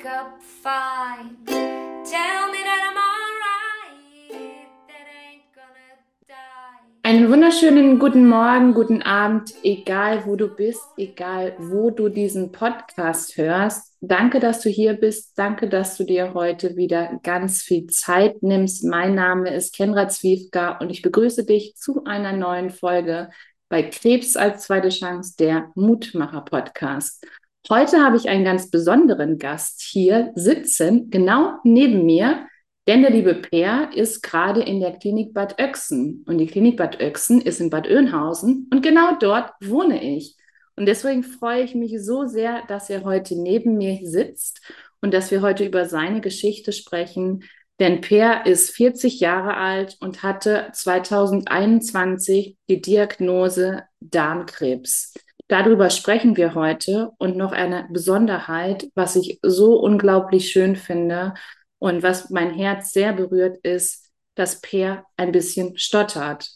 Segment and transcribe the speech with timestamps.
[0.00, 1.36] wake up fine.
[1.46, 7.02] Tell me that I'm alright, that ain't gonna die.
[7.02, 13.36] Einen wunderschönen guten Morgen, guten Abend, egal wo du bist, egal wo du diesen Podcast
[13.36, 13.96] hörst.
[14.00, 15.38] Danke, dass du hier bist.
[15.38, 18.84] Danke, dass du dir heute wieder ganz viel Zeit nimmst.
[18.84, 23.30] Mein Name ist Kendra Zwiefka und ich begrüße dich zu einer neuen Folge
[23.68, 27.24] bei Krebs als zweite Chance, der Mutmacher Podcast.
[27.68, 32.46] Heute habe ich einen ganz besonderen Gast hier sitzen, genau neben mir,
[32.88, 36.24] denn der liebe Peer ist gerade in der Klinik Bad Oechsen.
[36.26, 40.36] Und die Klinik Bad Oechsen ist in Bad Oeynhausen und genau dort wohne ich.
[40.74, 44.62] Und deswegen freue ich mich so sehr, dass er heute neben mir sitzt
[45.02, 47.44] und dass wir heute über seine Geschichte sprechen.
[47.78, 55.14] Denn Peer ist 40 Jahre alt und hatte 2021 die Diagnose Darmkrebs.
[55.50, 61.34] Darüber sprechen wir heute und noch eine Besonderheit, was ich so unglaublich schön finde
[61.80, 66.48] und was mein Herz sehr berührt ist, dass Peer ein bisschen stottert.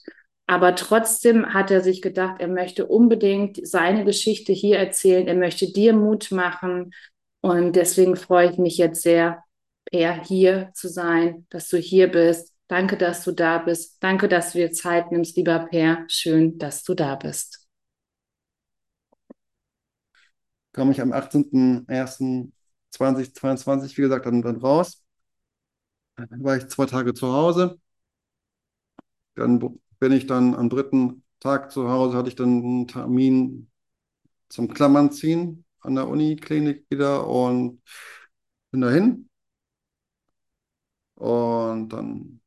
[0.46, 5.26] Aber trotzdem hat er sich gedacht, er möchte unbedingt seine Geschichte hier erzählen.
[5.26, 6.92] Er möchte dir Mut machen.
[7.40, 9.42] Und deswegen freue ich mich jetzt sehr,
[9.90, 12.54] Peer hier zu sein, dass du hier bist.
[12.68, 14.00] Danke, dass du da bist.
[14.00, 16.04] Danke, dass du dir Zeit nimmst, lieber Peer.
[16.06, 17.63] Schön, dass du da bist.
[20.74, 25.02] Kam ich am 18.01.2022, wie gesagt, dann, dann raus.
[26.16, 27.78] Dann war ich zwei Tage zu Hause.
[29.34, 29.58] Dann
[29.98, 33.70] bin ich dann am dritten Tag zu Hause, hatte ich dann einen Termin
[34.50, 37.82] zum Klammern ziehen an der Uniklinik wieder und
[38.72, 39.30] bin dahin.
[41.16, 42.40] Und dann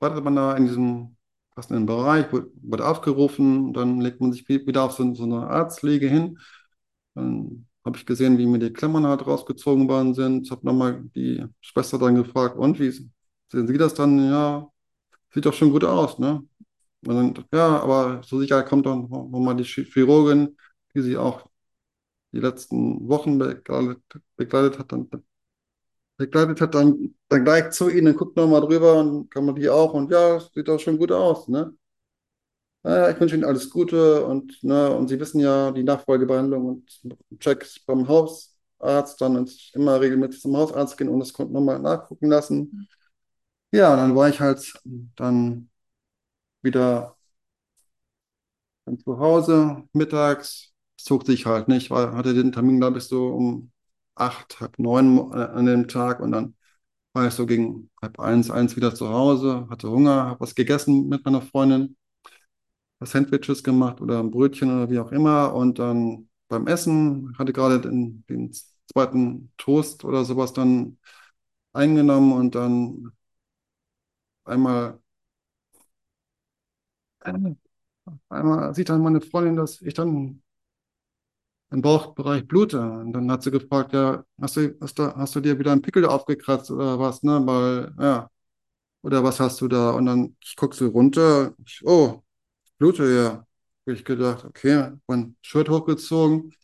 [0.00, 1.16] wartet man da in diesem
[1.54, 6.38] passenden Bereich, wird aufgerufen, dann legt man sich wieder auf so, so eine Arztliege hin.
[7.14, 10.46] Dann habe ich gesehen, wie mir die Klammern halt rausgezogen worden sind.
[10.46, 14.18] Ich habe nochmal die Schwester dann gefragt, und wie sehen Sie das dann?
[14.30, 14.68] Ja,
[15.34, 16.44] sieht doch schon gut aus, ne?
[17.06, 20.56] Und dann, ja, aber zur Sicherheit kommt dann nochmal die Chirurgin,
[20.94, 21.48] die sie auch
[22.32, 24.02] die letzten Wochen begleitet,
[24.36, 25.08] begleitet hat, dann
[26.16, 29.94] begleitet hat, dann, dann gleich zu ihnen, guckt nochmal drüber und kann man die auch
[29.94, 31.74] und ja, sieht doch schon gut aus, ne?
[32.84, 37.00] Naja, ich wünsche Ihnen alles Gute und, ne, und Sie wissen ja, die Nachfolgebehandlung und
[37.40, 42.88] Checks beim Hausarzt, dann immer regelmäßig zum Hausarzt gehen und das nochmal nachgucken lassen.
[43.72, 44.74] Ja, und dann war ich halt
[45.16, 45.70] dann
[46.62, 47.16] wieder
[49.04, 53.72] zu Hause mittags, zog sich halt nicht, weil hatte den Termin, glaube ich, so um
[54.14, 56.54] acht, halb neun an dem Tag und dann
[57.14, 61.08] war ich so gegen halb eins, eins wieder zu Hause, hatte Hunger, habe was gegessen
[61.08, 61.96] mit meiner Freundin.
[63.06, 65.54] Sandwiches gemacht oder ein Brötchen oder wie auch immer.
[65.54, 68.52] Und dann beim Essen hatte gerade den, den
[68.92, 70.98] zweiten Toast oder sowas dann
[71.72, 73.12] eingenommen und dann
[74.44, 74.98] einmal,
[78.28, 80.42] einmal sieht dann meine Freundin, dass ich dann
[81.70, 82.80] im Bauchbereich blute.
[82.80, 85.82] Und dann hat sie gefragt, ja, hast du, hast du, hast du dir wieder einen
[85.82, 87.40] Pickel aufgekratzt oder was, ne?
[87.46, 88.30] Weil, ja,
[89.02, 89.92] oder was hast du da?
[89.92, 92.23] Und dann ich gucke so runter, ich, oh,
[92.84, 93.46] blute ja.
[93.86, 96.54] Habe ich gedacht, okay, mein Shirt hochgezogen,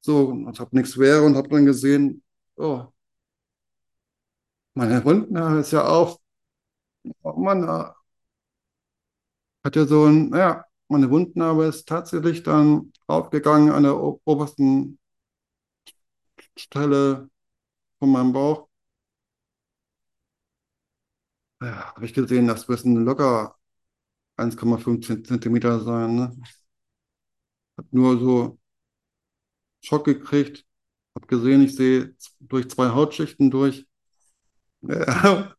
[0.00, 2.22] so, und habe nichts wäre und habe dann gesehen,
[2.56, 2.86] oh,
[4.74, 6.20] meine Wundnarbe ist ja auch,
[7.22, 7.66] oh Mann,
[9.64, 14.98] hat ja so ein, ja, meine Wundnarbe ist tatsächlich dann aufgegangen an der obersten
[16.56, 17.28] Stelle
[18.00, 18.68] von meinem Bauch.
[21.60, 23.56] Ja, habe ich gesehen, das müssen locker
[24.36, 26.16] 1,5 Zentimeter sein.
[26.16, 26.36] Ne?
[27.76, 28.58] Hab nur so
[29.82, 30.64] Schock gekriegt.
[31.14, 33.86] Hab gesehen, ich sehe durch zwei Hautschichten durch.
[34.82, 35.54] Ja,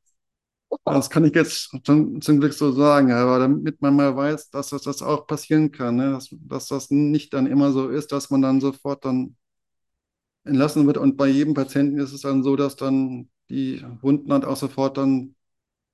[0.86, 4.70] das kann ich jetzt zum, zum Glück so sagen, aber damit man mal weiß, dass
[4.70, 6.12] das, das auch passieren kann, ne?
[6.12, 9.36] dass, dass das nicht dann immer so ist, dass man dann sofort dann
[10.44, 10.98] entlassen wird.
[10.98, 14.98] Und bei jedem Patienten ist es dann so, dass dann die Wunden dann auch sofort
[14.98, 15.35] dann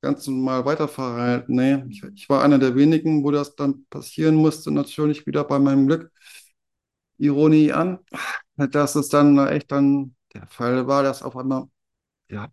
[0.01, 1.56] ganz normal weiterverhalten.
[1.56, 5.59] Nee, ich, ich, war einer der wenigen, wo das dann passieren musste, natürlich wieder bei
[5.59, 6.12] meinem Glück.
[7.18, 8.00] Ironie an,
[8.56, 11.68] dass es dann echt dann der Fall war, dass auf einmal,
[12.30, 12.51] ja,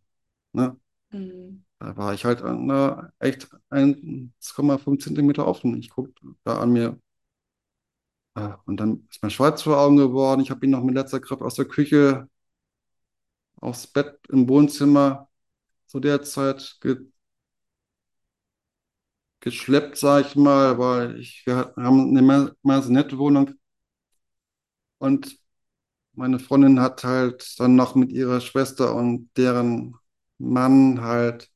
[0.53, 0.79] ne,
[1.11, 1.65] mhm.
[1.79, 5.77] da war ich halt na, echt 1,5 Zentimeter offen.
[5.79, 6.13] Ich gucke
[6.45, 7.01] da an mir.
[8.67, 10.41] Und dann ist mir schwarz vor Augen geworden.
[10.41, 12.29] Ich habe ihn noch mit letzter Kraft aus der Küche
[13.61, 15.29] aufs Bett im Wohnzimmer
[15.87, 16.99] zu der Zeit ge
[19.41, 22.55] geschleppt, sag ich mal, weil ich, wir haben eine
[22.89, 23.53] nette Wohnung
[24.99, 25.37] und
[26.13, 29.97] meine Freundin hat halt dann noch mit ihrer Schwester und deren
[30.39, 31.51] Mann halt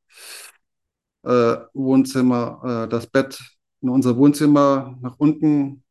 [1.24, 3.40] äh, Wohnzimmer, äh, das Bett
[3.80, 5.84] in unser Wohnzimmer nach unten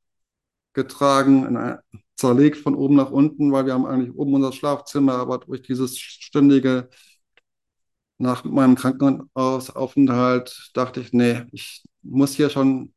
[0.73, 1.79] getragen, in ein,
[2.15, 5.97] zerlegt von oben nach unten, weil wir haben eigentlich oben unser Schlafzimmer, aber durch dieses
[5.99, 6.89] ständige
[8.21, 12.94] nach meinem Krankenhausaufenthalt dachte ich, nee, ich muss hier schon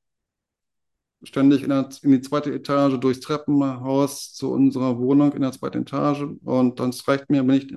[1.22, 5.82] ständig in, der, in die zweite Etage durchs Treppenhaus zu unserer Wohnung in der zweiten
[5.82, 7.74] Etage und dann reicht mir, wenn ich,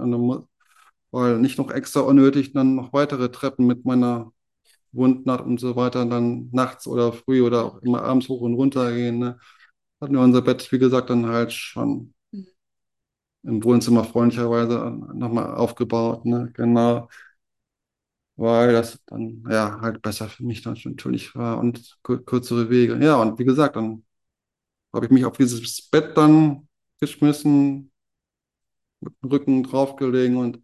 [1.11, 4.31] weil nicht noch extra unnötig dann noch weitere Treppen mit meiner
[4.91, 8.91] Wundnacht und so weiter dann nachts oder früh oder auch immer abends hoch und runter
[8.93, 9.19] gehen.
[9.19, 9.39] Ne?
[10.01, 12.47] Hatten wir unser Bett, wie gesagt, dann halt schon mhm.
[13.43, 14.75] im Wohnzimmer freundlicherweise
[15.13, 16.25] nochmal aufgebaut.
[16.25, 16.51] Ne?
[16.53, 17.07] Genau
[18.37, 22.97] weil das dann ja halt besser für mich dann natürlich war und kürzere Wege.
[23.03, 24.03] Ja, und wie gesagt, dann
[24.93, 26.67] habe ich mich auf dieses Bett dann
[26.99, 27.91] geschmissen,
[29.01, 30.59] mit dem Rücken draufgelegen und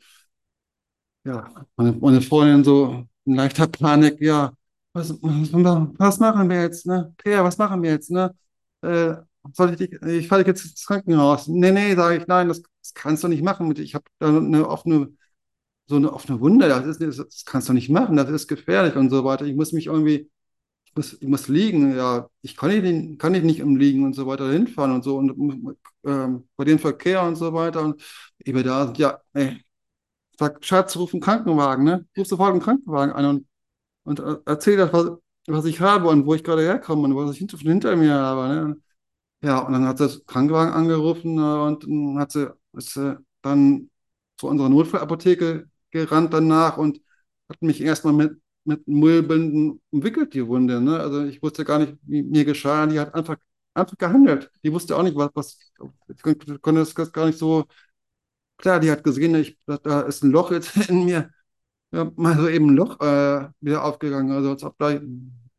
[1.25, 4.53] ja, meine, meine Freundin so in leichter Panik, ja,
[4.93, 7.13] was, was, machen wir jetzt, ne?
[7.17, 8.35] Claire, was machen wir jetzt, ne?
[8.81, 9.15] Äh,
[9.53, 11.47] soll ich dich, ich fahre jetzt ins Krankenhaus.
[11.47, 13.73] Nee, nee, sage ich, nein, das, das kannst du nicht machen.
[13.77, 15.13] Ich habe da eine offene
[15.87, 19.09] so eine offene Wunde, das, ist, das kannst du nicht machen, das ist gefährlich und
[19.09, 19.45] so weiter.
[19.45, 20.29] Ich muss mich irgendwie,
[20.85, 24.13] ich muss, ich muss liegen, ja, ich kann nicht, kann ich nicht im Liegen und
[24.13, 28.01] so weiter hinfahren und so und ähm, bei dem Verkehr und so weiter und
[28.45, 29.61] über da, ja, ey,
[30.39, 32.05] sag, Schatz, ruf einen Krankenwagen, ne?
[32.17, 33.47] Ruf sofort einen Krankenwagen an und,
[34.05, 35.11] und äh, erzähl das, was,
[35.47, 38.47] was ich habe und wo ich gerade herkomme und was ich hinter, hinter mir habe,
[38.55, 38.77] ne?
[39.43, 42.99] Ja, und dann hat sie das Krankenwagen angerufen äh, und dann hat sie, ist,
[43.41, 43.89] dann
[44.37, 47.01] zu unserer Notfallapotheke gerannt danach und
[47.49, 50.81] hat mich erstmal mit, mit Mullbinden umwickelt, die Wunde.
[50.81, 50.99] Ne?
[50.99, 52.87] Also ich wusste gar nicht, wie mir geschah.
[52.87, 53.37] Die hat einfach,
[53.73, 54.51] einfach gehandelt.
[54.63, 55.59] Die wusste auch nicht, was, was
[56.15, 56.21] ich
[56.61, 57.65] konnte das gar nicht so.
[58.57, 61.31] Klar, die hat gesehen, ich, da ist ein Loch jetzt in mir.
[61.91, 64.31] Ja, mal so eben ein Loch äh, wieder aufgegangen.
[64.33, 64.99] Also als ob da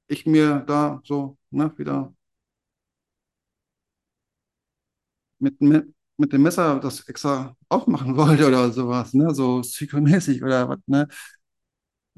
[0.08, 2.14] ich mir da so ne, wieder
[5.38, 9.34] mit, mit, mit dem Messer das extra aufmachen wollte oder sowas, ne?
[9.34, 11.08] So psychomäßig oder was, ne?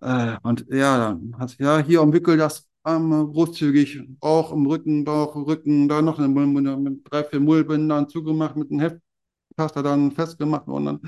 [0.03, 5.35] Äh, und ja, dann hast ja, hier umwickelt das Arme großzügig, auch im Rücken, Bauch,
[5.35, 10.69] Rücken, da noch eine Mullbinde mit drei, vier Mullbindern zugemacht, mit einem Heftpasta dann festgemacht
[10.69, 11.01] und dann,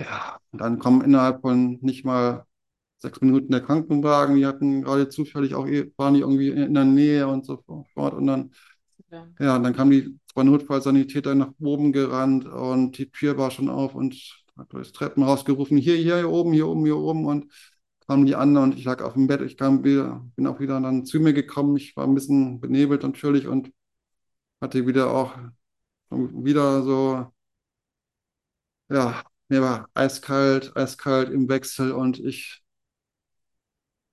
[0.00, 2.46] ja, und dann kommen innerhalb von nicht mal
[2.98, 5.66] sechs Minuten der Krankenwagen, die hatten gerade zufällig auch,
[5.96, 7.58] waren die irgendwie in der Nähe und so
[7.94, 8.52] fort und dann,
[9.10, 13.68] ja, ja dann kamen die zwei Notfallsanitäter nach oben gerannt und die Tür war schon
[13.68, 14.14] auf und
[14.56, 17.46] hat durchs Treppenhaus gerufen, hier, hier, hier oben, hier oben, hier oben und
[18.06, 19.40] kamen die anderen und ich lag auf dem Bett.
[19.42, 21.76] Ich kam wieder, bin auch wieder dann zu mir gekommen.
[21.76, 23.72] Ich war ein bisschen benebelt natürlich und
[24.60, 25.34] hatte wieder auch
[26.10, 27.32] wieder so,
[28.88, 32.62] ja, mir war eiskalt, eiskalt im Wechsel und ich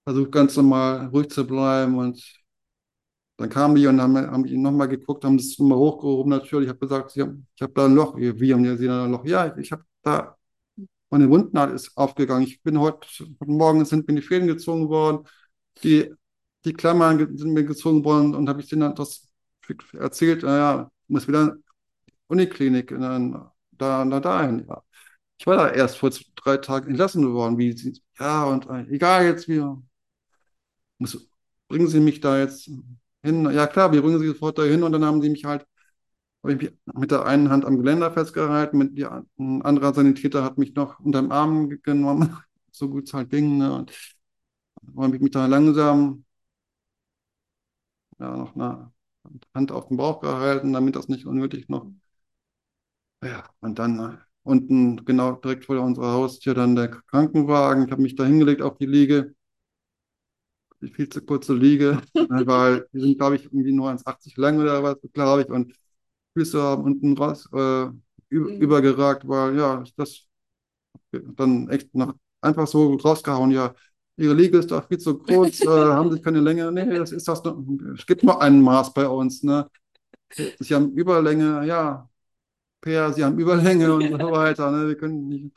[0.03, 2.23] versuche ganz normal ruhig zu bleiben und
[3.37, 6.65] dann kamen die und haben, haben die nochmal geguckt, haben das nochmal hochgehoben natürlich.
[6.65, 8.17] Ich habe gesagt, ich habe hab da ein Loch.
[8.17, 9.25] Wie haben die da ein Loch?
[9.25, 10.35] Ja, ich, ich habe da,
[11.09, 12.43] meine Wundnaht ist aufgegangen.
[12.47, 15.27] Ich bin heute, heute Morgen sind mir die Fäden gezogen worden.
[15.83, 16.11] Die,
[16.65, 19.27] die Klammern sind mir gezogen worden und habe ich denen das
[19.93, 21.57] erzählt, naja, muss wieder
[22.27, 24.65] Uniklinik da, da, da dahin.
[24.67, 24.83] Ja.
[25.37, 27.57] Ich war da erst vor drei Tagen entlassen worden.
[27.57, 29.63] Wie, ja, und äh, egal jetzt, wie,
[30.97, 31.29] muss,
[31.67, 32.69] bringen Sie mich da jetzt
[33.27, 33.49] hin.
[33.51, 35.65] Ja klar, wir bringen sie sofort dahin und dann haben sie mich halt,
[36.43, 40.43] habe ich mich mit der einen Hand am Geländer festgehalten, mit die, ein anderer Sanitäter
[40.43, 42.37] hat mich noch unter dem Arm genommen,
[42.71, 43.57] so gut es halt ging.
[43.59, 43.73] Ne?
[43.73, 43.93] Und
[44.97, 46.25] habe ich mich da langsam
[48.19, 48.91] ja, noch eine
[49.55, 51.87] Hand auf den Bauch gehalten, damit das nicht unnötig noch.
[53.23, 57.85] Ja, und dann äh, unten genau direkt vor unserer Haustür dann der Krankenwagen.
[57.85, 59.35] Ich habe mich da hingelegt auf die Liege
[60.93, 64.97] viel zu kurze Liege, weil die sind, glaube ich, irgendwie nur 1,80 lang oder was,
[65.13, 65.73] glaube ich, und
[66.33, 67.87] Füße haben unten raus äh,
[68.29, 68.61] über, mhm.
[68.61, 70.27] übergeragt, weil ja, das
[71.11, 73.73] dann echt nach, einfach so rausgehauen, ja,
[74.17, 76.71] ihre Liege ist doch viel zu kurz, äh, haben sich keine Länge.
[76.71, 77.41] Nee, das ist das
[77.97, 79.69] es gibt nur ein Maß bei uns, ne?
[80.59, 82.09] Sie haben Überlänge, ja,
[82.81, 84.87] Per, sie haben Überlänge und so weiter, ne?
[84.87, 85.55] Wir können nicht.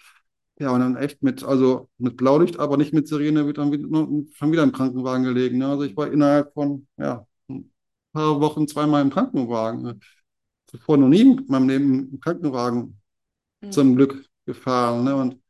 [0.60, 3.88] Ja, und dann echt mit, also mit Blaulicht, aber nicht mit Sirene, wird dann wieder,
[4.34, 5.58] schon wieder im Krankenwagen gelegen.
[5.58, 5.68] Ne?
[5.68, 7.72] Also ich war innerhalb von, ja, ein
[8.12, 9.82] paar Wochen zweimal im Krankenwagen.
[9.82, 9.98] Ne?
[10.66, 13.00] Zuvor noch nie in meinem Leben im Krankenwagen
[13.62, 13.72] mhm.
[13.72, 15.04] zum Glück gefahren.
[15.04, 15.16] Ne?
[15.16, 15.40] Und,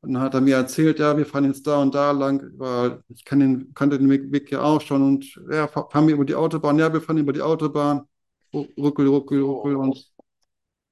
[0.00, 3.02] und dann hat er mir erzählt, ja, wir fahren jetzt da und da lang, weil
[3.08, 5.02] ich kann den, kannte den Weg, Weg ja auch schon.
[5.02, 8.02] Und ja, fahren wir über die Autobahn, ja, wir fahren über die Autobahn,
[8.54, 9.76] ruckel, ruckel, ruckel.
[9.76, 10.10] Und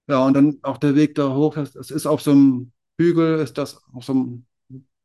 [0.08, 3.40] Ja, und dann auch der Weg da hoch, das, das ist auf so einem Hügel,
[3.40, 4.46] ist das auf so einem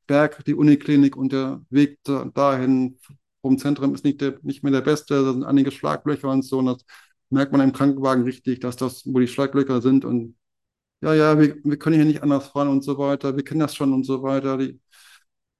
[0.07, 2.99] Berg, die Uniklinik und der Weg da, dahin
[3.41, 6.59] vom Zentrum ist nicht, der, nicht mehr der beste, da sind einige Schlaglöcher und so.
[6.59, 6.85] Und das
[7.29, 10.05] merkt man im Krankenwagen richtig, dass das, wo die Schlaglöcher sind.
[10.05, 10.35] Und
[11.01, 13.75] ja, ja, wir, wir können hier nicht anders fahren und so weiter, wir kennen das
[13.75, 14.57] schon und so weiter.
[14.57, 14.79] Die,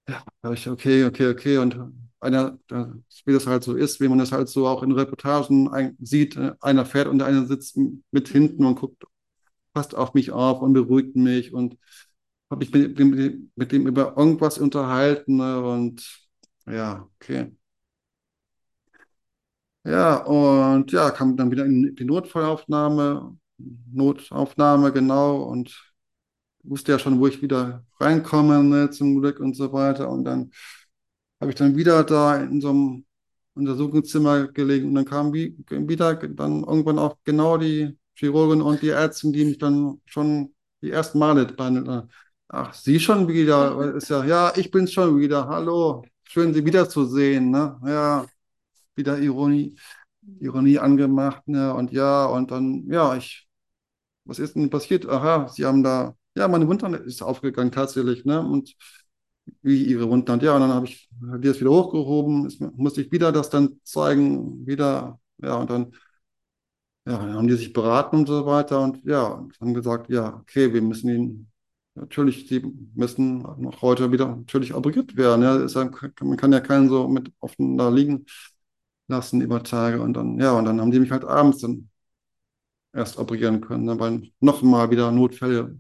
[0.09, 1.57] ja, ich, okay, okay, okay.
[1.57, 1.77] Und
[2.19, 2.57] einer,
[3.25, 6.35] wie das halt so ist, wie man das halt so auch in Reportagen ein, sieht,
[6.37, 7.77] äh, einer fährt und einer sitzt
[8.11, 9.03] mit hinten und guckt,
[9.73, 11.53] passt auf mich auf und beruhigt mich.
[11.53, 11.77] Und
[12.49, 16.27] habe ich mit dem, mit dem über irgendwas unterhalten ne, und
[16.67, 17.51] ja, okay.
[19.83, 23.37] Ja, und ja, kam dann wieder in die Notfallaufnahme,
[23.91, 25.93] Notaufnahme, genau, und
[26.63, 30.09] wusste ja schon, wo ich wieder reinkomme, ne, zum Glück und so weiter.
[30.09, 30.51] Und dann
[31.41, 33.05] habe ich dann wieder da in so einem
[33.55, 38.89] Untersuchungszimmer gelegen und dann kam wie, wieder dann irgendwann auch genau die Chirurgin und die
[38.89, 42.09] Ärztin, die mich dann schon die ersten Male behandelt haben.
[42.47, 43.95] Ach, Sie schon wieder?
[43.95, 45.47] Ist ja, ja, ich bin's schon wieder.
[45.47, 47.49] Hallo, schön Sie wiederzusehen.
[47.51, 47.79] Ne?
[47.85, 48.25] Ja,
[48.95, 49.77] wieder Ironie,
[50.41, 51.47] Ironie angemacht.
[51.47, 51.73] Ne?
[51.73, 53.47] Und ja, und dann, ja, ich,
[54.25, 55.07] was ist denn passiert?
[55.07, 58.25] Aha, Sie haben da, ja, meine Wundern ist aufgegangen tatsächlich.
[58.25, 58.41] Ne?
[58.41, 58.75] Und
[59.63, 60.39] wie Ihre Wundern.
[60.41, 63.79] Ja, und dann habe ich die das wieder hochgehoben, ist, musste ich wieder das dann
[63.83, 65.93] zeigen, wieder, ja, und dann,
[67.05, 70.35] ja, dann haben die sich beraten und so weiter und ja, und haben gesagt, ja,
[70.37, 71.51] okay, wir müssen ihn
[71.95, 72.61] Natürlich, die
[72.93, 75.43] müssen noch heute wieder natürlich operiert werden.
[75.43, 75.85] Ja.
[76.21, 78.25] Man kann ja keinen so mit offen da liegen
[79.07, 80.01] lassen über Tage.
[80.01, 81.89] Und dann, ja, und dann haben die mich halt abends dann
[82.93, 85.77] erst operieren können, ne, weil nochmal wieder Notfälle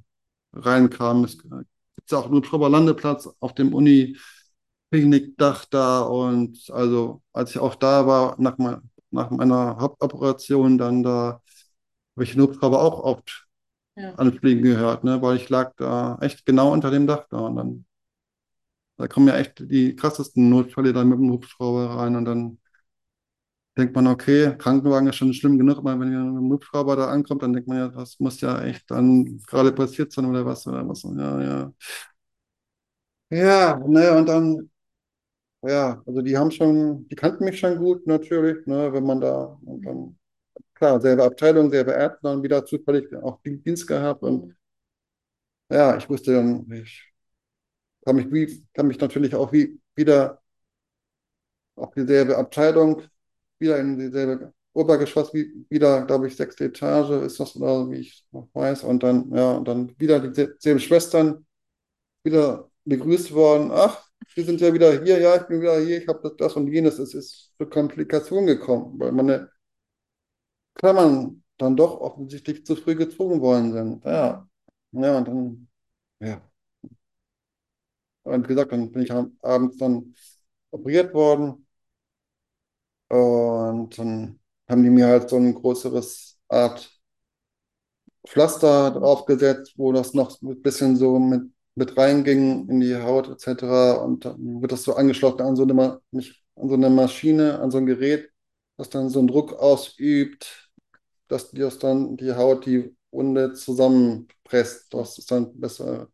[0.53, 1.25] reinkamen.
[1.25, 6.01] Es gibt ja auch nur Landeplatz auf dem Uni-Klinikdach da.
[6.01, 8.57] Und also, als ich auch da war, nach,
[9.11, 11.41] nach meiner Hauptoperation, dann da
[12.15, 13.44] habe ich den Hubschrauber auch oft
[13.95, 14.15] ja.
[14.17, 15.21] anfliegen gehört, ne?
[15.21, 17.85] weil ich lag da echt genau unter dem Dach da und dann
[18.97, 22.59] da kommen ja echt die krassesten Notfälle dann mit dem Hubschrauber rein und dann
[23.77, 27.53] denkt man, okay, Krankenwagen ist schon schlimm genug, aber wenn ein Hubschrauber da ankommt, dann
[27.53, 31.03] denkt man ja, das muss ja echt dann gerade passiert sein oder was oder was.
[31.03, 31.73] Ja, ja.
[33.29, 34.69] Ja, ne, und dann,
[35.63, 39.59] ja, also die haben schon, die kannten mich schon gut natürlich, ne, wenn man da,
[39.65, 40.19] und dann
[40.75, 44.55] klar, selbe Abteilung, selbe Ärzte, dann wieder zufällig auch Dienst gehabt und
[45.69, 47.11] ja, ich wusste dann, ich
[48.05, 50.41] kann mich, wie, kann mich natürlich auch wie, wieder
[51.75, 53.01] auf dieselbe Abteilung,
[53.59, 58.25] wieder in dieselbe Obergeschoss, wie, wieder, glaube ich, sechste Etage ist das, oder wie ich
[58.31, 61.45] noch weiß, und dann, ja, und dann wieder dieselben Schwestern,
[62.23, 64.05] wieder begrüßt worden, ach,
[64.35, 66.67] Sie sind ja wieder hier, ja, ich bin wieder hier, ich habe das, das und
[66.67, 69.49] jenes, es ist zu Komplikationen gekommen, weil meine
[70.75, 74.05] Klammern dann doch offensichtlich zu früh gezwungen worden sind.
[74.05, 74.47] Ja,
[74.91, 75.67] ja, und dann,
[76.21, 76.41] ja.
[78.23, 80.15] Und wie gesagt, dann bin ich abends dann
[80.71, 81.65] operiert worden
[83.09, 84.39] und dann
[84.69, 86.91] haben die mir halt so ein größeres Art
[88.27, 91.43] Pflaster draufgesetzt, wo das noch ein bisschen so mit,
[91.75, 93.93] mit reinging in die Haut etc.
[94.03, 96.01] Und dann wird das so angeschlossen an so eine,
[96.55, 98.31] an so eine Maschine, an so ein Gerät,
[98.77, 100.64] das dann so einen Druck ausübt
[101.27, 104.93] dass die das dann die Haut die Wunde zusammenpresst.
[104.93, 106.09] Das ist dann bessere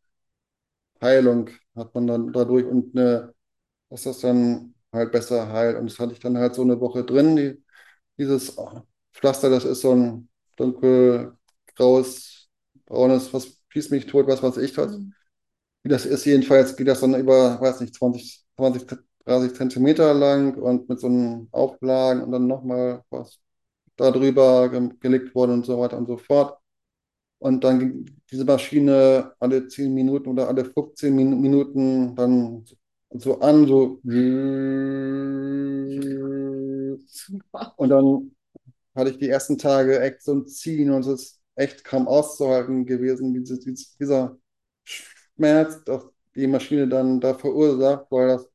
[1.02, 3.34] Heilung, hat man dann dadurch und eine,
[3.90, 5.78] dass das dann halt besser heilt.
[5.78, 7.36] Und das hatte ich dann halt so eine Woche drin.
[7.36, 7.64] Die,
[8.18, 8.58] dieses
[9.14, 12.50] Pflaster, das ist so ein dunkelgraues,
[12.86, 14.98] braunes, was schießt mich tot, was weiß ich was.
[14.98, 15.14] Mhm.
[15.84, 18.88] Wie das ist, jedenfalls geht das dann über, weiß nicht, 20, 20,
[19.26, 23.40] 30 Zentimeter lang und mit so einem Auflagen und dann nochmal was
[24.02, 26.60] darüber ge gelegt worden und so weiter und so fort.
[27.40, 32.66] Und dann ging diese Maschine alle 10 Minuten oder alle 15 Min Minuten dann
[33.12, 34.00] so an, so.
[37.78, 38.36] Und dann
[38.96, 42.86] hatte ich die ersten Tage echt so ein Ziehen und es ist echt kaum auszuhalten
[42.86, 43.62] gewesen, dieses,
[44.00, 44.38] dieser
[44.84, 46.04] Schmerz, dass
[46.36, 48.50] die Maschine dann da verursacht, weil das,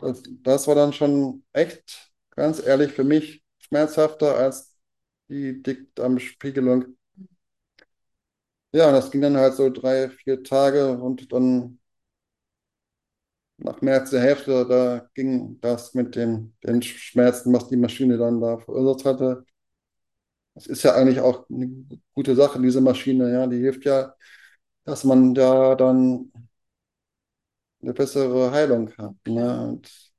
[0.00, 4.76] das, das war dann schon echt, ganz ehrlich, für mich schmerzhafter als
[5.28, 6.96] die Dickdarmspiegelung.
[8.72, 11.78] Ja, das ging dann halt so drei, vier Tage und dann
[13.58, 18.40] nach März der Hälfte, da ging das mit dem, den Schmerzen, was die Maschine dann
[18.40, 19.44] da verursacht hatte.
[20.54, 21.68] Das ist ja eigentlich auch eine
[22.14, 24.14] gute Sache, diese Maschine, ja, die hilft ja,
[24.84, 26.32] dass man da dann
[27.82, 29.14] eine bessere Heilung hat.
[29.26, 29.60] Ne?
[29.68, 30.12] Und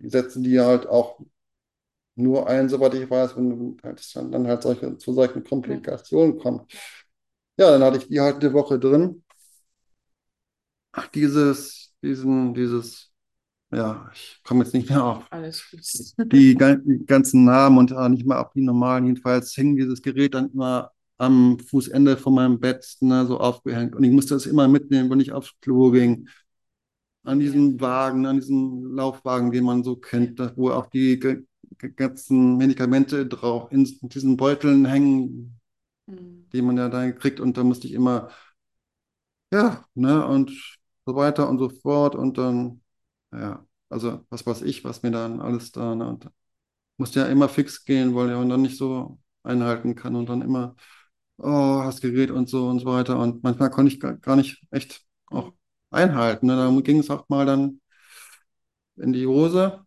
[0.00, 1.18] die setzen die halt auch
[2.14, 6.72] nur ein, soweit ich weiß, wenn es dann, dann halt solche, zu solchen Komplikationen kommt.
[7.58, 9.22] Ja, dann hatte ich die halt eine Woche drin.
[10.92, 13.10] Ach, dieses, diesen, dieses,
[13.72, 15.80] ja, ich komme jetzt nicht mehr auf Alles gut.
[16.32, 19.06] die, die ganzen Namen und auch nicht mal auf die normalen.
[19.06, 23.94] Jedenfalls hing dieses Gerät dann immer am Fußende von meinem Bett, ne, so aufgehängt.
[23.94, 26.28] Und ich musste es immer mitnehmen, wenn ich aufs Klo ging.
[27.24, 31.20] An diesem Wagen, an diesem Laufwagen, den man so kennt, wo auch die
[31.78, 35.60] ganzen Medikamente drauf in diesen Beuteln hängen,
[36.06, 36.46] Mhm.
[36.52, 37.40] die man ja dann kriegt.
[37.40, 38.30] Und da musste ich immer,
[39.52, 40.50] ja, ne, und
[41.06, 42.14] so weiter und so fort.
[42.14, 42.82] Und dann,
[43.32, 46.28] ja, also was weiß ich, was mir dann alles da, ne, und
[46.98, 50.76] musste ja immer fix gehen, weil er dann nicht so einhalten kann und dann immer,
[51.38, 53.18] oh, das Gerät und so und so weiter.
[53.20, 55.52] Und manchmal konnte ich gar, gar nicht echt auch
[55.90, 56.46] einhalten.
[56.46, 56.56] Ne?
[56.56, 57.80] Da ging es auch mal dann
[58.96, 59.84] in die Hose.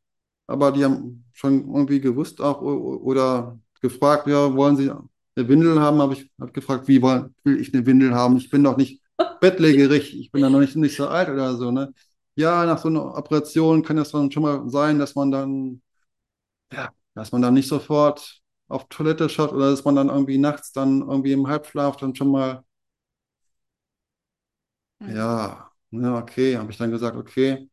[0.47, 5.99] Aber die haben schon irgendwie gewusst auch oder gefragt, ja, wollen Sie eine Windel haben?
[6.01, 8.37] Habe ich hab gefragt, wie will ich eine Windel haben?
[8.37, 9.01] Ich bin doch nicht
[9.41, 11.93] bettlägerig, ich bin ja noch nicht, nicht so alt oder so, ne?
[12.35, 15.81] Ja, nach so einer Operation kann es dann schon mal sein, dass man dann
[16.73, 20.71] ja, dass man dann nicht sofort auf Toilette schaut oder dass man dann irgendwie nachts
[20.71, 22.63] dann irgendwie im Halbschlaf dann schon mal,
[24.99, 25.15] Mhm.
[25.15, 27.69] ja, ja, okay, habe ich dann gesagt, okay,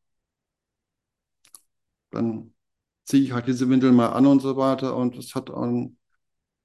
[2.10, 2.51] dann
[3.12, 5.50] ziehe ich halt diese Windel mal an und so weiter und es hat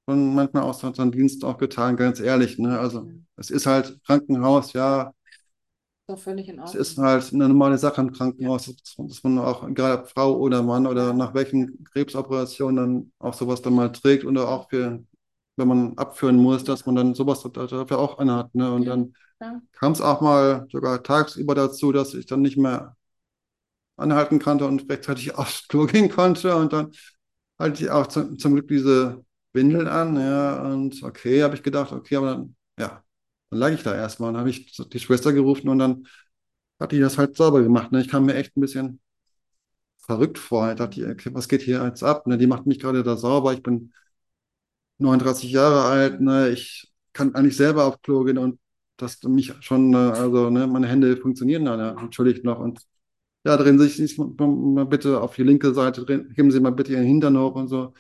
[0.10, 2.80] schon manchmal auch seinen Dienst auch getan, ganz ehrlich, ne?
[2.80, 5.14] Also es ist halt Krankenhaus, ja,
[6.08, 6.76] Doch völlig in es Ordnung.
[6.76, 10.64] ist halt eine normale Sache im Krankenhaus, dass, dass man auch, egal ob Frau oder
[10.64, 15.04] Mann oder nach welchen Krebsoperationen dann auch sowas dann mal trägt oder auch für,
[15.56, 18.72] wenn man abführen muss, dass man dann sowas dafür auch anhat, ne?
[18.74, 18.92] Und Ja.
[18.92, 19.62] dann Ja.
[19.74, 22.97] kam es auch mal sogar tagsüber dazu, dass ich dann nicht mehr
[23.98, 26.56] anhalten konnte und rechtzeitig aufs Klo gehen konnte.
[26.56, 26.92] Und dann
[27.60, 31.92] hatte ich auch zum, zum Glück diese Windeln an, ja, und okay, habe ich gedacht,
[31.92, 33.04] okay, aber dann, ja,
[33.50, 34.32] dann lag ich da erstmal.
[34.32, 36.08] Dann habe ich die Schwester gerufen und dann
[36.80, 37.92] hat die das halt sauber gemacht.
[37.92, 38.02] Ne?
[38.02, 39.00] Ich kam mir echt ein bisschen
[40.00, 40.70] verrückt vor.
[40.70, 42.28] Ich dachte, okay, was geht hier jetzt ab?
[42.28, 42.38] Ne?
[42.38, 43.54] Die macht mich gerade da sauber.
[43.54, 43.94] Ich bin
[45.00, 46.50] 39 Jahre alt, ne?
[46.50, 48.60] Ich kann eigentlich selber auf Klo gehen und
[48.98, 52.60] das mich schon, äh, also ne, meine Hände funktionieren dann ja, natürlich noch.
[52.60, 52.82] Und
[53.48, 56.94] ja, drehen Sie sich mal, bitte auf die linke Seite, drehen, heben Sie mal bitte
[56.94, 57.94] Ihren Hintern hoch und so.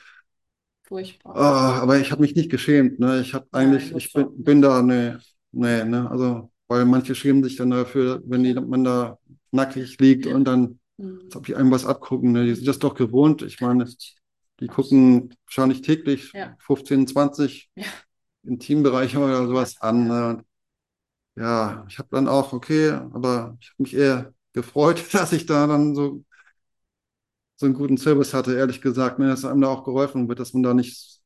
[0.83, 1.35] Furchtbar.
[1.35, 3.19] Ah, aber ich habe mich nicht geschämt, ne?
[3.21, 5.19] Ich habe eigentlich, Nein, ich bin, bin da, ne,
[5.51, 9.17] ne, ne, also, weil manche schämen sich dann dafür, wenn die, man da
[9.51, 11.19] nackig liegt und dann, Mhm.
[11.25, 12.45] als ob die einem was abgucken, ne?
[12.45, 13.41] Die sind das doch gewohnt.
[13.41, 13.85] Ich meine,
[14.59, 16.55] die gucken wahrscheinlich täglich Ja.
[16.59, 17.85] 15, 20 Ja.
[18.43, 20.07] Intimbereiche oder sowas an.
[20.07, 20.43] Ne?
[21.35, 25.67] Ja, ich habe dann auch, okay, aber ich habe mich eher gefreut, dass ich da
[25.67, 26.23] dann so,
[27.55, 29.27] so einen guten Service hatte, ehrlich gesagt, ne?
[29.27, 31.21] Dass einem da auch geholfen wird, dass man da nicht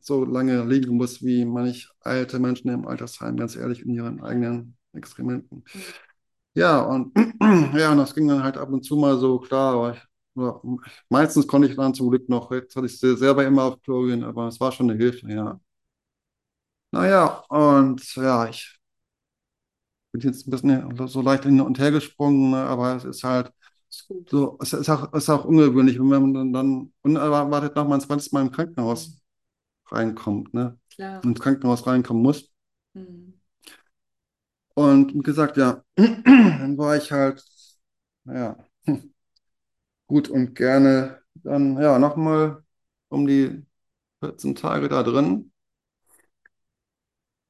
[0.00, 4.76] so lange liegen muss, wie manch alte Menschen im Altersheim, ganz ehrlich, in ihren eigenen
[4.92, 5.64] Exkrementen.
[6.54, 7.12] Ja, und
[7.78, 10.02] ja, und das ging dann halt ab und zu mal so, klar, aber ich,
[11.10, 14.06] meistens konnte ich dann zum Glück noch, jetzt hatte ich se- selber immer auf Klo
[14.24, 15.60] aber es war schon eine Hilfe, ja.
[16.90, 18.78] Naja, und ja, ich
[20.12, 23.52] bin jetzt ein bisschen so leicht hin und her gesprungen, ne, aber es ist halt
[24.28, 28.32] so, es ist auch, ist auch ungewöhnlich, wenn man dann, unerwartet noch mal ein zweites
[28.32, 29.22] Mal im Krankenhaus
[29.88, 31.22] reinkommt, ne, Klar.
[31.24, 32.50] ins Krankenhaus reinkommen muss.
[32.94, 33.34] Mhm.
[34.74, 37.44] Und wie gesagt, ja, dann war ich halt,
[38.24, 38.56] ja,
[40.06, 42.62] gut und gerne dann, ja, nochmal
[43.08, 43.64] um die
[44.20, 45.51] 14 Tage da drin.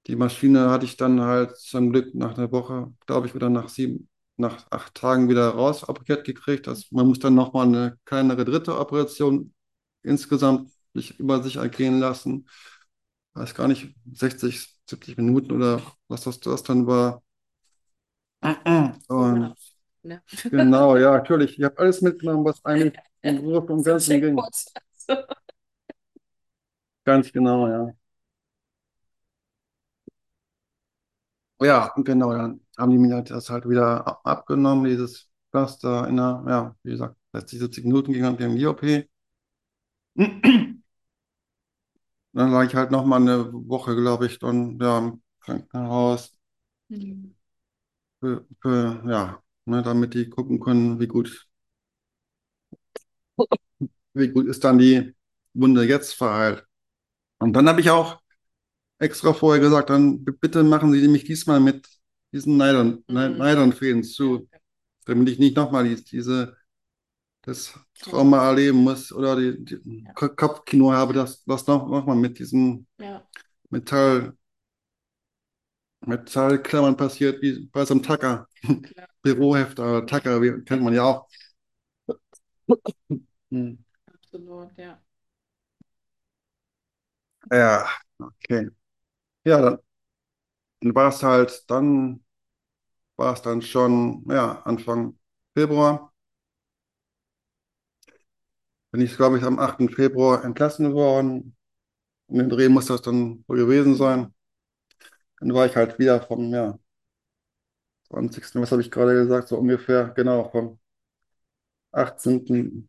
[0.06, 3.68] Die Maschine hatte ich dann halt zum Glück nach einer Woche, glaube ich, wieder nach
[3.68, 6.66] sieben, nach acht Tagen wieder raus operiert gekriegt.
[6.66, 9.54] Das, man muss dann nochmal eine kleinere dritte Operation
[10.02, 12.48] insgesamt sich über sich ergehen lassen.
[13.34, 17.22] Weiß gar nicht, 60, 70 Minuten oder was das, das dann war.
[19.08, 19.54] Und
[20.04, 20.22] Ne?
[20.50, 21.58] genau, ja, natürlich.
[21.58, 24.48] Ich habe alles mitgenommen, was eigentlich im Großen und Ganzen ging.
[27.04, 27.94] Ganz genau, ja.
[31.64, 36.16] Ja, und genau, dann haben die mir das halt wieder ab- abgenommen, dieses Pflaster in
[36.16, 39.08] der, ja, wie gesagt, 60, 70 Minuten ging dann gegen die OP.
[42.34, 46.36] Dann lag ich halt noch mal eine Woche, glaube ich, dann ja, im Krankenhaus
[46.90, 47.34] Mhm.
[48.20, 51.46] für, für ja, ne, damit die gucken können, wie gut,
[54.14, 55.14] wie gut ist dann die
[55.54, 56.66] Wunde jetzt verheilt.
[57.40, 58.21] Und dann habe ich auch
[59.02, 61.88] extra vorher gesagt, dann bitte machen Sie mich diesmal mit
[62.32, 63.38] diesen Nylon, Ny- Mhm.
[63.38, 64.48] Nylonfäden zu,
[65.06, 66.56] damit ich nicht nochmal die, diese
[67.42, 70.12] das Trauma erleben muss oder die, die Ja.
[70.14, 73.26] Ko- Kopfkino habe, das, das noch, noch mal mit diesen Ja.
[73.70, 74.36] Metall,
[76.06, 78.48] Metallklammern passiert, wie bei so einem Tacker,
[78.82, 79.06] Klar.
[79.22, 81.28] Bürohefter oder Tacker, wie, kennt man ja auch.
[83.50, 83.74] Hm.
[84.14, 85.02] Absolut, ja.
[87.50, 87.86] Ja,
[88.18, 88.68] okay.
[89.44, 89.78] Ja, dann,
[90.94, 92.24] war es halt, dann
[93.16, 95.18] war es dann schon, ja, Anfang
[95.56, 96.12] Februar.
[98.90, 99.88] Bin ich, glaube ich, am 8.
[99.90, 101.56] Februar entlassen worden.
[102.28, 104.34] In den Dreh muss das dann so gewesen sein.
[105.40, 106.78] Dann war ich halt wieder vom, ja,
[108.08, 108.62] 20.
[108.62, 109.48] Was habe ich gerade gesagt?
[109.48, 110.78] So ungefähr, genau, vom
[111.92, 112.88] 18.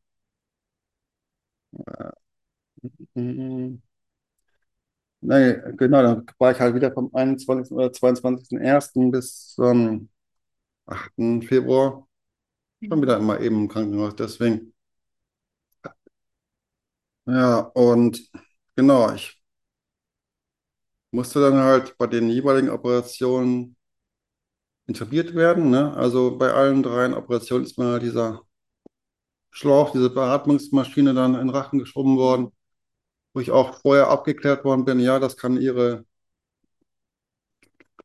[3.15, 3.77] mm,
[5.25, 7.73] Nee, genau, dann war ich halt wieder vom 21.
[7.75, 9.11] oder 22.01.
[9.11, 10.09] bis zum
[10.87, 11.41] 8.
[11.43, 12.07] Februar
[12.83, 14.15] schon wieder immer eben im Krankenhaus.
[14.15, 14.73] Deswegen,
[17.25, 18.29] ja, und
[18.75, 19.41] genau, ich
[21.11, 23.77] musste dann halt bei den jeweiligen Operationen
[24.87, 25.93] intubiert werden, ne?
[25.97, 28.43] Also bei allen dreien Operationen ist mir dieser
[29.51, 32.51] Schlauch, diese Beatmungsmaschine dann in den Rachen geschoben worden,
[33.33, 36.05] wo ich auch vorher abgeklärt worden bin, ja, das kann ihre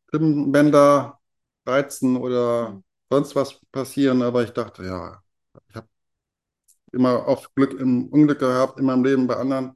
[0.08, 1.18] Stimmbänder
[1.66, 5.22] reizen oder sonst was passieren, aber ich dachte, ja,
[5.68, 5.88] ich habe
[6.92, 9.74] immer oft Glück im Unglück gehabt in meinem Leben bei anderen,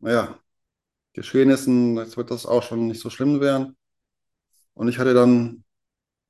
[0.00, 0.38] naja,
[1.14, 3.76] Geschehnissen, jetzt wird das auch schon nicht so schlimm werden.
[4.74, 5.64] Und ich hatte dann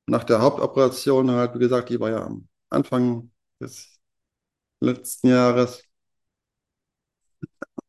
[0.07, 4.01] nach der Hauptoperation halt, wie gesagt, die war ja am Anfang des
[4.81, 5.85] letzten Jahres,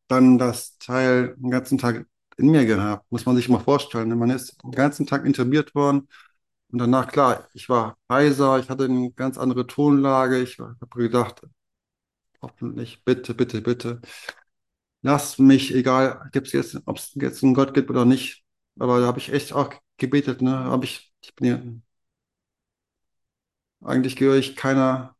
[0.08, 3.10] dann das Teil den ganzen Tag in mir gehabt.
[3.10, 4.16] Muss man sich mal vorstellen.
[4.18, 6.08] Man ist den ganzen Tag intubiert worden
[6.70, 10.40] und danach, klar, ich war heiser, ich hatte eine ganz andere Tonlage.
[10.42, 11.42] Ich habe gedacht,
[12.42, 14.00] hoffentlich, bitte, bitte, bitte,
[15.02, 16.54] lass mich, egal, jetzt,
[16.86, 18.44] ob es jetzt einen Gott gibt oder nicht.
[18.78, 20.52] Aber da habe ich echt auch gebetet, ne?
[20.52, 21.60] Habe ich, ich bin ja,
[23.84, 25.16] eigentlich gehöre ich keiner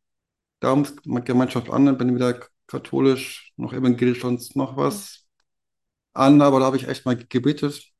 [0.61, 5.27] Glaubensgemeinschaft an, bin wieder katholisch, noch evangelisch, sonst noch was
[6.13, 7.91] an, aber da habe ich echt mal gebetet.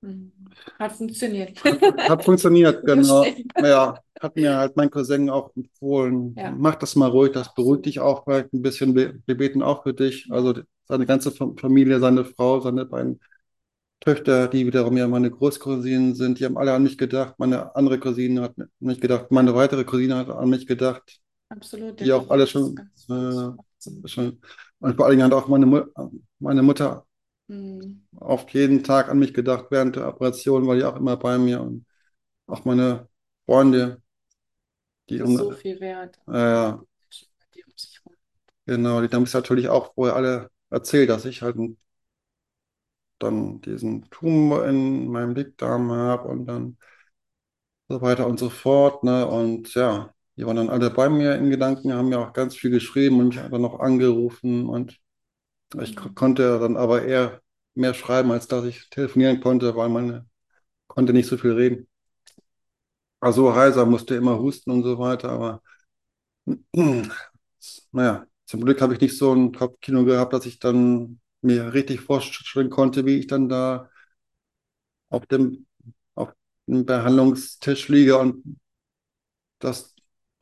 [0.00, 0.32] Mhm.
[0.78, 1.60] Hat funktioniert.
[2.08, 3.38] Hat funktioniert, genau.
[3.60, 6.34] Ja, hat mir halt mein Cousin auch empfohlen.
[6.36, 6.50] Ja.
[6.50, 8.94] Mach das mal ruhig, das beruhigt dich auch vielleicht ein bisschen.
[8.96, 10.26] Wir, beten auch für dich.
[10.30, 10.54] Also
[10.88, 13.20] seine ganze Fam- Familie, seine Frau, seine beiden
[14.00, 17.36] Töchter, die wiederum ja meine Großcousinen sind, die haben alle an mich gedacht.
[17.38, 19.32] Meine andere Cousine hat an mich gedacht.
[19.32, 21.21] Meine weitere Cousine hat an mich gedacht.
[21.52, 22.00] Absolut.
[22.00, 24.40] Die auch alle schon, äh, schon
[24.80, 25.82] und vor allen Dingen hat auch meine, Mu
[26.40, 27.06] meine Mutter
[27.48, 28.02] Mhm.
[28.16, 31.60] auf jeden Tag an mich gedacht während der Operation, war die auch immer bei mir
[31.62, 31.86] und
[32.46, 33.08] auch meine
[33.46, 34.02] Freunde,
[35.08, 36.20] die Das um, ist so viel wert.
[36.28, 36.84] äh, ja,
[37.54, 38.16] Die um sich rum.
[38.66, 41.56] genau, die haben es natürlich auch vorher alle erzählt, dass ich halt
[43.18, 46.76] dann diesen Tumor in meinem Dickdarm habe und dann
[47.88, 49.26] so weiter und so fort, ne?
[49.26, 52.70] Und ja, die waren dann alle bei mir in Gedanken, haben mir auch ganz viel
[52.70, 54.98] geschrieben und mich einfach noch angerufen und
[55.82, 57.42] ich ko- konnte dann aber eher
[57.74, 60.30] mehr schreiben, als dass ich telefonieren konnte, weil man
[60.88, 61.88] konnte nicht so viel reden.
[63.20, 65.62] Also heiser musste immer husten und so weiter, aber
[67.92, 72.00] naja, zum Glück habe ich nicht so ein Kopfkino gehabt, dass ich dann mir richtig
[72.00, 73.90] vorstellen konnte, wie ich dann da
[75.10, 75.66] auf dem,
[76.14, 76.32] auf
[76.66, 78.42] dem Behandlungstisch liege und
[79.58, 79.91] dass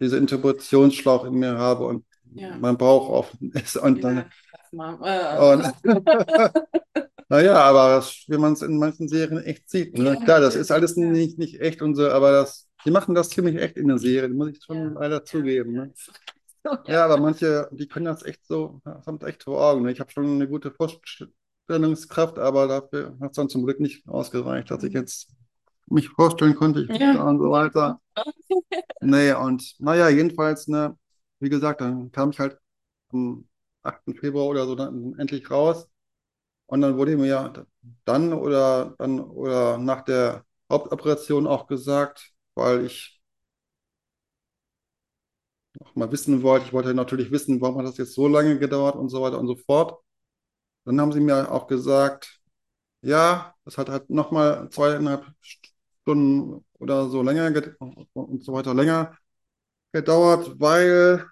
[0.00, 2.56] diese Intubationsschlauch in mir habe und Ja.
[2.60, 4.24] mein Bauch offen ist und Ja, dann
[4.72, 5.54] mal.
[5.54, 5.74] und
[7.28, 9.96] naja, aber das, wie man es in manchen Serien echt sieht.
[9.98, 10.04] Ne?
[10.14, 13.30] Ja, Klar, das ist alles nicht, nicht echt und so, aber das, die machen das
[13.30, 15.72] ziemlich echt in der Serie, muss ich schon leider zugeben.
[15.72, 15.92] Ne?
[16.86, 17.04] Ja.
[17.04, 19.82] Aber manche, die können das echt so, das haben das echt vor Augen.
[19.82, 19.92] Ne?
[19.92, 24.70] Ich habe schon eine gute Vorstellungskraft, aber dafür hat es dann zum Glück nicht ausgereicht,
[24.70, 25.32] dass ich jetzt
[25.90, 27.22] mich vorstellen konnte, ich Ja.
[27.24, 28.00] und so weiter.
[29.02, 30.96] Nee, und naja, jedenfalls, ne,
[31.40, 32.58] wie gesagt, dann kam ich halt
[33.12, 33.48] am
[33.82, 34.14] 8.
[34.14, 35.88] Februar oder so dann endlich raus.
[36.66, 37.52] Und dann wurde mir ja
[38.04, 43.20] dann oder dann oder nach der Hauptoperation auch gesagt, weil ich
[45.78, 48.96] noch mal wissen wollte, ich wollte natürlich wissen, warum hat das jetzt so lange gedauert
[48.96, 50.00] und so weiter und so fort.
[50.84, 52.40] Dann haben sie mir auch gesagt,
[53.02, 55.26] ja, das hat halt noch mal zweieinhalb
[56.02, 57.52] Stunden oder so länger
[58.14, 59.16] und so weiter länger
[59.92, 61.26] gedauert, weil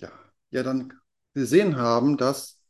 [0.00, 0.10] ja,
[0.50, 0.92] ja dann
[1.34, 2.60] gesehen haben, dass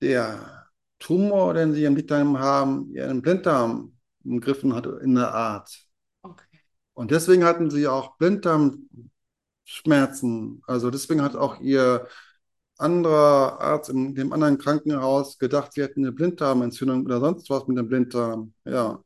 [0.00, 0.66] der
[0.98, 5.86] Tumor, den sie im Dickdarm haben, ihren Blinddarm umgriffen hat in der Art.
[6.22, 6.60] Okay.
[6.94, 8.88] Und deswegen hatten sie auch Blinddarm
[9.64, 10.62] Schmerzen.
[10.66, 12.06] Also deswegen hat auch ihr
[12.78, 17.78] anderer Arzt in dem anderen Krankenhaus gedacht, sie hätten eine Blinddarmentzündung oder sonst was mit
[17.78, 18.52] dem Blinddarm.
[18.64, 19.02] Ja.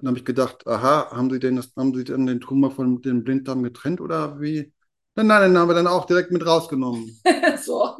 [0.00, 3.02] Dann habe ich gedacht, aha, haben Sie denn das, haben Sie denn den Tumor von
[3.02, 4.72] dem Blinddarm getrennt oder wie?
[5.14, 7.20] Nein, nein, den haben wir dann auch direkt mit rausgenommen.
[7.62, 7.96] So.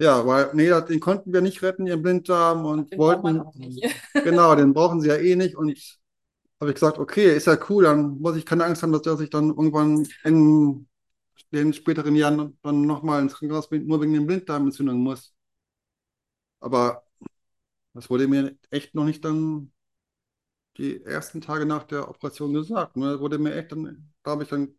[0.00, 3.42] Ja, weil, nee, den konnten wir nicht retten, ihren Blinddarm und Den wollten,
[4.14, 5.70] genau, den brauchen sie ja eh nicht und
[6.60, 9.20] habe ich gesagt, okay, ist ja cool, dann muss ich keine Angst haben, dass, dass
[9.20, 10.88] ich dann irgendwann in
[11.52, 15.34] den späteren Jahren dann nochmal ins Krankenhaus bin, nur wegen den Blinddarmentzündung muss.
[16.60, 17.04] Aber
[17.94, 19.72] das wurde mir echt noch nicht dann
[20.78, 22.96] die ersten Tage nach der Operation gesagt.
[22.96, 23.20] Ne?
[23.20, 24.74] Wurde mir echt dann, da habe ich dann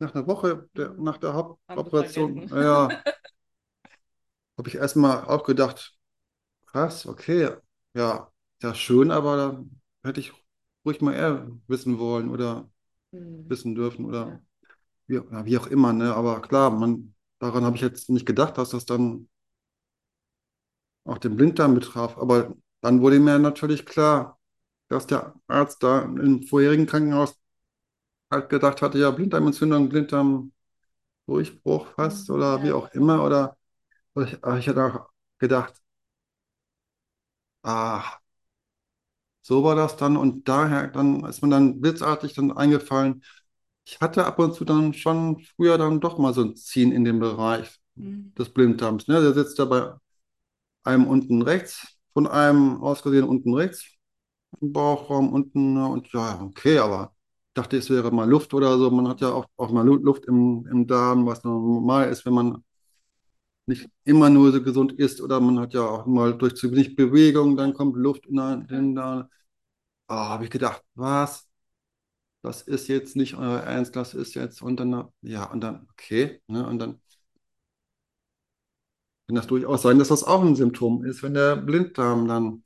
[0.00, 3.02] nach einer Woche der, nach der Hauptoperation, ja,
[4.58, 5.96] habe ich erstmal auch gedacht,
[6.66, 7.50] krass, okay,
[7.94, 9.64] ja, ja schön, aber da
[10.08, 10.32] hätte ich
[10.86, 12.70] ruhig mal eher wissen wollen oder
[13.12, 13.50] Hm.
[13.50, 14.40] wissen dürfen oder Ja.
[15.08, 16.14] wie, ja, wie auch immer, ne?
[16.14, 19.28] Aber klar, man, daran habe ich jetzt nicht gedacht, dass das dann
[21.04, 22.16] auch den Blinddarm betraf.
[22.18, 24.39] Aber dann wurde mir natürlich klar,
[24.90, 27.38] dass der Arzt da im vorherigen Krankenhaus
[28.30, 30.52] halt gedacht hatte, ja, Blinddarmentzündung, Blinddarmdurchbruch
[31.96, 32.74] fast oder wie Ja.
[32.74, 33.24] auch immer.
[33.24, 33.56] Oder
[34.14, 35.74] oder ich, ich hatte auch gedacht,
[37.62, 38.20] ah,
[39.42, 40.16] so war das dann.
[40.16, 43.22] Und daher dann ist mir dann blitzartig dann eingefallen,
[43.84, 47.04] ich hatte ab und zu dann schon früher dann doch mal so ein Ziehen in
[47.04, 48.32] dem Bereich Hm.
[48.38, 49.08] des Blinddarms.
[49.08, 49.20] Ne?
[49.22, 49.94] Der sitzt da bei
[50.84, 53.84] einem unten rechts, von einem aus Versehen unten rechts
[54.60, 55.74] im Bauchraum unten.
[55.74, 55.86] ne?
[55.88, 57.14] Und ja, okay, aber
[57.54, 58.90] dachte, es wäre mal Luft oder so.
[58.90, 62.34] Man hat ja auch, auch mal Lu- Luft im, im Darm, was normal ist, wenn
[62.34, 62.64] man
[63.66, 66.96] nicht immer nur so gesund isst oder man hat ja auch mal durch zu wenig
[66.96, 68.36] Bewegung, dann kommt Luft in
[68.68, 69.28] den Darm.
[70.08, 71.48] Ah, habe ich gedacht, was?
[72.42, 76.40] Das ist jetzt nicht euer Ernst, das ist jetzt und dann, ja, und dann, okay,
[76.48, 77.00] ne, und dann
[79.26, 82.64] kann das durchaus sein, dass das auch ein Symptom ist, wenn der Blinddarm dann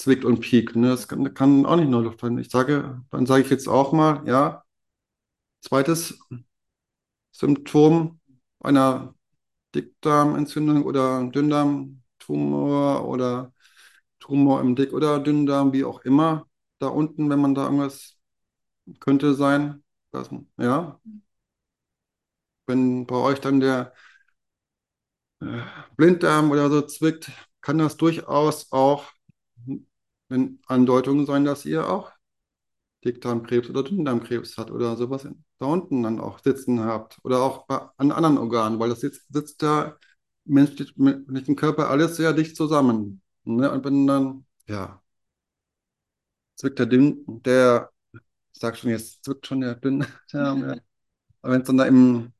[0.00, 0.76] zwickt und piekt.
[0.76, 0.88] Ne?
[0.88, 2.38] Das kann, kann auch nicht nur Luft sein.
[2.38, 4.64] Ich sage, dann sage ich jetzt auch mal, ja,
[5.62, 6.18] zweites
[7.32, 8.20] Symptom
[8.60, 9.14] einer
[9.74, 13.52] Dickdarmentzündung oder Dünndarmtumor oder
[14.20, 16.46] Tumor im Dick- oder Dünndarm, wie auch immer,
[16.78, 18.18] da unten, wenn man da irgendwas
[19.00, 19.84] könnte sein.
[20.12, 21.00] Das, ja,
[22.66, 23.92] wenn bei euch dann der
[25.40, 25.62] äh,
[25.96, 29.04] Blinddarm oder so zwickt, kann das durchaus auch
[30.30, 32.12] eine Andeutung sein, dass ihr auch
[33.04, 35.26] Dickdarmkrebs oder Dünndarmkrebs hat oder sowas
[35.58, 39.24] da unten dann auch sitzen habt oder auch bei, an anderen Organen, weil das sitzt,
[39.32, 39.96] sitzt da
[40.46, 43.22] menschlich- menschlichen Körper alles sehr dicht zusammen.
[43.44, 43.70] Ne?
[43.70, 45.02] Und wenn dann, ja,
[46.56, 47.90] zwickt der Dünn, der,
[48.54, 50.76] ich sag schon jetzt, zwickt schon der Dünndarm, ja.
[51.42, 52.32] Aber wenn es dann da im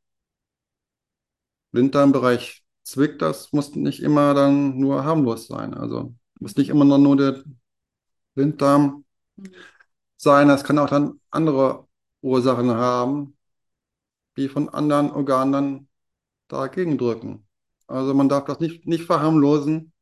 [1.72, 5.74] Blinddarmbereich zwickt, das muss nicht immer dann nur harmlos sein.
[5.74, 7.42] Also muss nicht immer nur der
[8.34, 9.04] Blinddarm
[9.38, 9.54] Hm.
[10.16, 11.86] sein, das kann auch dann andere
[12.22, 13.36] Ursachen haben,
[14.36, 15.88] die von anderen Organen dann
[16.48, 17.46] dagegen drücken.
[17.86, 19.92] Also man darf das nicht, nicht verharmlosen.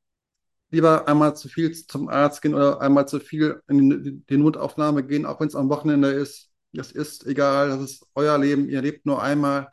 [0.70, 5.04] Lieber einmal zu viel zum Arzt gehen oder einmal zu viel in die, die Notaufnahme
[5.06, 6.50] gehen, auch wenn es am Wochenende ist.
[6.72, 9.70] Das ist egal, das ist euer Leben, ihr lebt nur einmal.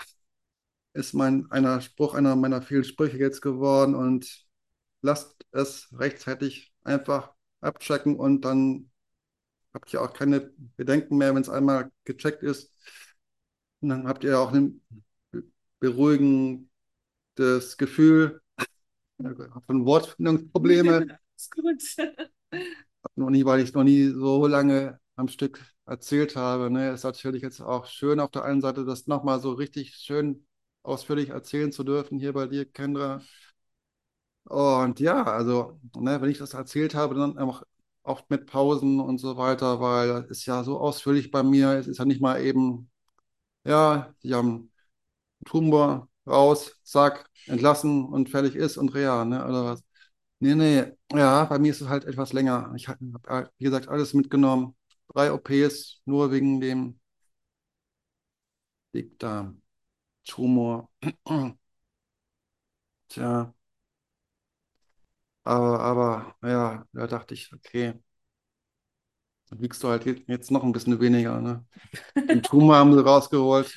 [0.93, 4.45] Ist mein einer Spruch, einer meiner vielen Sprüche jetzt geworden und
[5.01, 7.34] lasst es rechtzeitig einfach
[7.65, 8.89] abchecken und dann
[9.73, 12.73] habt ihr auch keine Bedenken mehr, wenn es einmal gecheckt ist.
[13.81, 14.81] Und dann habt ihr auch ein
[15.31, 15.43] be-
[15.79, 16.69] beruhigendes
[17.77, 18.41] Gefühl.
[19.67, 21.07] Schon Wortfindungsprobleme.
[21.37, 21.81] Ist gut.
[23.15, 26.69] Noch nie, weil ich noch nie so lange am Stück erzählt habe.
[26.69, 30.45] Ne, ist natürlich jetzt auch schön auf der einen Seite, das nochmal so richtig schön
[30.83, 33.21] ausführlich erzählen zu dürfen hier bei dir, Kendra.
[34.45, 37.63] Und ja, also, ne, wenn ich das erzählt habe, dann auch
[38.03, 41.71] oft mit Pausen und so weiter, weil das ist ja so ausführlich bei mir.
[41.71, 42.89] Es ist ja nicht mal eben,
[43.65, 44.71] ja, die haben
[45.45, 49.83] Tumor raus, zack, entlassen und fertig ist und real, ne, oder was?
[50.39, 52.73] Nee, nee, ja, bei mir ist es halt etwas länger.
[52.77, 52.99] Ich habe,
[53.59, 54.75] wie gesagt, alles mitgenommen.
[55.13, 56.99] Drei OPs, nur wegen dem
[58.93, 60.89] Dickdarm-Tumor.
[63.07, 63.53] Tja,
[65.45, 67.93] aber, aber, ja, da dachte ich, okay,
[69.49, 71.65] dann wiegst du halt jetzt noch ein bisschen weniger, ne?
[72.31, 73.73] Den Tumor haben sie rausgeholt,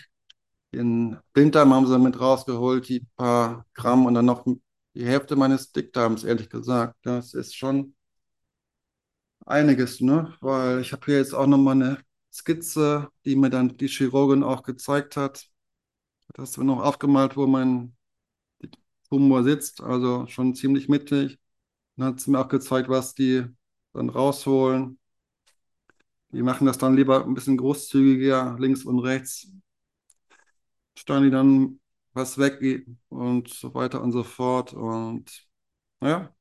[0.74, 4.44] den Blinddarm haben sie mit rausgeholt, die paar Gramm und dann noch
[4.94, 6.96] die Hälfte meines Dickdarms, ehrlich gesagt.
[7.04, 7.94] Das ist schon
[9.46, 10.34] einiges, ne?
[10.40, 11.98] Weil ich habe hier jetzt auch nochmal eine
[12.32, 15.46] Skizze, die mir dann die Chirurgin auch gezeigt hat.
[16.34, 17.96] Das ist noch aufgemalt, wo mein
[19.08, 21.38] Tumor sitzt, also schon ziemlich mittig.
[21.98, 23.44] Dann hat sie mir auch gezeigt, was die
[23.92, 24.98] dann rausholen.
[26.32, 29.48] Die machen das dann lieber ein bisschen großzügiger, links und rechts.
[30.96, 31.80] Steuern die dann
[32.12, 34.72] was weg und so weiter und so fort.
[34.74, 35.46] Und
[36.00, 36.34] naja.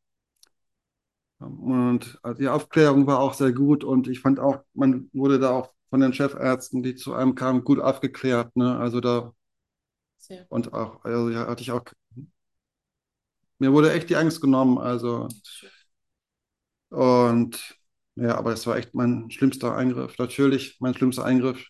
[1.39, 5.51] Und also die Aufklärung war auch sehr gut und ich fand auch, man wurde da
[5.51, 8.55] auch von den Chefärzten, die zu einem kamen, gut aufgeklärt.
[8.55, 8.77] Ne?
[8.77, 9.33] Also da
[10.17, 11.83] Sehr und auch, also hatte ich auch,
[13.59, 14.77] mir wurde echt die Angst genommen.
[14.77, 15.27] Also
[16.89, 17.77] und
[18.15, 20.17] ja, aber das war echt mein schlimmster Eingriff.
[20.17, 21.67] Natürlich mein schlimmster Eingriff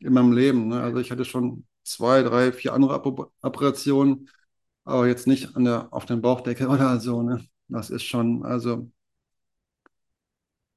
[0.00, 0.68] in meinem Leben.
[0.68, 0.80] Ne?
[0.82, 4.28] Also ich hatte schon zwei, drei, vier andere Op Operationen,
[4.84, 7.22] aber jetzt nicht an der, auf den Bauchdecke oder so.
[7.22, 7.46] Ne?
[7.68, 8.90] Das ist schon, also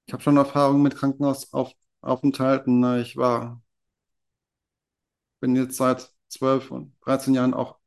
[0.06, 2.80] ich habe schon Erfahrung mit Krankenhausaufenthalten.
[2.80, 3.02] Ne?
[3.02, 3.62] Ich war,
[5.40, 7.78] bin jetzt seit 12 und 13 Jahren auch,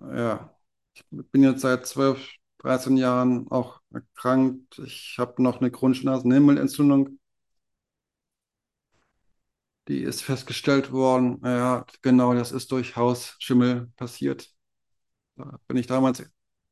[0.00, 0.54] ja,
[0.94, 2.20] ich bin jetzt seit 12,
[2.58, 4.78] 13 Jahren auch erkrankt.
[4.80, 7.18] Ich habe noch eine chronische Nasenhimmelentzündung.
[9.88, 11.40] Die ist festgestellt worden.
[11.44, 14.48] Ja, genau, das ist durch Hausschimmel passiert.
[15.36, 16.22] Da bin ich damals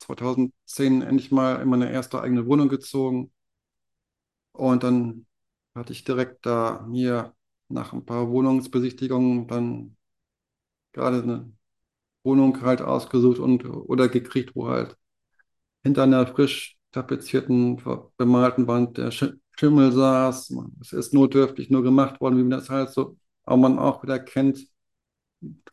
[0.00, 3.32] 2010 endlich mal in meine erste eigene Wohnung gezogen.
[4.52, 5.26] Und dann
[5.74, 7.34] hatte ich direkt da mir
[7.68, 9.96] nach ein paar Wohnungsbesichtigungen dann
[10.92, 11.52] gerade eine
[12.24, 14.96] Wohnung halt ausgesucht und oder gekriegt, wo halt
[15.84, 17.80] hinter einer frisch tapezierten,
[18.16, 19.24] bemalten Wand der Sch
[19.58, 20.54] Schimmel saß.
[20.80, 24.18] Es ist notdürftig nur gemacht worden, wie man das halt so, auch man auch wieder
[24.20, 24.68] kennt.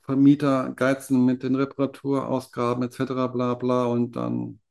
[0.03, 3.27] Vermieter geizen mit den Reparaturausgaben etc.
[3.27, 4.61] bla bla und dann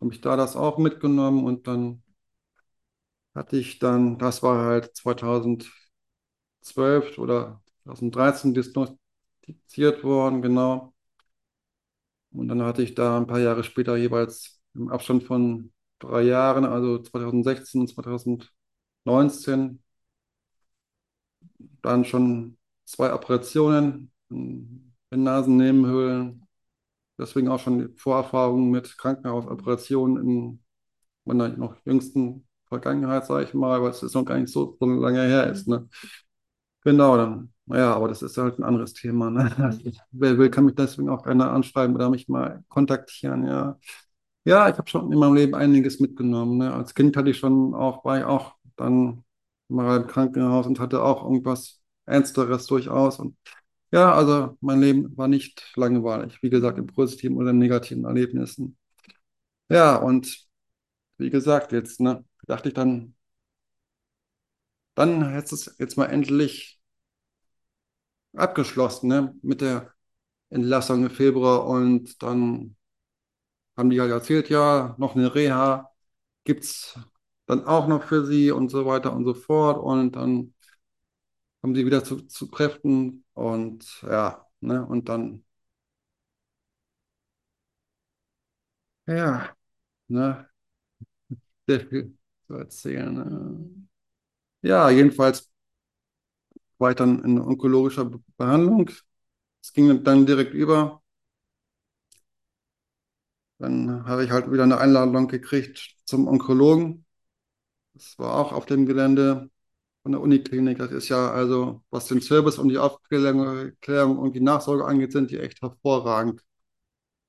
[0.00, 2.02] habe ich da das auch mitgenommen und dann
[3.34, 8.54] hatte ich dann, das war halt 2012 oder 2013
[9.46, 10.92] diagnostiziert worden, genau.
[12.32, 16.64] Und dann hatte ich da ein paar Jahre später jeweils im Abstand von drei Jahren,
[16.64, 19.82] also 2016 und 2019,
[21.82, 26.46] dann schon zwei Operationen in Nasennebenhöhlen.
[27.18, 30.64] Deswegen auch schon Vorerfahrungen mit Krankenhausoperationen in
[31.24, 34.86] meiner noch jüngsten Vergangenheit, sage ich mal, weil es ist noch gar nicht so, so
[34.86, 35.68] lange her ist.
[35.68, 35.88] Ne?
[36.84, 39.30] Genau, dann, naja, aber das ist halt ein anderes Thema.
[39.30, 39.50] Ne?
[40.12, 43.78] Wer will, kann mich deswegen auch gerne anschreiben oder mich mal kontaktieren, ja.
[44.44, 46.58] Ja, ich habe schon in meinem Leben einiges mitgenommen.
[46.58, 46.72] Ne?
[46.72, 49.24] Als Kind hatte ich schon auch, war ich auch dann
[49.68, 53.18] mal im Krankenhaus und hatte auch irgendwas Ernsteres durchaus.
[53.18, 53.36] Und
[53.92, 58.76] ja, also mein Leben war nicht langweilig, wie gesagt, in positiven oder negativen Erlebnissen.
[59.70, 60.46] Ja, und
[61.18, 63.14] wie gesagt, jetzt ne, dachte ich dann,
[64.94, 66.75] dann hätte es jetzt mal endlich
[68.36, 69.92] abgeschlossen, ne, mit der
[70.50, 72.76] Entlassung im Februar und dann
[73.76, 75.90] haben die halt erzählt, ja, noch eine Reha
[76.44, 76.98] gibt es
[77.46, 80.54] dann auch noch für sie und so weiter und so fort und dann
[81.60, 85.44] kommen sie wieder zu, zu Kräften und ja, ne, und dann,
[89.06, 89.56] ja,
[90.08, 90.48] ne,
[91.66, 93.14] sehr viel zu erzählen.
[93.14, 93.88] Ne.
[94.62, 95.50] Ja, jedenfalls
[96.78, 98.90] war ich dann in onkologischer Behandlung.
[99.62, 101.02] Es ging dann direkt über.
[103.58, 107.04] Dann habe ich halt wieder eine Einladung gekriegt zum Onkologen.
[107.94, 109.50] Das war auch auf dem Gelände
[110.02, 110.78] von der Uniklinik.
[110.78, 115.30] Das ist ja also, was den Service und die Aufklärung und die Nachsorge angeht, sind
[115.32, 116.42] die echt hervorragend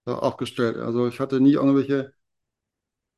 [0.07, 0.77] äh, aufgestellt.
[0.77, 2.13] Also ich hatte nie irgendwelche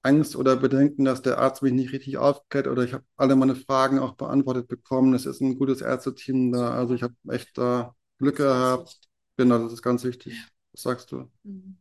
[0.03, 3.55] Angst oder Bedenken, dass der Arzt mich nicht richtig aufklärt oder ich habe alle meine
[3.55, 5.13] Fragen auch beantwortet bekommen.
[5.13, 6.71] Es ist ein gutes Ärzteteam da.
[6.71, 8.97] Also ich habe echt da Glück gehabt.
[9.37, 10.35] Genau, das ist ganz wichtig.
[10.73, 11.29] Was sagst du?
[11.43, 11.77] Mhm.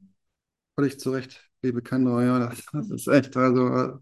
[0.76, 2.22] Völlig zu Recht, liebe Kinder.
[2.24, 4.00] Ja, das, das ist echt, also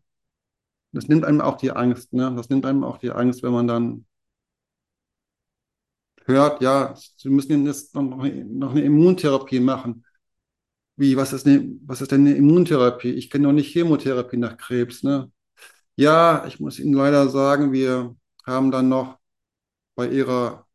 [0.92, 2.34] das nimmt einem auch die Angst, ne?
[2.36, 4.06] Das nimmt einem auch die Angst, wenn man dann
[6.26, 10.04] hört, ja, sie müssen jetzt noch, noch eine Immuntherapie machen.
[10.96, 13.10] Wie, was ist, eine, was ist denn eine Immuntherapie?
[13.12, 15.30] Ich kenne noch nicht Chemotherapie nach Krebs, ne?
[15.96, 18.16] Ja, ich muss Ihnen leider sagen, wir
[18.46, 19.18] haben dann noch
[19.96, 20.66] bei Ihrer,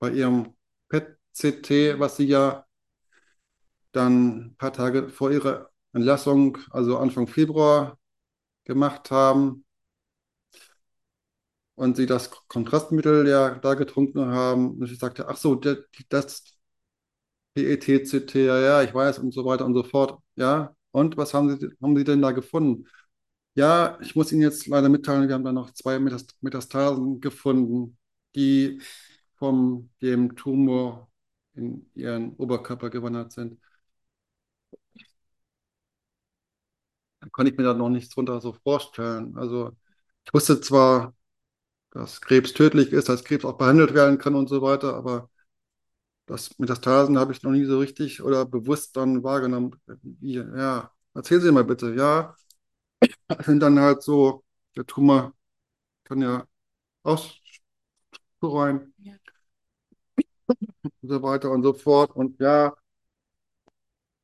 [0.00, 0.54] bei Ihrem
[0.88, 2.66] PET-CT, was Sie ja
[3.92, 7.98] dann ein paar Tage vor Ihrer Entlassung, also Anfang Februar,
[8.64, 9.64] gemacht haben
[11.74, 14.78] und Sie das Kontrastmittel ja da getrunken haben.
[14.78, 15.54] Und ich sagte, ach so,
[16.08, 16.57] das,
[17.64, 20.20] das PET-CT, ja, ja, ich weiß und so weiter und so fort.
[20.36, 22.86] Ja, und was haben Sie, haben Sie denn da gefunden?
[23.54, 27.98] Ja, ich muss Ihnen jetzt leider mitteilen, wir haben da noch zwei Metas- Metastasen gefunden,
[28.36, 28.80] die
[29.36, 31.10] von dem Tumor
[31.54, 33.58] in Ihren Oberkörper gewandert sind.
[37.20, 39.36] Da konnte ich mir da noch nichts drunter so vorstellen.
[39.36, 39.72] Also
[40.24, 41.14] ich wusste zwar,
[41.92, 45.30] dass Krebs tödlich ist, dass Krebs auch behandelt werden kann und so weiter, aber
[46.28, 49.74] das Metastasen habe ich noch nie so richtig oder bewusst dann wahrgenommen.
[50.20, 51.94] Ja, erzählen Sie mal bitte.
[51.94, 52.36] Ja,
[53.44, 54.44] sind dann halt so,
[54.76, 55.32] der Tumor
[56.04, 56.46] kann ja
[57.02, 57.42] ausstreuen
[58.98, 59.14] Ja.
[60.82, 62.12] und so weiter und so fort.
[62.14, 62.72] Und ja,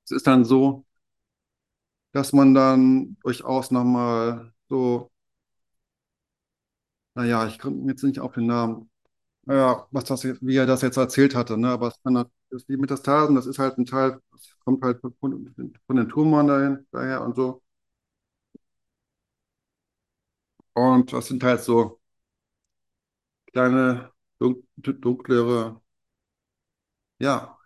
[0.04, 0.84] es ist dann so,
[2.12, 5.10] dass man dann durchaus nochmal so,
[7.14, 8.90] naja, ich komme jetzt nicht auf den Namen,
[9.46, 11.68] naja, was das jetzt, wie er das jetzt erzählt hatte, ne?
[11.70, 15.00] Aber es kann, halt- das, die Metastasen, das ist halt ein Teil, das kommt halt
[15.00, 15.14] von,
[15.86, 17.62] von den Tumoren dahin, daher und so.
[20.74, 22.00] Und das sind halt so
[23.52, 25.80] kleine, dun- dunklere,
[27.18, 27.58] ja,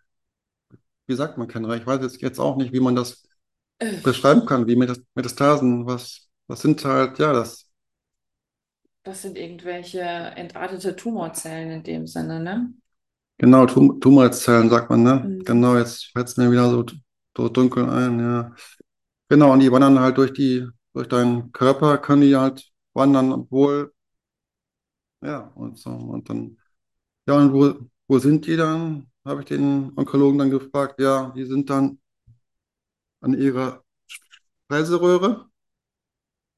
[1.07, 1.74] wie sagt man, Kenner?
[1.76, 3.24] Ich weiß jetzt, jetzt auch nicht, wie man das
[3.81, 7.68] Äh, beschreiben kann, wie Metas- Metastasen, was, was sind halt, ja, das,
[9.09, 12.75] Das sind irgendwelche entartete Tumorzellen in dem Sinne, ne?
[13.39, 15.15] genau, Tum Tumorzellen, sagt man, ne?
[15.25, 15.45] Mhm.
[15.45, 16.85] Genau, jetzt fällt es mir wieder so,
[17.35, 18.55] so dunkel ein, ja.
[19.31, 23.95] Genau, und die wandern halt durch die, durch deinen Körper, können die halt wandern, obwohl,
[25.23, 26.59] ja, und so, und dann,
[27.27, 27.75] ja, und wo,
[28.09, 29.11] wo sind die dann?
[29.25, 31.99] Habe ich den Onkologen dann gefragt, ja, die sind dann
[33.21, 33.85] an ihrer
[34.67, 35.49] Speiseröhre,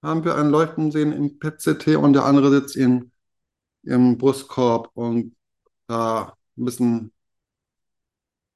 [0.03, 3.13] haben wir ein Leuchten sehen im PET-CT und der andere sitzt in,
[3.85, 5.37] im Brustkorb und
[5.89, 7.13] da ein bisschen,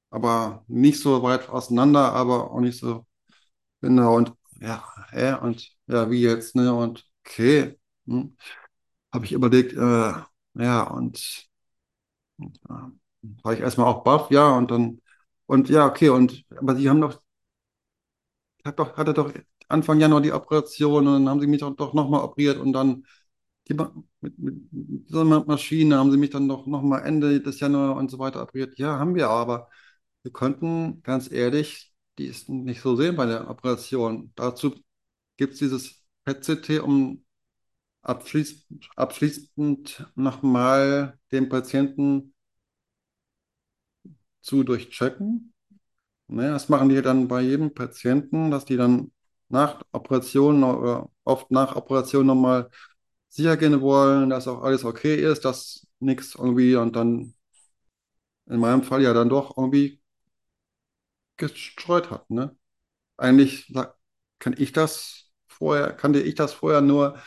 [0.09, 3.05] aber nicht so weit auseinander, aber auch nicht so
[3.81, 8.37] genau und ja, hä, und ja, wie jetzt, ne, und okay, hm.
[9.13, 10.13] Habe ich überlegt, äh,
[10.55, 11.47] ja, und
[12.69, 12.91] ja,
[13.43, 15.01] war ich erstmal auch baff, ja, und dann,
[15.45, 17.21] und ja, okay, und, aber Sie haben doch,
[18.65, 19.31] hab doch, hatte doch
[19.67, 23.05] Anfang Januar die Operation und dann haben Sie mich doch, doch nochmal operiert und dann
[23.67, 23.73] die,
[24.21, 28.11] mit, mit, so einer Maschine haben Sie mich dann doch nochmal Ende des Januar und
[28.11, 28.77] so weiter operiert.
[28.77, 29.69] Ja, haben wir aber.
[30.23, 34.31] Wir konnten, ganz ehrlich, die ist nicht so sehen bei der Operation.
[34.35, 34.75] Dazu
[35.37, 37.25] gibt es dieses PET-CT, um
[38.01, 42.33] abschließ, abschließend nochmal den Patienten
[44.41, 45.53] zu durchchecken.
[46.27, 49.11] Ne, das machen die dann bei jedem Patienten, dass die dann
[49.49, 52.69] nach Operation oder oft nach Operation nochmal
[53.29, 57.33] sicher gehen wollen, dass auch alles okay ist, dass nichts irgendwie und dann
[58.47, 60.01] in meinem Fall ja dann doch irgendwie
[61.37, 62.29] gestreut hat.
[62.29, 62.55] Ne?
[63.17, 63.73] Eigentlich
[64.39, 67.19] kann ich das vorher, kannte ich das vorher nur,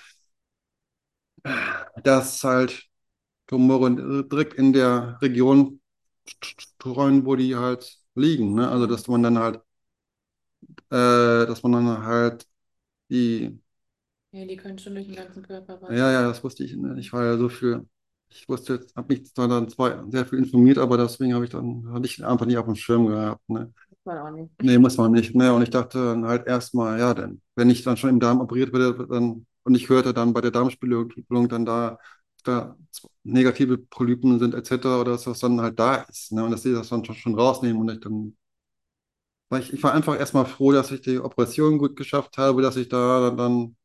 [2.02, 2.86] dass halt
[3.46, 5.80] Tumore direkt in der Region
[6.26, 8.54] streuen, wo die halt liegen.
[8.54, 8.68] Ne?
[8.70, 9.60] Also dass man dann halt,
[10.90, 12.46] äh, dass man dann halt
[13.10, 13.60] die,
[14.32, 16.12] Ja, die können schon durch den ganzen Körper ja, wandern.
[16.12, 16.76] ja, das wusste ich.
[16.76, 16.96] Ne?
[16.98, 17.88] Ich war ja so viel,
[18.30, 21.50] ich wusste jetzt, habe mich zwar dann zwar sehr viel informiert, aber deswegen habe ich
[21.50, 23.48] dann, hatte ich einfach nicht auf dem Schirm gehabt.
[23.48, 23.72] Ne?
[23.90, 24.50] Das war auch nicht.
[24.62, 25.34] Nee, muss man nicht.
[25.34, 25.52] Ne?
[25.54, 28.72] Und ich dachte dann halt erstmal, ja, denn wenn ich dann schon im Darm operiert
[28.72, 31.98] werde, dann, und ich hörte dann bei der Darmspiegelung dann da,
[32.44, 32.76] da
[33.24, 35.00] negative Polypen sind etc.
[35.00, 36.32] oder dass das dann halt da ist.
[36.32, 36.44] Ne?
[36.44, 38.36] Und dass sie das dann schon rausnehmen und ich dann,
[39.50, 42.76] war ich, ich war einfach erstmal froh, dass ich die Operation gut geschafft habe, dass
[42.76, 43.76] ich da dann, dann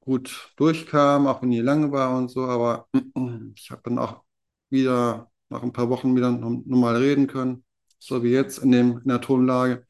[0.00, 2.88] gut durchkam, auch wenn die lange war und so, aber
[3.54, 4.22] ich habe dann auch
[4.70, 7.64] wieder nach ein paar Wochen wieder normal reden können,
[7.98, 9.86] so wie jetzt in dem, in der Tonlage.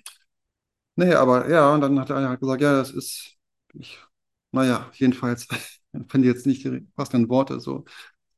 [0.96, 3.36] Nee, aber ja, und dann hat er halt gesagt, ja, das ist,
[3.74, 3.98] ich,
[4.52, 5.48] naja, jedenfalls,
[5.92, 7.84] ich finde jetzt nicht die passenden Worte so.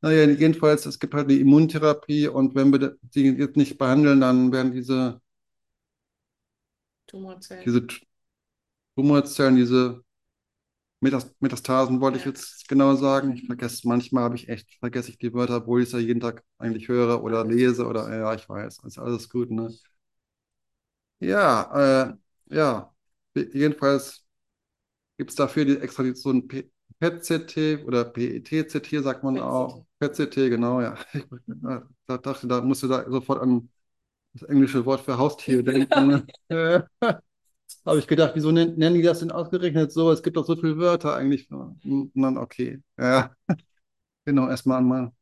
[0.02, 4.52] Naja, jedenfalls, es gibt halt die Immuntherapie und wenn wir sie jetzt nicht behandeln, dann
[4.52, 5.20] werden diese,
[7.16, 7.64] Tumorzellen.
[7.64, 7.86] diese
[8.94, 10.02] Tumorzellen, diese
[11.00, 12.30] Metas Metastasen, wollte ich Ja.
[12.32, 13.32] jetzt genau sagen.
[13.32, 16.20] Ich vergesse, manchmal habe ich echt, vergesse ich die Wörter, obwohl ich es ja jeden
[16.20, 19.70] Tag eigentlich höre oder lese oder, ja, ich weiß, ist alles gut, ne?
[21.18, 22.14] Ja, äh,
[22.54, 22.94] ja,
[23.34, 24.24] jedenfalls
[25.18, 29.86] gibt es dafür die, extra die, so ein P- PET-CT oder PET-CT, sagt man auch.
[30.00, 30.96] PET-CT, genau, ja.
[31.14, 33.70] Ich da dachte, da musste da sofort an
[34.40, 36.30] das englische Wort für Haustier denken.
[36.48, 36.80] Äh,
[37.86, 40.10] Habe ich gedacht, wieso nen- nennen die das denn ausgerechnet so?
[40.12, 41.50] Es gibt doch so viele Wörter eigentlich.
[41.50, 41.80] Und
[42.14, 43.34] dann, okay, ja,
[44.26, 45.12] genau, erstmal an mal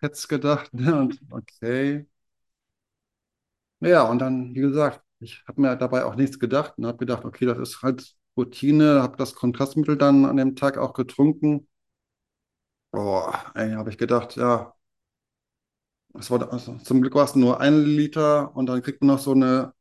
[0.00, 0.72] Pets gedacht.
[0.74, 2.06] ne, Und okay.
[3.80, 7.24] Ja, und dann, wie gesagt, ich habe mir dabei auch nichts gedacht und habe gedacht,
[7.24, 11.68] okay, das ist halt Routine, habe das Kontrastmittel dann an dem Tag auch getrunken.
[12.90, 14.74] Boah, ey, habe ich gedacht, ja,
[16.14, 19.18] es war, also, zum Glück war es nur ein Liter und dann kriegt man noch
[19.18, 19.72] so eine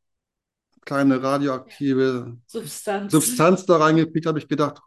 [0.81, 3.11] kleine radioaktive Substanz.
[3.11, 4.81] Substanz da reingekriegt, habe ich gedacht,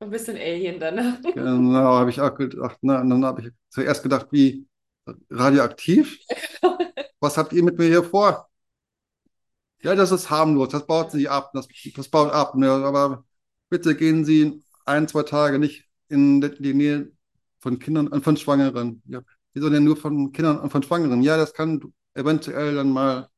[0.00, 1.22] Ein bisschen Alien dann.
[1.34, 4.66] genau, habe ich auch gedacht, na, und dann habe ich zuerst gedacht, wie
[5.30, 6.18] radioaktiv?
[7.20, 8.48] Was habt ihr mit mir hier vor?
[9.82, 12.70] Ja, das ist harmlos, das baut sich ab, das, das baut ab, ne?
[12.70, 13.24] aber
[13.68, 17.12] bitte gehen Sie ein, zwei Tage nicht in die Nähe
[17.58, 19.02] von Kindern und von Schwangeren.
[19.06, 19.20] Ja,
[19.54, 21.22] wieso denn nur von Kindern und von Schwangeren?
[21.22, 21.80] Ja, das kann
[22.14, 23.28] eventuell dann mal,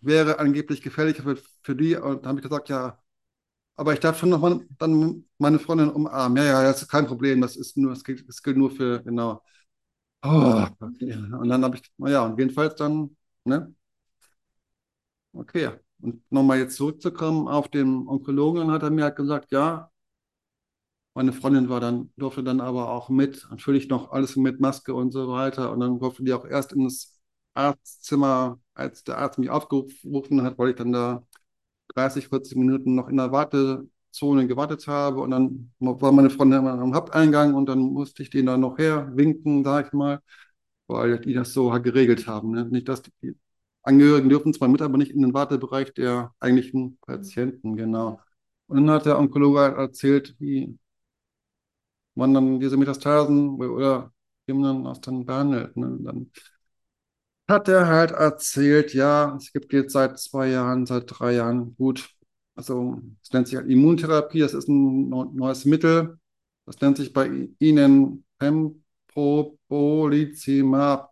[0.00, 1.96] wäre angeblich gefährlicher für, für die.
[1.96, 2.98] Und dann habe ich gesagt, ja,
[3.76, 6.38] aber ich darf schon noch mal, dann meine Freundin umarmen.
[6.38, 9.02] Ja, ja, das ist kein Problem, das ist nur, das gilt, das gilt nur für,
[9.04, 9.42] genau.
[10.24, 11.14] Oh, okay.
[11.14, 13.74] Und dann habe ich, naja, und jedenfalls dann, ne?
[15.32, 15.70] Okay.
[16.00, 19.89] Und nochmal jetzt zurückzukommen auf den Onkologen, hat er mir halt gesagt, ja,
[21.14, 25.12] meine Freundin war dann, durfte dann aber auch mit, natürlich noch alles mit Maske und
[25.12, 25.72] so weiter.
[25.72, 27.20] Und dann durfte die auch erst ins
[27.54, 31.26] Arztzimmer, als der Arzt mich aufgerufen hat, weil ich dann da
[31.94, 35.20] 30, 40 Minuten noch in der Wartezone gewartet habe.
[35.20, 39.10] Und dann war meine Freundin am Haupteingang und dann musste ich den dann noch her
[39.14, 40.20] winken, sag ich mal,
[40.86, 42.52] weil die das so halt geregelt haben.
[42.52, 42.66] Ne?
[42.66, 43.36] Nicht, dass die
[43.82, 48.20] Angehörigen dürfen zwar mit, aber nicht in den Wartebereich der eigentlichen Patienten, genau.
[48.66, 50.78] Und dann hat der Onkologe erzählt, wie
[52.14, 54.12] man dann diese Metastasen oder
[54.46, 55.76] wie man das dann behandelt.
[55.76, 55.98] Ne?
[56.00, 56.30] Dann
[57.48, 62.08] hat er halt erzählt, ja, es gibt jetzt seit zwei Jahren, seit drei Jahren, gut,
[62.54, 66.18] also es nennt sich halt Immuntherapie, das ist ein neues Mittel,
[66.66, 71.10] das nennt sich bei Ihnen Pembrolizumab.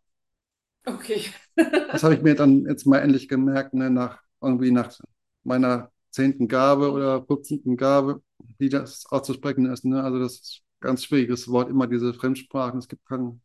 [0.84, 1.24] Okay.
[1.56, 4.96] Das habe ich mir dann jetzt mal endlich gemerkt, ne, nach irgendwie nach
[5.42, 7.76] meiner zehnten Gabe oder 15.
[7.76, 8.22] Gabe,
[8.58, 9.84] wie das auszusprechen ist.
[9.84, 10.02] Ne?
[10.02, 12.78] Also das ist ganz schwieriges Wort, immer diese Fremdsprachen.
[12.78, 13.42] Es gibt keinen.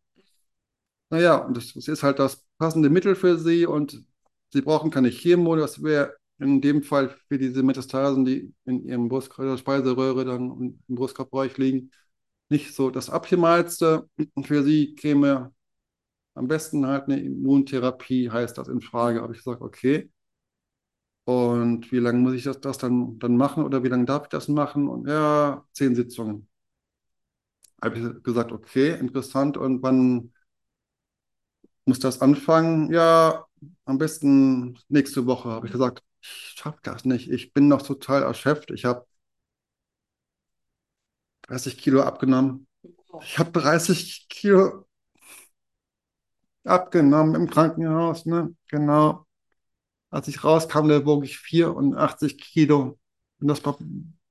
[1.10, 4.04] Naja, und das, ist halt das passende Mittel für sie und
[4.52, 5.56] sie brauchen keine Chemo.
[5.56, 10.96] Das wäre in dem Fall für diese Metastasen, die in ihrem Brustkörper, Speiseröhre dann im
[10.96, 11.92] Brustkopfbereich liegen,
[12.50, 14.10] nicht so das Optimalste.
[14.44, 15.54] Für sie käme
[16.36, 19.24] am besten halt eine Immuntherapie, heißt das in Frage.
[19.24, 20.12] Aber ich sage, okay.
[21.26, 24.30] Und wie lange muss ich das, das dann, dann machen oder wie lange darf ich
[24.30, 24.88] das machen?
[24.90, 26.48] Und ja, zehn Sitzungen.
[27.84, 29.58] Habe ich gesagt, okay, interessant.
[29.58, 30.32] Und wann
[31.86, 32.92] muss das anfangen?
[32.94, 33.46] Ja,
[33.86, 36.02] am besten nächste Woche, habe ich gesagt.
[36.22, 37.30] Ich schaffe das nicht.
[37.30, 38.72] Ich bin noch total erschöpft.
[38.72, 39.06] Ich habe
[41.44, 42.68] 30 Kilo abgenommen.
[43.22, 44.86] Ich habe 30 Kilo
[46.64, 48.56] abgenommen im Krankenhaus, ne?
[48.70, 49.26] Genau.
[50.10, 53.00] Als ich rauskam, da wog ich 84 Kilo.
[53.40, 53.78] Und das war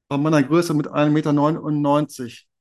[0.08, 2.51] bei meiner Größe mit 1,99 Meter.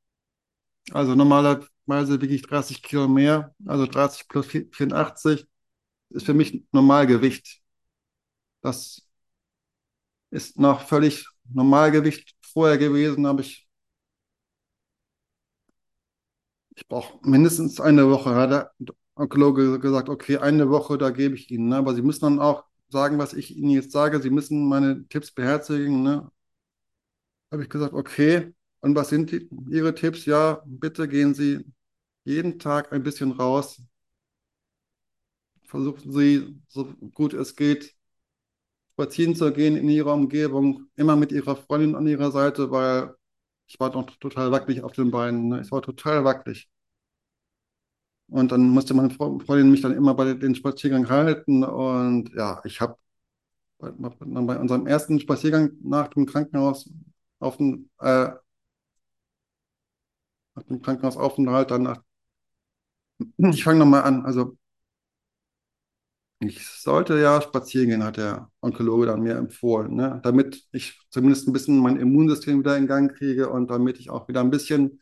[0.92, 3.56] Also normalerweise wiege ich 30 Kilo mehr.
[3.66, 5.48] Also 30 plus 84
[6.10, 7.62] ist für mich Normalgewicht.
[8.62, 9.08] Das
[10.30, 13.68] ist noch völlig Normalgewicht vorher gewesen, habe ich
[16.76, 18.36] ich brauche mindestens eine Woche.
[18.36, 18.72] Hat der
[19.16, 21.70] Onkologe gesagt, okay, eine Woche, da gebe ich Ihnen.
[21.70, 21.78] Ne?
[21.78, 24.22] Aber Sie müssen dann auch sagen, was ich Ihnen jetzt sage.
[24.22, 26.04] Sie müssen meine Tipps beherzigen.
[26.04, 26.32] Ne?
[27.52, 28.54] Habe ich gesagt, okay.
[28.82, 30.26] Und was sind die, Ihre Tipps?
[30.26, 31.66] Ja, bitte gehen Sie
[32.24, 33.82] jeden Tag ein bisschen raus.
[35.66, 37.96] Versuchen Sie, so gut es geht,
[38.94, 43.16] spazieren zu gehen in Ihrer Umgebung, immer mit Ihrer Freundin an Ihrer Seite, weil
[43.68, 45.48] ich war noch total wackelig auf den Beinen.
[45.50, 45.62] Ne?
[45.62, 46.70] Ich war total wackelig.
[48.28, 51.64] Und dann musste meine Freundin mich dann immer bei den Spaziergang halten.
[51.64, 52.98] Und ja, ich habe
[53.80, 56.90] bei, bei, unserem ersten Spaziergang nach dem Krankenhaus
[57.40, 58.30] auf dem, äh,
[60.56, 62.02] nach dem Krankenhausaufenthalt dann nach,
[63.54, 64.26] ich fange nochmal an.
[64.26, 64.58] Also
[66.40, 70.20] ich sollte ja spazieren gehen, hat der Onkologe dann mir empfohlen, ne?
[70.24, 74.28] damit ich zumindest ein bisschen mein Immunsystem wieder in Gang kriege und damit ich auch
[74.28, 75.00] wieder ein bisschen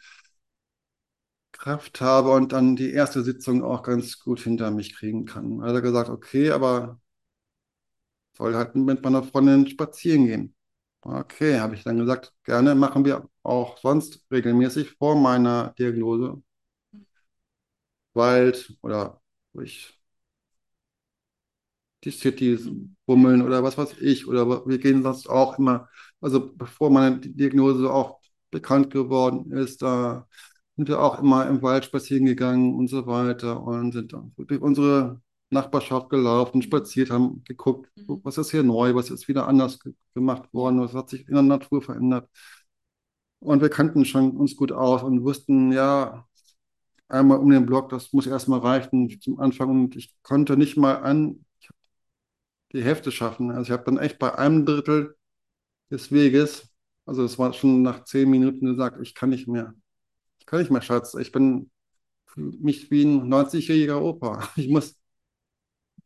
[1.52, 5.62] Kraft habe und dann die erste Sitzung auch ganz gut hinter mich kriegen kann.
[5.62, 7.00] Also gesagt, okay, aber
[8.34, 10.56] soll halt mit meiner Freundin spazieren gehen.
[11.02, 16.42] Okay, habe ich dann gesagt, gerne machen wir auch sonst regelmäßig vor meiner Diagnose.
[18.14, 19.20] Wald oder
[19.54, 20.00] durch
[22.04, 22.70] die Cities
[23.06, 24.28] bummeln oder was weiß ich.
[24.28, 25.90] Oder wir gehen sonst auch immer,
[26.22, 28.20] also bevor meine Diagnose auch
[28.52, 30.28] bekannt geworden ist, da
[30.76, 35.22] sind wir auch immer im Wald spazieren gegangen und so weiter und sind durch unsere
[35.52, 38.22] Nachbarschaft gelaufen, spaziert, haben geguckt, Mhm.
[38.24, 41.34] was ist hier neu, was ist wieder anders ge gemacht worden, was hat sich in
[41.36, 42.30] der Natur verändert.
[43.40, 46.26] Und wir kannten schon uns gut aus und wussten, ja,
[47.10, 49.70] einmal um den Block, das muss erstmal reichen zum Anfang.
[49.72, 51.46] Und ich konnte nicht mal an
[52.74, 53.52] die Hälfte schaffen.
[53.52, 55.16] Also ich habe dann echt bei einem Drittel
[55.92, 56.70] des Weges,
[57.06, 59.74] also es war schon nach zehn Minuten gesagt, ich kann nicht mehr.
[60.40, 61.16] Ich kann nicht mehr, Schatz.
[61.16, 61.72] Ich bin
[62.28, 64.50] für mich wie ein 90-jähriger Opa.
[64.58, 64.99] Ich muss,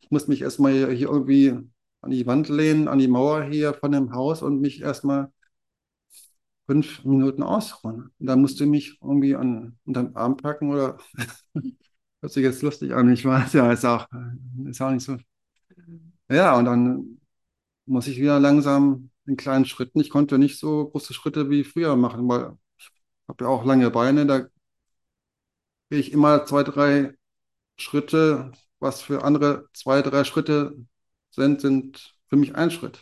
[0.04, 1.50] ich muss mich erstmal hier, irgendwie
[2.02, 5.32] an die Wand lehnen, an die Mauer hier von dem Haus und mich erstmal
[6.66, 8.10] fünf Minuten ausruhen.
[8.18, 10.98] Dann musst du mich irgendwie an, unter den Arm packen oder
[12.20, 14.06] hört sich jetzt lustig an, ich weiß, ja, ist auch,
[14.66, 15.16] ist auch nicht so.
[16.28, 17.20] Ja, und dann
[17.86, 20.00] muss ich wieder langsam in kleinen Schritten.
[20.00, 22.90] Ich konnte nicht so große Schritte wie früher machen, weil ich
[23.28, 24.48] habe ja auch lange Beine, da
[25.90, 27.14] gehe ich immer zwei, drei
[27.78, 28.52] Schritte,
[28.84, 30.76] was für andere zwei, drei Schritte
[31.32, 33.00] sind, sind für mich ein Schritt.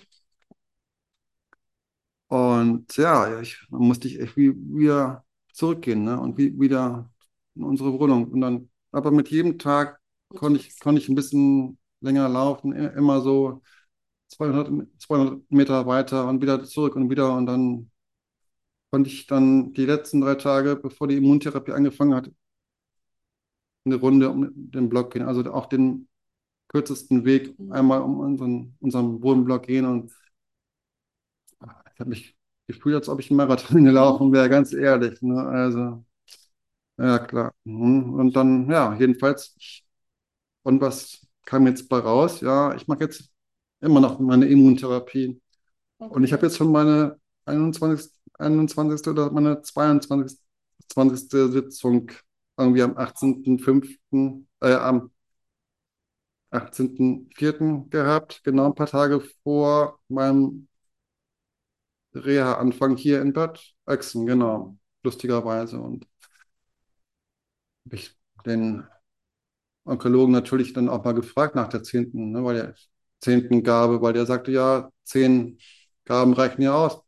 [2.29, 6.19] Und ja, ich, dann musste ich echt wie, wieder zurückgehen, ne?
[6.19, 7.11] Und wie, wieder
[7.55, 8.31] in unsere Wohnung.
[8.31, 12.87] Und dann, aber mit jedem Tag konnte ich, konnte ich ein bisschen länger laufen, i-
[12.97, 13.63] immer so
[14.29, 17.35] 200, 200 Meter weiter und wieder zurück und wieder.
[17.37, 17.91] Und dann
[18.91, 22.31] konnte ich dann die letzten drei Tage, bevor die Immuntherapie angefangen hat,
[23.85, 25.23] eine Runde um den Block gehen.
[25.23, 26.09] Also auch den
[26.69, 29.87] kürzesten Weg einmal um unseren, unseren Wohnblock gehen.
[29.87, 30.13] Und
[31.95, 35.21] ich habe mich gefühlt, als ob ich einen Marathon gelaufen wäre, ganz ehrlich.
[35.23, 35.37] Ne?
[35.41, 36.05] Also,
[36.99, 37.53] ja, klar.
[37.65, 38.15] Mhm.
[38.15, 39.55] Und dann, ja, jedenfalls,
[40.63, 42.41] und was kam jetzt bei raus?
[42.41, 43.31] Ja, ich mache jetzt
[43.81, 45.41] immer noch meine Immuntherapie.
[45.99, 48.13] Und ich habe jetzt schon meine 21.
[48.39, 49.09] 21.
[49.09, 50.39] oder meine 22.
[50.89, 51.31] 20.
[51.53, 52.11] Sitzung
[52.57, 55.11] irgendwie am 18.05., äh, am
[56.51, 57.89] 18.04.
[57.91, 60.69] gehabt, genau ein paar Tage vor meinem
[62.15, 65.79] Reha-Anfang hier in Bad Ochsen, genau, lustigerweise.
[65.81, 66.07] Und
[67.87, 68.85] habe ich den
[69.85, 72.75] Onkologen natürlich dann auch mal gefragt nach der zehnten, ne, weil der
[73.21, 75.59] zehnten Gabe, weil der sagte, ja, zehn
[76.05, 77.03] Gaben reichen ja aus.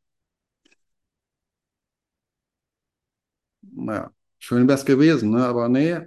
[3.87, 4.14] Naja,
[4.45, 5.45] schön wäre es gewesen, ne?
[5.47, 6.01] Aber nee,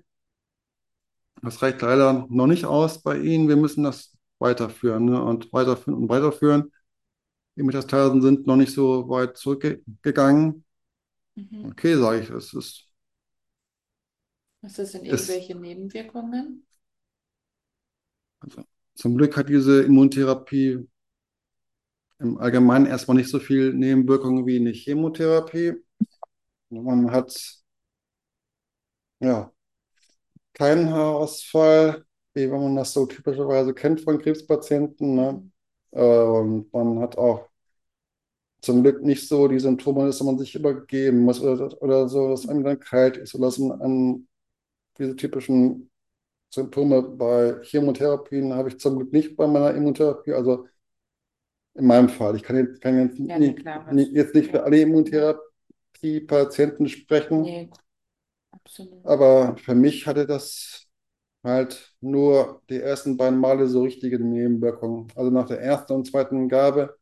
[1.41, 3.47] das reicht leider noch nicht aus bei Ihnen.
[3.47, 5.21] Wir müssen das weiterführen, ne?
[5.23, 6.71] Und weiterführen und weiterführen.
[7.57, 10.65] Die Metastasen sind noch nicht so weit zurückgegangen.
[11.35, 11.71] Mhm.
[11.71, 12.87] Okay, sage ich, es ist,
[14.61, 16.67] Was ist denn irgendwelche Nebenwirkungen?
[18.39, 18.63] also
[18.95, 20.87] zum Glück hat diese Immuntherapie
[22.19, 25.73] im Allgemeinen erstmal nicht so viel Nebenwirkungen wie eine Chemotherapie.
[26.69, 27.31] Man hat
[29.19, 29.51] ja
[30.53, 35.51] keinen Haarausfall, wie wenn man das so typischerweise kennt von Krebspatienten, ne?
[35.91, 37.47] Äh, Und man hat auch
[38.61, 42.47] zum Glück nicht so die Symptome, dass man sich übergeben muss oder, oder so, dass
[42.49, 44.27] einem dann kalt ist oder dass man an
[44.99, 45.89] diese typischen
[46.53, 50.33] Symptome bei Chemotherapien habe ich zum Glück nicht bei meiner Immuntherapie.
[50.33, 50.67] Also
[51.75, 52.35] in meinem Fall.
[52.35, 54.63] Ich kann jetzt, kann jetzt, Ja, nicht, klar, nicht, jetzt nicht für Ja.
[54.63, 57.69] alle Immuntherapie-Patienten sprechen, Nee,
[58.57, 59.03] absolut.
[59.03, 60.87] aber für mich hatte das
[61.43, 65.09] halt nur die ersten beiden Male so richtige Nebenwirkungen.
[65.15, 66.97] Also nach der ersten und zweiten Gabe,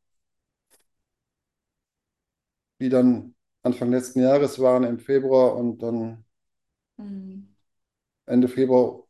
[2.79, 6.23] die dann Anfang letzten Jahres waren im Februar und dann
[6.97, 7.55] Mhm.
[8.27, 9.03] Ende Februar,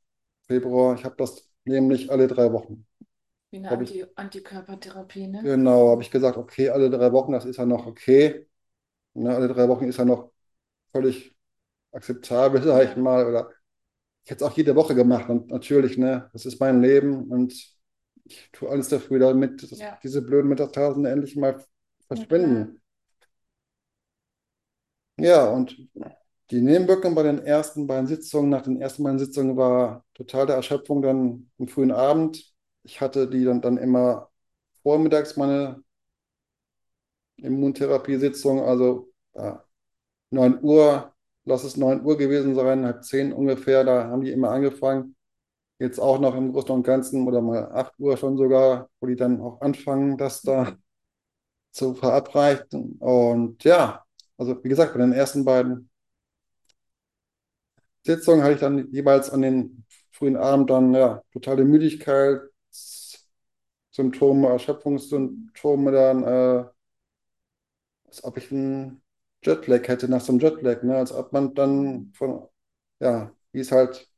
[0.47, 2.85] Februar, ich habe das nämlich alle drei Wochen.
[3.49, 5.43] Wie eine ich, Anti Antikörpertherapie, ne?
[5.43, 8.47] genau, habe ich gesagt, okay, alle drei Wochen, das ist ja noch okay.
[9.15, 10.31] Ne, alle drei Wochen ist ja noch
[10.91, 11.34] völlig
[11.95, 13.27] akzeptabel, sage ich mal.
[13.27, 13.51] Oder
[14.25, 17.53] ich hätte es auch jede Woche gemacht und natürlich, ne, das ist mein Leben und
[18.25, 21.63] ich tue alles dafür, damit Ja, diese blöden Metastasen endlich mal
[22.07, 22.81] verschwinden.
[25.17, 25.77] Ja, und
[26.51, 31.01] die Nebenwirkung bei den ersten beiden Sitzungen, nach den ersten beiden Sitzungen war totale Erschöpfung
[31.01, 32.53] dann am frühen Abend.
[32.83, 34.29] Ich hatte die dann, dann immer
[34.83, 35.83] vormittags meine
[37.37, 39.63] Immuntherapiesitzung, also ja,
[40.31, 41.14] 9 Uhr,
[41.45, 45.15] lass es 9 Uhr gewesen sein, halb 10 ungefähr, da haben die immer angefangen.
[45.79, 49.15] Jetzt auch noch im Großen und Ganzen oder mal 8 Uhr schon sogar, wo die
[49.17, 50.77] dann auch anfangen, das da
[51.71, 52.97] zu verabreichen.
[52.99, 54.03] Und ja,
[54.37, 55.89] also wie gesagt, bei den ersten beiden
[58.03, 62.51] Sitzungen hatte ich dann jeweils an den frühen Abend dann ja totale Müdigkeitssymptome,
[64.49, 66.65] Erschöpfungssymptome dann, äh,
[68.07, 69.01] als ob ich einen
[69.45, 70.97] Jetlag hätte nach so einem Jetlag, ne?
[70.97, 72.47] Als ob man dann von,
[72.99, 74.09] ja, wie es halt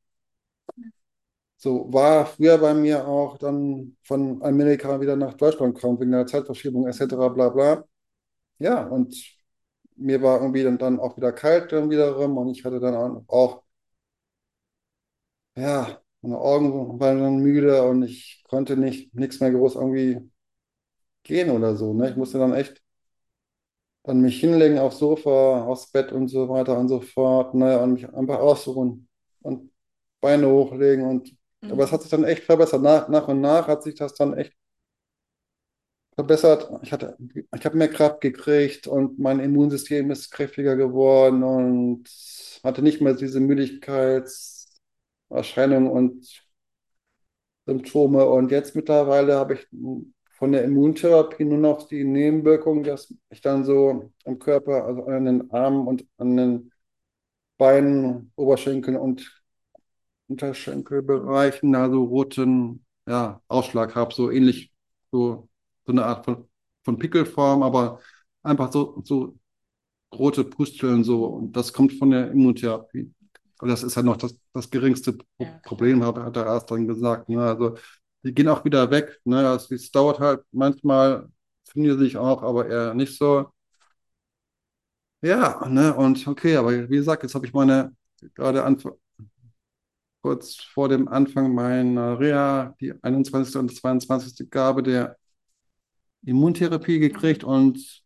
[1.57, 6.27] So war früher bei mir auch dann von Amerika wieder nach Deutschland kommen, wegen der
[6.27, 7.29] Zeitverschiebung etc.
[7.29, 7.83] bla bla.
[8.59, 9.15] Ja, und
[9.97, 13.63] mir war irgendwie dann, dann auch wieder kalt dann wiederum und ich hatte dann auch,
[15.55, 20.29] ja, meine Augen waren dann müde und ich konnte nicht nichts mehr groß irgendwie
[21.23, 21.93] gehen oder so.
[21.93, 22.09] Ne?
[22.11, 22.83] Ich musste dann echt
[24.07, 27.79] dann mich hinlegen aufs Sofa, aufs Bett und so weiter und so fort, ne?
[27.79, 29.07] Und mich einfach ausruhen
[29.41, 29.71] und
[30.21, 32.81] Beine hochlegen und aber es hat sich dann echt verbessert.
[32.81, 34.53] Nach, nach und nach hat sich das dann echt
[36.15, 36.69] verbessert.
[36.83, 37.17] Ich hatte,
[37.55, 42.09] ich habe mehr Kraft gekriegt und mein Immunsystem ist kräftiger geworden und
[42.63, 46.43] hatte nicht mehr diese Müdigkeitserscheinungen und
[47.65, 48.25] Symptome.
[48.25, 49.67] Und jetzt mittlerweile habe ich
[50.37, 55.25] von der Immuntherapie nur noch die Nebenwirkung, dass ich dann so am Körper, also an
[55.25, 56.71] den Armen und an den
[57.57, 59.41] Beinen, Oberschenkeln und
[60.27, 64.71] Unterschenkelbereichen da so roten ja, Ausschlag habe, so ähnlich,
[65.11, 65.49] so,
[65.85, 66.47] so eine Art von,
[66.83, 67.99] von Pickelform, aber
[68.43, 69.37] einfach so, so
[70.13, 71.25] rote Pusteln so.
[71.25, 73.13] Und das kommt von der Immuntherapie.
[73.59, 75.59] Und das ist halt noch das, das geringste Pro Ja.
[75.63, 77.29] Problem, hat, hat der Arzt dann gesagt.
[77.29, 77.41] Ne?
[77.41, 77.75] Also
[78.23, 79.19] die gehen auch wieder weg.
[79.25, 79.41] Ne?
[79.53, 81.29] Es, es dauert halt manchmal,
[81.69, 83.51] finden die sich auch, aber eher nicht so.
[85.21, 85.95] Ja, ne?
[85.95, 87.95] Und okay, aber wie gesagt, jetzt habe ich meine
[88.35, 88.61] gerade
[90.21, 93.55] kurz vor dem Anfang meiner Reha die 21.
[93.59, 94.49] und 22.
[94.49, 95.17] Gabe der
[96.23, 98.03] Immuntherapie gekriegt und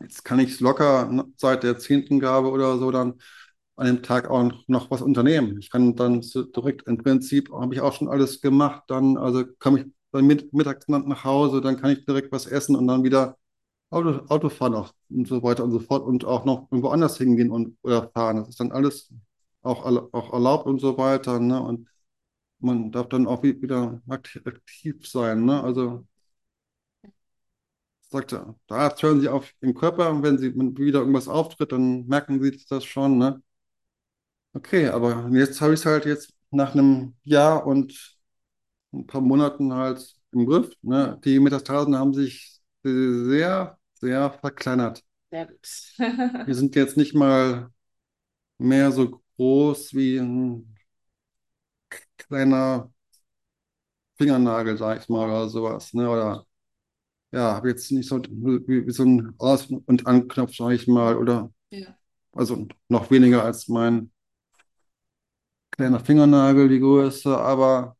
[0.00, 2.20] jetzt kann ich es locker ne, seit der 10.
[2.20, 3.14] Gabe oder so dann
[3.76, 5.58] an dem Tag auch noch was unternehmen.
[5.58, 6.20] Ich kann dann
[6.56, 10.52] direkt, im Prinzip habe ich auch schon alles gemacht, dann also komme ich dann mit,
[10.52, 13.36] mittags nach Hause, dann kann ich direkt was essen und dann wieder
[13.90, 17.18] Auto, Auto fahren auch und so weiter und so fort und auch noch irgendwo anders
[17.18, 18.38] hingehen und oder fahren.
[18.38, 19.12] Das ist dann alles
[19.62, 21.60] auch, auch erlaubt und so weiter, ne?
[21.62, 21.88] Und
[22.60, 25.62] man darf dann auch wi- wieder aktiv, sein, ne?
[25.64, 26.06] Also
[28.10, 32.58] sagte, Arzt hören Sie auf den Körper wenn Sie wieder irgendwas auftritt, dann merken Sie
[32.68, 33.42] das schon, ne?
[34.54, 38.16] Okay, aber jetzt habe ich es halt jetzt nach einem Jahr und
[38.92, 41.20] ein paar Monaten halt im Griff, ne?
[41.24, 45.04] Die Metastasen haben sich sehr, sehr verkleinert.
[45.30, 45.68] Sehr gut.
[46.46, 47.70] Wir sind jetzt nicht mal
[48.58, 50.76] mehr so groß wie ein
[52.16, 52.90] kleiner
[54.18, 56.08] Fingernagel, sag ich mal, oder sowas, ne?
[56.08, 56.46] Oder
[57.32, 61.16] ja, habe jetzt nicht so wie, wie so ein Aus- und Anknopf, sag ich mal,
[61.18, 61.98] oder Ja.
[62.32, 64.12] also noch weniger als mein
[65.76, 67.96] kleiner Fingernagel, die Größe, aber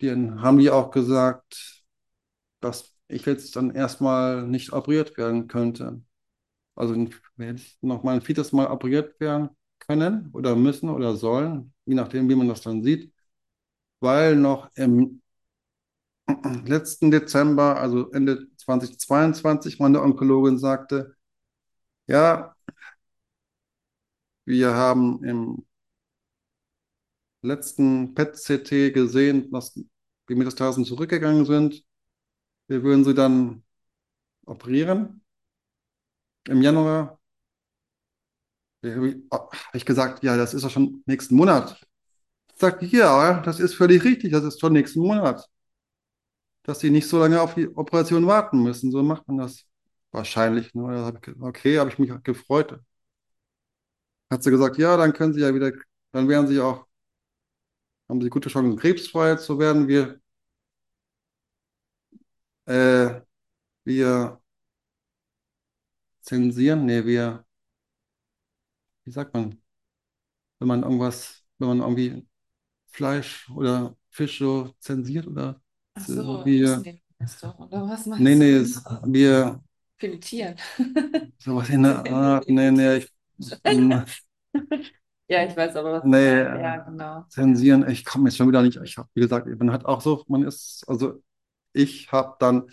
[0.00, 1.84] die haben die auch gesagt,
[2.60, 6.02] dass ich jetzt dann erstmal nicht operiert werden könnte.
[6.76, 6.94] Also
[7.36, 9.50] werde ich noch mal ein viertes Mal operiert werden
[9.80, 13.12] können oder müssen oder sollen, je nachdem, wie man das dann sieht,
[14.00, 15.22] weil noch im
[16.66, 21.16] letzten Dezember, also Ende 2022, meine Onkologin sagte,
[22.06, 22.54] ja,
[24.44, 25.65] wir haben im
[27.46, 29.88] letzten PET-CT gesehen, dass die
[30.34, 31.84] Metastasen zurückgegangen sind.
[32.68, 33.62] Wir würden sie dann
[34.46, 35.22] operieren
[36.48, 37.18] im Januar.
[38.84, 39.20] Habe
[39.74, 41.80] ich gesagt, ja, das ist doch schon nächsten Monat.
[42.54, 45.46] Sagt, ja, das ist völlig richtig, das ist schon nächsten Monat.
[46.62, 48.90] Dass sie nicht so lange auf die Operation warten müssen.
[48.90, 49.64] So macht man das
[50.12, 50.74] wahrscheinlich.
[50.74, 51.12] Ne?
[51.22, 52.80] Ich, okay, habe ich mich gefreut.
[54.30, 55.72] Hat sie gesagt, ja, dann können sie ja wieder,
[56.12, 56.85] dann werden sie auch,
[58.08, 59.88] haben sie gute Chancen, krebsfrei zu werden.
[59.88, 60.20] Wir,
[62.66, 63.20] äh,
[63.84, 64.40] wir
[66.20, 67.46] zensieren, nee, wir,
[69.04, 69.60] wie sagt man,
[70.58, 72.26] wenn man irgendwas, wenn man irgendwie
[72.88, 75.60] Fleisch oder Fisch so zensiert oder
[75.94, 78.62] Ach so, so, wir, den Restaurant, oder was meinst nee, nee, du?
[78.62, 79.62] es, wir,
[79.98, 80.56] Filetieren.
[81.38, 83.12] sowas in der Art, nee, nee, ich,
[83.64, 84.02] mm,
[85.28, 86.54] Ja, ich weiß aber, was du nee, meinst.
[86.54, 87.24] Ja, äh, genau.
[87.28, 90.24] zensieren, ich komme jetzt schon wieder nicht, ich habe, wie gesagt, man hat auch so,
[90.28, 91.22] man ist, also
[91.72, 92.70] ich habe dann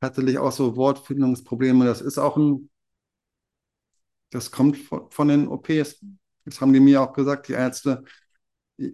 [0.00, 2.70] tatsächlich auch so Wortfindungsprobleme, das ist auch ein,
[4.30, 6.04] das kommt von, von den OPs,
[6.44, 8.04] das haben die mir auch gesagt, die Ärzte,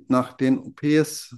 [0.08, 1.36] nach den OPs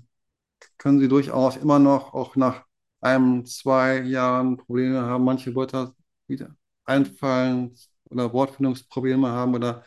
[0.79, 2.65] können sie durchaus immer noch, auch nach
[3.01, 5.95] einem, zwei Jahren Probleme haben, manche Wörter
[6.27, 7.77] wieder einfallen
[8.11, 9.85] oder Wortfindungsprobleme haben oder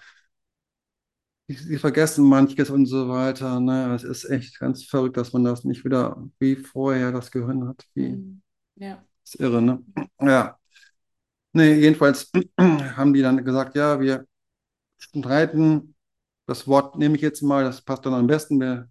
[1.47, 3.59] sie, vergessen manches und so weiter.
[3.59, 3.93] Ne?
[3.95, 7.85] Es ist echt ganz verrückt, dass man das nicht wieder wie vorher das Gehirn hat.
[7.93, 8.41] Wie, Hm.
[8.75, 9.03] Ja.
[9.23, 9.83] ist irre, ne?
[10.21, 10.57] Ja.
[11.53, 14.27] Nee, jedenfalls haben die dann gesagt, ja, wir
[14.99, 15.95] streiten
[16.47, 18.59] das Wort nehme ich jetzt mal, das passt dann am besten.
[18.59, 18.89] Wir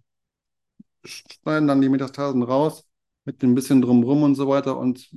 [1.03, 2.87] schneiden dann die Metastasen raus
[3.25, 5.09] mit ein bisschen drumrum und so weiter und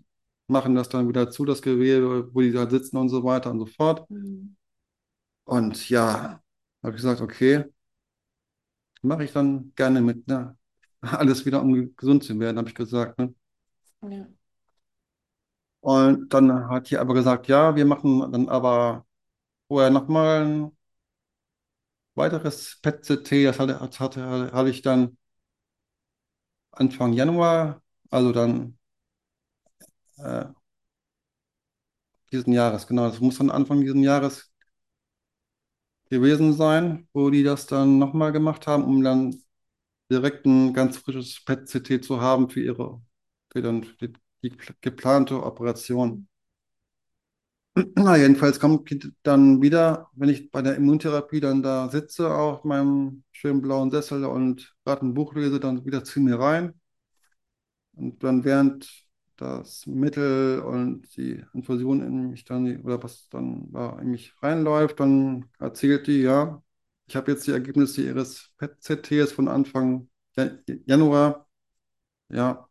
[0.46, 3.60] machen das dann wieder zu, das Gewebe, wo die da sitzen und so weiter und
[3.60, 4.08] so fort.
[4.10, 4.56] Mhm.
[5.44, 6.42] Und ja,
[6.82, 7.64] habe ich gesagt, okay,
[9.02, 10.56] mache ich dann gerne mit, ne?
[11.00, 13.34] Alles wieder, um gesund zu werden, habe ich gesagt, ne?
[14.02, 14.28] Ja.
[15.80, 19.06] Und dann hat die aber gesagt, ja, wir machen dann aber
[19.68, 20.72] vorher nochmal ein
[22.14, 25.16] weiteres PET-CT, das hatte, hatte, hatte, hatte ich dann
[26.72, 28.78] Anfang Januar, also dann
[30.18, 30.44] äh,
[32.32, 34.50] diesen Jahres, genau, das muss dann Anfang diesen Jahres
[36.10, 39.42] gewesen sein, wo die das dann nochmal gemacht haben, um dann
[40.10, 43.02] direkt ein ganz frisches PET-CT zu haben für ihre,
[43.52, 46.28] für dann die, die geplante Operation.
[47.96, 48.90] Na, jedenfalls kommt
[49.22, 54.24] dann wieder, wenn ich bei der Immuntherapie dann da sitze auf meinem schönen blauen Sessel
[54.24, 56.74] und gerade ein Buch lese, dann wieder zu mir rein.
[57.92, 59.07] Und dann während
[59.40, 65.00] das Mittel und die Infusion in mich dann, oder was dann da in mich reinläuft,
[65.00, 66.62] dann erzählt die, ja,
[67.06, 71.48] ich habe jetzt die Ergebnisse ihres PET-CTs von Anfang Jan- Januar,
[72.30, 72.68] ja,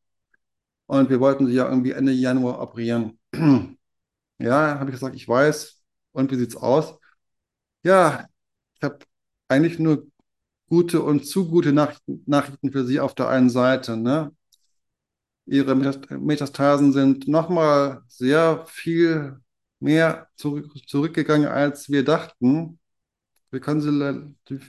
[0.88, 3.20] und wir wollten sie ja irgendwie Ende Januar operieren.
[4.39, 5.82] Ja, habe ich gesagt, ich weiß.
[6.13, 6.99] Und wie sieht's aus?
[7.84, 8.28] Ja,
[8.76, 8.99] ich habe
[9.49, 10.07] eigentlich nur
[10.70, 14.36] gute und zu gute Nachrichten, Nachrichten für Sie auf der einen Seite, ne?
[15.48, 19.39] Ihre Metas- Metastasen sind nochmal sehr viel
[19.80, 22.80] mehr zurück, zurückgegangen, als wir dachten.
[23.52, 23.91] Wir können sie,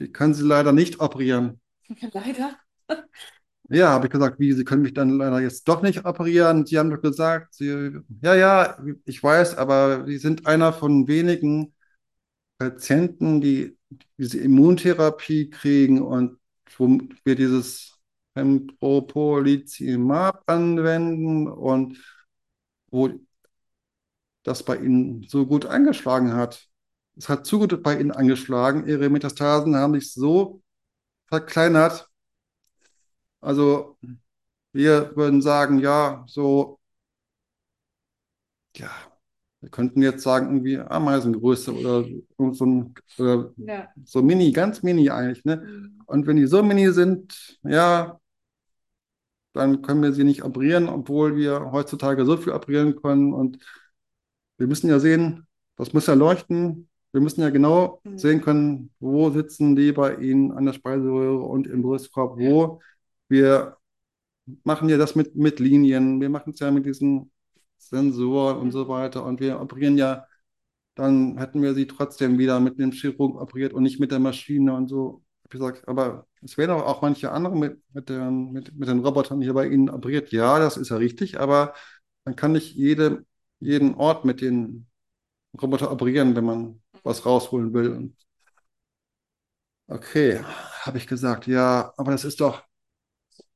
[0.01, 1.61] wir können sie leider nicht operieren.
[2.12, 2.59] Leider.
[3.70, 6.64] Ja, habe ich gesagt, wie, Sie können mich dann leider jetzt doch nicht operieren.
[6.64, 7.91] Sie haben doch gesagt, Sie,
[8.22, 11.74] ja, ja, ich weiß, aber Sie sind einer von wenigen
[12.59, 13.79] Patienten, die
[14.18, 16.39] diese Immuntherapie kriegen und
[16.79, 17.97] wo wir dieses
[18.39, 21.99] Pembrolizumab anwenden und
[22.91, 23.11] wo
[24.45, 26.68] das bei Ihnen so gut angeschlagen hat.
[27.16, 28.86] Es hat zu gut bei Ihnen angeschlagen.
[28.86, 30.62] Ihre Metastasen haben sich so
[31.26, 32.09] verkleinert.
[33.41, 33.99] Also
[34.72, 36.80] wir würden sagen, ja, so,
[38.76, 38.91] ja,
[39.61, 42.05] wir könnten jetzt sagen, irgendwie Ameisengröße oder
[42.39, 43.89] so, so ein, oder Ja.
[44.05, 45.57] so mini, ganz mini eigentlich, ne?
[45.57, 46.03] Mhm.
[46.07, 48.18] Und wenn die so mini sind, ja,
[49.59, 53.33] dann können wir sie nicht operieren, obwohl wir heutzutage so viel operieren können.
[53.35, 53.59] Und
[54.59, 55.47] wir müssen ja sehen,
[55.77, 56.89] das muss ja leuchten.
[57.13, 58.19] Wir müssen ja genau Mhm.
[58.19, 62.81] sehen können, wo sitzen die bei Ihnen an der Speiseröhre und im Brustkorb, wo.
[63.29, 63.77] Wir
[64.65, 67.33] machen ja das mit, mit Linien, wir machen es ja mit diesen
[67.79, 69.25] Sensoren und so weiter.
[69.25, 70.27] Und wir operieren ja,
[70.97, 74.75] dann hätten wir sie trotzdem wieder mit dem Chirurgen operiert und nicht mit der Maschine
[74.75, 75.25] und so.
[75.45, 79.01] Ich gesagt, aber es werden auch, auch manche andere mit, mit, den, mit, mit den
[79.05, 80.32] Robotern hier bei Ihnen operiert.
[80.32, 81.74] Ja, das ist ja richtig, aber
[82.24, 83.24] man kann nicht jede,
[83.61, 84.86] jeden Ort mit den
[85.61, 87.93] Robotern operieren, wenn man was rausholen will.
[87.93, 88.16] Und
[89.89, 90.41] okay,
[90.82, 92.62] habe ich gesagt, ja, aber das ist doch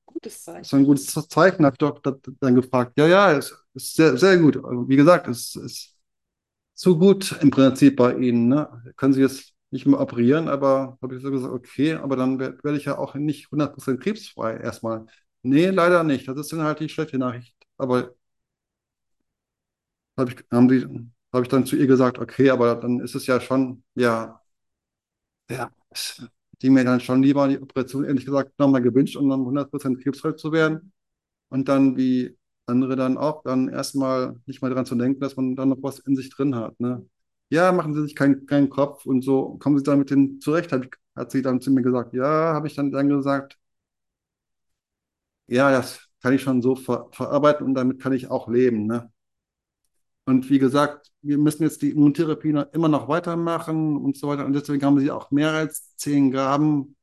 [0.06, 0.60] Gutes Zeichen.
[0.62, 2.92] ist ein gutes Zeichen, habe ich doch da- dann gefragt.
[2.96, 4.56] Ja, ja, es ist sehr, sehr gut.
[4.88, 5.96] Wie gesagt, es ist
[6.74, 8.48] zu gut im Prinzip bei Ihnen.
[8.48, 8.94] Ne?
[8.96, 12.58] Können Sie jetzt nicht mehr operieren, aber habe ich so gesagt, okay, aber dann werde
[12.62, 15.06] werd ich ja auch nicht 100% krebsfrei erstmal.
[15.42, 16.28] Nee, leider nicht.
[16.28, 17.56] Das ist dann halt die schlechte Nachricht.
[17.78, 18.14] Aber
[20.16, 20.86] habe ich, die,
[21.32, 24.40] habe ich dann zu ihr gesagt, okay, aber dann ist es ja schon, ja,
[25.50, 25.70] ja,
[26.62, 30.32] die mir dann schon lieber die Operation ehrlich gesagt nochmal gewünscht, um dann 100% krebsfrei
[30.32, 30.92] zu werden.
[31.50, 35.56] Und dann wie andere dann auch, dann erstmal nicht mal daran zu denken, dass man
[35.56, 36.78] dann noch was in sich drin hat.
[36.80, 37.06] Ne?
[37.52, 40.88] Ja, machen Sie sich keinen keinen Kopf und so, kommen Sie damit hin zurecht, hat,
[41.14, 42.14] hat sie dann zu mir gesagt.
[42.14, 43.58] Ja, habe ich dann, dann gesagt,
[45.46, 48.86] ja, das kann ich schon so ver verarbeiten und damit kann ich auch leben.
[48.86, 49.12] Ne?
[50.24, 54.46] Und wie gesagt, wir müssen jetzt die Immuntherapie immer noch weitermachen und so weiter.
[54.46, 56.94] Und deswegen haben sie auch mehr als 10 Gramm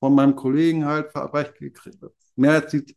[0.00, 1.98] von meinem Kollegen halt verabreicht gekriegt.
[2.36, 2.96] Mehr als die,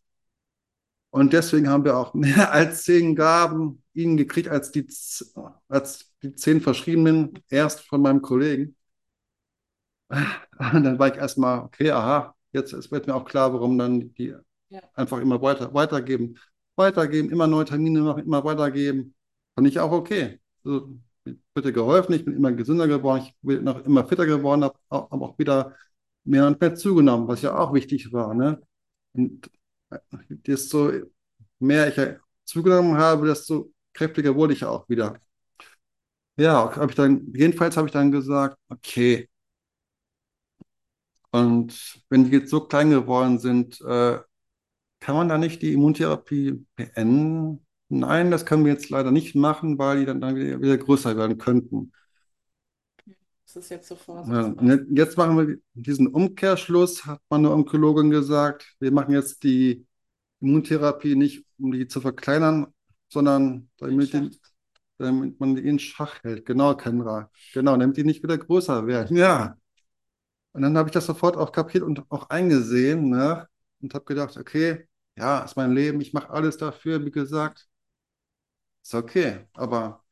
[1.16, 4.86] und deswegen haben wir auch mehr als 10 Gaben ihnen gekriegt als die,
[5.70, 8.76] als die 10 verschriebenen erst von meinem Kollegen.
[10.10, 10.20] Und
[10.84, 14.34] dann war ich erstmal, okay, aha, jetzt es wird mir auch klar, warum dann die
[14.70, 14.82] Ja.
[14.96, 16.38] einfach immer weiter, weitergeben,
[16.76, 19.16] weitergeben, immer neue Termine machen, immer weitergeben.
[19.56, 20.40] Fand ich auch okay.
[20.64, 20.90] Also,
[21.54, 25.10] bitte geholfen, ich bin immer gesünder geworden, ich bin noch immer fitter geworden, habe auch,
[25.12, 25.76] hab auch wieder
[26.24, 28.34] mehr und mehr zugenommen, was ja auch wichtig war.
[28.34, 28.62] Ne?
[29.14, 29.50] Und
[30.30, 30.92] desto
[31.60, 35.20] mehr ich zugenommen habe, desto kräftiger wurde ich auch wieder.
[36.38, 39.30] Ja, habe ich dann, jedenfalls habe ich dann gesagt, okay,
[41.32, 44.20] Und wenn die jetzt so klein geworden sind, äh,
[45.00, 47.66] kann man da nicht die Immuntherapie beenden?
[47.90, 51.38] Nein, das können wir jetzt leider nicht machen, weil die dann, dann wieder größer werden
[51.38, 51.94] könnten.
[53.56, 54.58] Das ist jetzt so Ja, vorsichtig.
[54.58, 58.76] und jetzt machen wir diesen Umkehrschluss, hat meine Onkologin gesagt.
[58.80, 59.88] Wir machen jetzt die
[60.42, 62.68] Immuntherapie nicht, um die zu verkleinern,
[63.08, 64.32] sondern damit, die,
[64.98, 66.46] damit man die in Schach hält.
[66.46, 67.32] Genau, Kendra.
[67.54, 69.16] Genau, damit die nicht wieder größer werden.
[69.16, 69.58] Ja.
[70.54, 73.48] Und dann habe ich das sofort auch kapiert und auch eingesehen, ne?
[73.82, 74.88] Und habe gedacht, okay,
[75.18, 77.68] ja, ist mein Leben, ich mache alles dafür, wie gesagt.
[78.84, 79.48] Ist okay.
[79.54, 80.04] Aber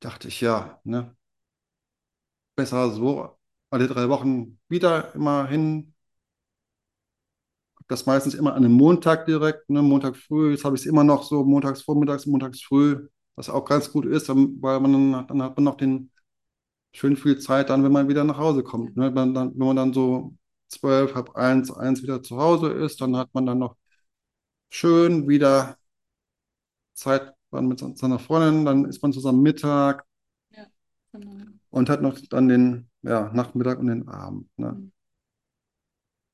[0.00, 1.16] dachte ich, ja, ne?
[2.56, 3.38] Besser so,
[3.70, 5.94] alle drei Wochen wieder immer hin.
[7.88, 9.82] Das meistens immer an einem Montag direkt, ne?
[9.82, 10.52] Montag früh.
[10.52, 14.06] Jetzt habe ich es immer noch so montags vormittags, montags früh, was auch ganz gut
[14.06, 14.92] ist, weil man
[15.28, 16.10] dann, hat man noch den
[16.92, 18.96] schön viel Zeit dann, wenn man wieder nach Hause kommt.
[18.96, 19.14] Ne?
[19.14, 20.34] Wenn, dann, wenn man dann so
[20.68, 23.76] zwölf, halb eins, eins wieder zu Hause ist, dann hat man dann noch
[24.70, 25.78] schön wieder
[26.94, 30.04] Zeit mit seiner Freundin, dann ist man zusammen Mittag
[30.50, 30.66] Ja,
[31.12, 31.53] genau.
[31.74, 34.48] Und hat noch dann den ja, Nachmittag und den Abend.
[34.58, 34.72] Ne?
[34.72, 34.92] Mhm.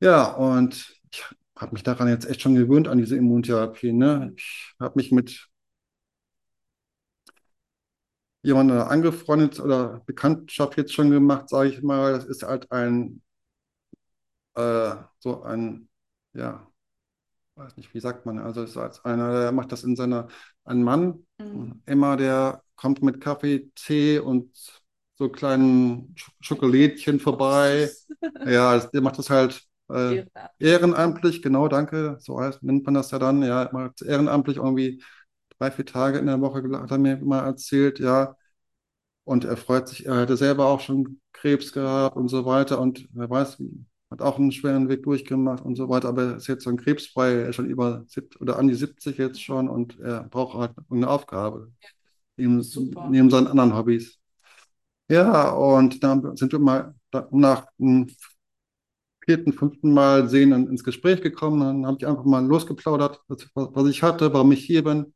[0.00, 1.24] Ja, und ich
[1.56, 3.92] habe mich daran jetzt echt schon gewöhnt, an diese Immuntherapie.
[3.92, 4.32] Ne?
[4.36, 5.48] Ich habe mich mit
[8.42, 12.12] jemandem angefreundet oder Bekanntschaft jetzt schon gemacht, sage ich mal.
[12.12, 13.22] Das ist halt ein,
[14.54, 15.88] äh, so ein,
[16.32, 16.66] ja,
[17.56, 20.28] weiß nicht, wie sagt man, also es ist als einer, der macht das in seiner,
[20.64, 21.82] ein Mann, Mhm.
[21.86, 24.79] immer der kommt mit Kaffee, Tee und
[25.20, 27.96] so kleinen Sch Schokolädchen vorbei.
[28.44, 30.50] Ja, das- der macht das halt äh, Ehrenamt.
[30.60, 35.02] ehrenamtlich, genau, danke, so heißt, nennt man das ja dann, ja, macht ehrenamtlich irgendwie
[35.58, 38.36] drei, vier Tage in der Woche, hat er mir mal erzählt, ja.
[39.24, 43.08] Und er freut sich, er hatte selber auch schon Krebs gehabt und so weiter und
[43.12, 43.62] wer weiß,
[44.10, 47.32] hat auch einen schweren Weg durchgemacht und so weiter, aber er ist jetzt schon krebsfrei,
[47.42, 50.72] er ist schon über 70 oder an die 70 jetzt schon und er braucht halt
[50.90, 51.72] eine Aufgabe
[52.38, 53.10] neben, Super.
[53.10, 54.19] neben seinen anderen Hobbys.
[55.10, 58.06] Ja, und dann sind wir mal da- nach dem
[59.24, 61.60] vierten, fünften Mal sehen und ins Gespräch gekommen.
[61.60, 65.14] Dann habe ich einfach mal losgeplaudert, was, was ich hatte, warum ich hier bin.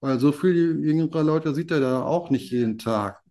[0.00, 3.22] Weil so viele jüngere Leute sieht er da auch nicht jeden Tag.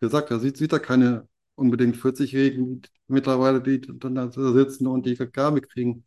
[0.00, 5.16] Gesagt, er sieht, sieht er keine unbedingt 40-Jährigen mittlerweile, die dann da sitzen und die
[5.16, 6.04] Gabe kriegen.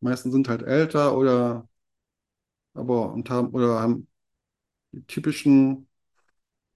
[0.00, 1.68] Die meisten sind halt älter oder
[2.74, 4.08] aber und haben oder haben
[4.92, 5.88] die typischen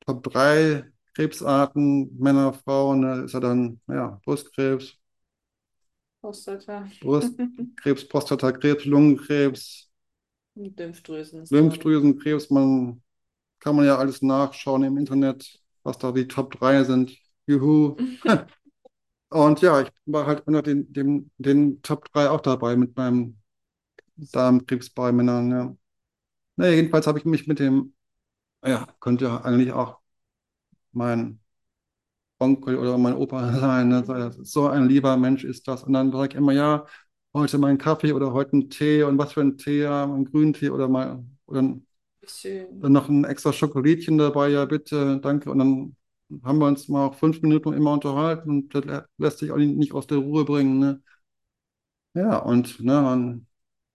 [0.07, 4.99] Top 3 Krebsarten, Männer, Frauen, da ist er dann, ja, Brustkrebs,
[6.21, 6.89] Prostata.
[7.01, 9.91] Brustkrebs, Prostatakrebs, Lungenkrebs,
[10.57, 11.45] Lymphdrüsen.
[11.51, 13.03] Lymphdrüsenkrebs, man
[13.61, 17.17] kann man ja alles nachschauen im Internet, was da die Top 3 sind.
[17.47, 17.97] Juhu.
[19.31, 23.39] Und ja, ich war halt unter den, dem, den Top 3 auch dabei mit meinem
[24.17, 25.77] Darmkrebs bei Männern, ja.
[26.57, 27.95] Naja, jedenfalls habe ich mich mit dem,
[28.65, 30.01] ja, könnte ja eigentlich auch
[30.95, 31.41] mein
[32.39, 33.89] Onkel oder mein Opa sein.
[33.89, 34.05] Ne?
[34.43, 35.85] So, ein lieber Mensch ist das.
[35.85, 36.87] Und dann sage ich immer, ja,
[37.35, 40.25] heute mal einen Kaffee oder heute einen Tee und was für einen Tee, ja, einen
[40.27, 41.63] grünen Tee oder mal oder
[42.27, 42.81] schön.
[42.81, 45.51] dann noch ein extra Schokolädchen dabei, ja, bitte, danke.
[45.51, 45.97] Und dann
[46.45, 49.57] haben wir uns mal auch fünf Minuten immer unterhalten und das lä- lässt sich auch
[49.57, 50.79] nicht nicht aus der Ruhe bringen.
[50.79, 51.03] Ne?
[52.15, 53.47] Ja, und ne, man,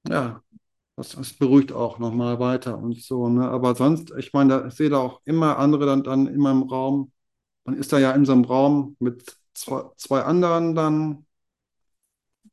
[0.10, 0.44] ja,
[1.00, 3.30] das, das beruhigt auch nochmal weiter und so.
[3.30, 3.50] Ne?
[3.50, 7.12] Aber sonst, ich meine, ich sehe da auch immer andere dann, dann in meinem Raum.
[7.66, 11.26] Man ist da ja in so einem Raum mit zwei, zwei anderen dann,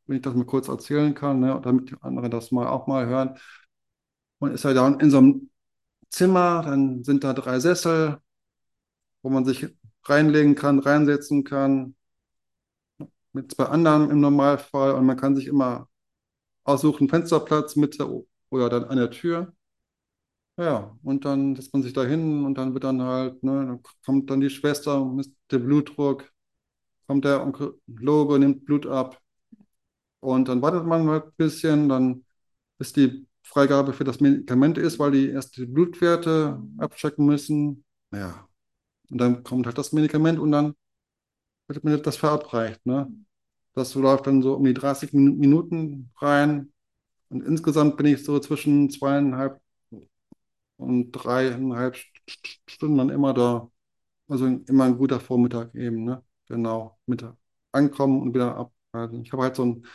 [0.06, 1.60] wenn ich das mal kurz erzählen kann, ne?
[1.62, 3.36] Damit die anderen das mal auch mal hören.
[4.38, 5.50] Man ist ja da in so einem
[6.10, 8.18] Zimmer, dann sind da drei Sessel,
[9.22, 9.66] wo man sich
[10.04, 11.96] reinlegen kann, reinsetzen kann,
[13.32, 14.92] mit zwei anderen im Normalfall.
[14.94, 15.88] Und man kann sich immer
[16.64, 18.06] aussuchen, Fensterplatz, Mitte
[18.50, 19.54] oder dann an der Tür.
[20.58, 24.30] Ja, und dann setzt man sich da hin und dann wird dann halt, ne, kommt
[24.30, 26.32] dann die Schwester, misst den Blutdruck,
[27.06, 29.20] kommt der Onkologe, nimmt Blut ab
[30.20, 32.24] und dann wartet man halt ein bisschen, dann
[32.78, 37.84] bis die Freigabe für das Medikament ist, weil die erst die Blutwerte abchecken müssen.
[38.12, 38.48] Ja,
[39.10, 40.74] und dann kommt halt das Medikament und dann
[41.68, 43.08] wird mir das verabreicht, ne?
[43.74, 46.72] Das läuft dann so um die 30 Min- Minuten rein
[47.30, 49.60] und insgesamt bin ich so zwischen zweieinhalb
[50.76, 53.70] und dreieinhalb St- St- Stunden dann immer da.
[54.28, 56.24] Also immer ein guter Vormittag eben, ne?
[56.48, 57.36] Genau, Mittag
[57.72, 59.22] ankommen und wieder abreisen.
[59.22, 59.86] Ich habe halt so ein,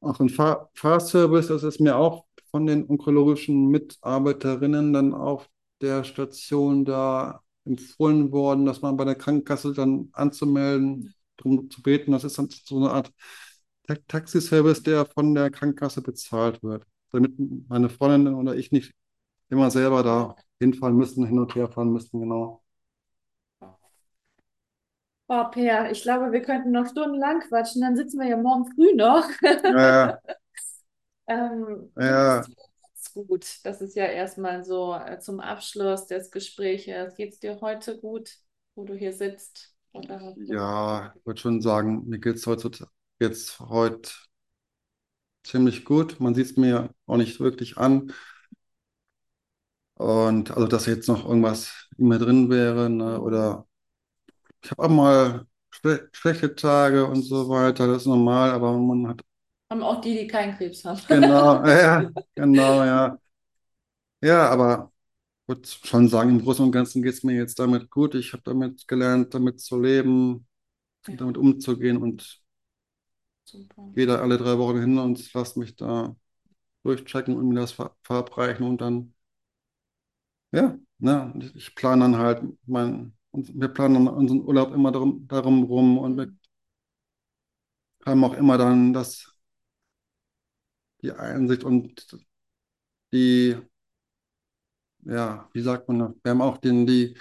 [0.00, 5.48] auch einen Fahr Fahrservice, das ist mir auch von den onkologischen Mitarbeiterinnen dann auf
[5.82, 12.12] der Station da empfohlen worden, dass man bei der Krankenkasse dann anzumelden, darum zu beten.
[12.12, 13.12] Das ist dann so eine Art
[13.86, 17.34] Ta Taxiservice, der von der Krankenkasse bezahlt wird, damit
[17.68, 18.94] meine Freundin oder ich nicht
[19.50, 22.62] immer selber da hinfahren müssen, hin und her fahren müssen, genau.
[25.28, 28.94] Oh, Per, ich glaube, wir könnten noch stundenlang quatschen, dann sitzen wir ja morgen früh
[28.94, 29.26] noch.
[29.66, 30.20] Ja,
[31.26, 32.54] Ähm, ja, dir
[32.92, 33.60] jetzt gut?
[33.64, 37.16] Das ist ja erstmal so äh, zum Abschluss des Gespräches.
[37.16, 38.36] Geht's dir heute gut,
[38.74, 39.74] wo du hier sitzt?
[39.92, 42.70] Oder ja, ich würde schon sagen, mir geht es heute,
[43.20, 44.10] jetzt heute
[45.44, 46.20] ziemlich gut.
[46.20, 48.12] Man sieht es mir auch nicht wirklich an.
[49.94, 53.20] Und also, dass jetzt noch irgendwas in mir drin wäre, ne?
[53.20, 53.66] Oder
[54.62, 59.08] ich habe auch mal schle schlechte Tage und so weiter, das ist normal, aber man
[59.08, 59.22] hat,
[59.70, 61.00] haben auch die, die keinen Krebs haben.
[61.08, 63.18] genau, ja, genau, ja.
[64.22, 64.92] Ja, aber
[65.44, 68.14] ich würde schon sagen, im Großen und Ganzen geht es mir jetzt damit gut.
[68.14, 70.48] Ich habe damit gelernt, damit zu leben,
[71.06, 72.42] Ja, damit umzugehen und
[73.54, 73.94] super.
[73.94, 76.16] gehe da alle drei Wochen hin und lasse mich da
[76.84, 79.14] durchchecken und mir das ver verabreichen und dann,
[80.52, 85.26] ja, ne, ich plane dann halt mein, und wir planen dann unseren Urlaub immer darum,
[85.28, 86.32] darum rum und wir
[88.06, 88.06] Mhm.
[88.06, 89.34] haben auch immer dann das,
[91.02, 92.04] die Einsicht und
[93.12, 93.56] die,
[95.04, 96.12] ja, wie sagt man das?
[96.22, 97.16] Wir haben auch den, die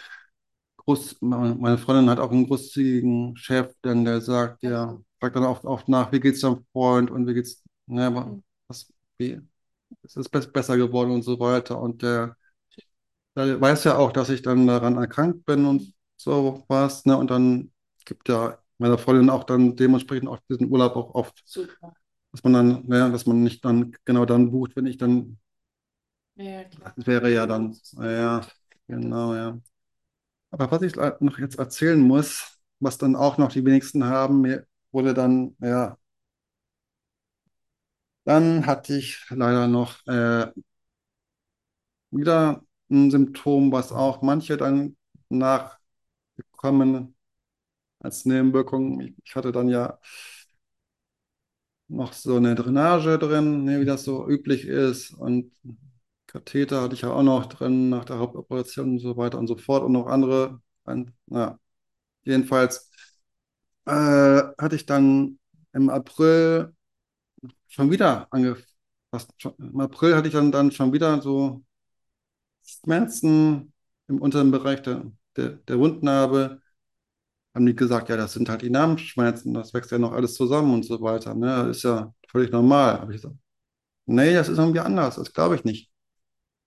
[0.77, 5.65] groß, meine Freundin hat auch einen großzügigen Chef, denn der sagt, ja, fragt dann oft,
[5.65, 8.43] oft nach, wie geht's deinem Freund und wie geht's, ne, Mhm.
[8.67, 9.41] was, wie,
[10.03, 12.37] es ist besser geworden und so weiter und der,
[13.35, 17.31] der weiß ja auch, dass ich dann daran erkrankt bin und so was, ne, und
[17.31, 17.71] dann
[18.05, 21.93] gibt ja meine Freundin auch dann dementsprechend auch diesen Urlaub auch oft, Super.
[22.31, 25.39] dass man dann, ne, dass man nicht dann genau dann bucht, wenn ich dann,
[26.35, 26.95] Ja, klar.
[26.95, 28.41] das wäre ja dann, ja,
[28.87, 29.59] genau, ja.
[30.51, 34.67] Aber was ich noch jetzt erzählen muss, was dann auch noch die wenigsten haben, mir
[34.93, 35.97] wurde dann, ja,
[38.25, 40.47] dann hatte ich leider noch äh,
[42.11, 44.95] wieder ein Symptom, was auch manche dann
[45.29, 47.15] nachbekommen
[47.99, 49.01] als Nebenwirkung.
[49.01, 49.99] Ich, ich hatte dann ja
[51.87, 55.11] noch so eine Drainage drin, ne, wie das so üblich ist.
[55.13, 55.51] Und
[56.27, 59.57] Katheter hatte ich ja auch noch drin nach der Hauptoperation und so weiter und so
[59.57, 59.83] fort.
[59.83, 60.61] Und noch andere.
[60.85, 61.59] Ein, ja,
[62.25, 62.91] jedenfalls
[63.85, 63.91] äh,
[64.57, 65.39] hatte ich dann
[65.73, 66.73] im April
[67.67, 68.65] schon wieder angefangen.
[69.59, 71.63] Im April hatte ich dann, dann schon wieder so
[72.63, 73.73] Schmerzen
[74.07, 75.03] im unteren Bereich der,
[75.35, 76.61] der, der Wundnarbe.
[77.53, 80.73] Haben die gesagt, ja, das sind halt die Narbenschmerzen, das wächst ja noch alles zusammen
[80.73, 81.35] und so weiter.
[81.35, 81.47] Ne?
[81.47, 82.99] Das ist ja völlig normal.
[82.99, 83.37] Habe ich gesagt,
[84.05, 85.91] nee, das ist irgendwie anders, das glaube ich nicht.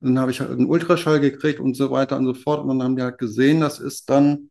[0.01, 2.61] Und dann habe ich halt einen Ultraschall gekriegt und so weiter und so fort.
[2.63, 4.51] Und dann haben die halt gesehen, das ist dann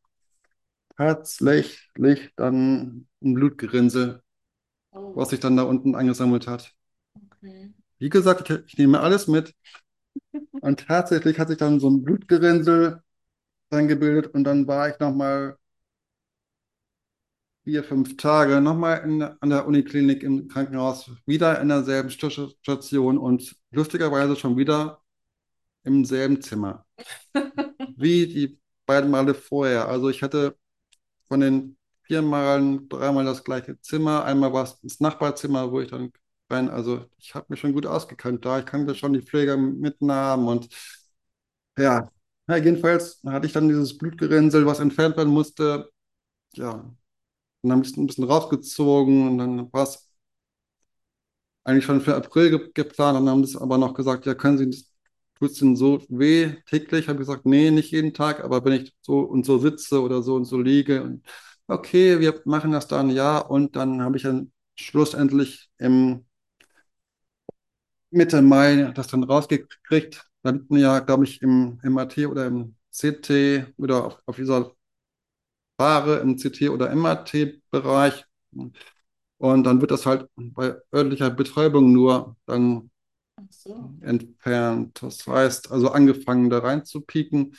[0.97, 4.21] tatsächlich dann ein Blutgerinnsel,
[4.93, 6.73] Oh, was sich dann da unten angesammelt hat.
[7.15, 7.71] okay.
[7.99, 9.53] Wie gesagt, ich, ich nehme alles mit.
[10.59, 13.01] Und tatsächlich hat sich dann so ein Blutgerinnsel
[13.71, 15.57] dann gebildet und dann war ich nochmal
[17.63, 23.17] vier, fünf Tage nochmal in, an der Uniklinik im Krankenhaus, wieder in derselben St- Station
[23.17, 25.01] und lustigerweise schon wieder
[25.83, 26.85] im selben Zimmer,
[27.95, 29.87] wie die beiden Male vorher.
[29.87, 30.57] Also ich hatte
[31.27, 34.23] von den vier Malen dreimal das gleiche Zimmer.
[34.25, 36.11] Einmal war es das Nachbarzimmer, wo ich dann
[36.49, 38.59] rein, also ich habe mich schon gut ausgekannt da.
[38.59, 40.69] Ich kannte schon die Pfleger mit Namen und
[41.77, 42.09] ja,
[42.47, 45.89] ja, jedenfalls hatte ich dann dieses Blutgerinnsel, was entfernt werden musste.
[46.55, 46.95] Ja,
[47.63, 50.09] dann habe ich es ein bisschen rausgezogen und dann war es
[51.63, 53.17] eigentlich schon für April ge geplant.
[53.17, 54.94] Dann haben sie aber noch gesagt, ja, können Sie das,
[55.61, 57.07] Ihnen so weh täglich?
[57.09, 60.35] Habe gesagt, nee, nicht jeden Tag, aber wenn ich so und so sitze oder so
[60.35, 61.25] und so liege und
[61.67, 66.25] okay, wir machen das dann ja und dann habe ich dann schlussendlich im
[68.11, 70.23] Mitte Mai das dann rausgekriegt.
[70.43, 74.71] Dann ja, glaube ich, im MRT oder im CT oder auf, auf dieser
[75.77, 78.25] Ware im CT oder MRT-Bereich.
[79.37, 82.89] Und dann wird das halt bei örtlicher Betäubung nur dann.
[84.01, 85.01] Entfernt.
[85.01, 87.55] Das heißt, also angefangen da rein zu pieken.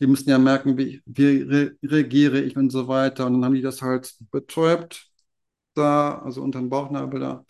[0.00, 3.26] Die müssen ja merken, wie, wie re reagiere ich und so weiter.
[3.26, 5.08] Und dann haben die das halt betäubt
[5.74, 7.44] da, also unter dem Bauchnabel da,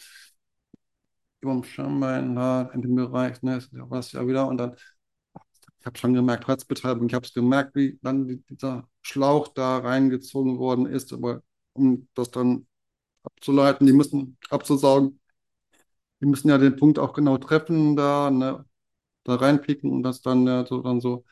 [1.40, 4.46] über dem Schambein da, in dem Bereich, ne, ist ja was ja wieder.
[4.48, 4.76] Und dann,
[5.80, 9.78] ich habe schon gemerkt, Herzbetäubung, ich habe es gemerkt, wie dann die- dieser Schlauch da
[9.78, 11.42] reingezogen worden ist, aber
[11.74, 12.66] um das dann
[13.24, 15.20] abzuleiten, die müssen abzusaugen,
[16.24, 18.64] die müssen ja den Punkt auch genau treffen, da, ne,
[19.24, 21.24] da reinpieken und das dann ja, so dann so,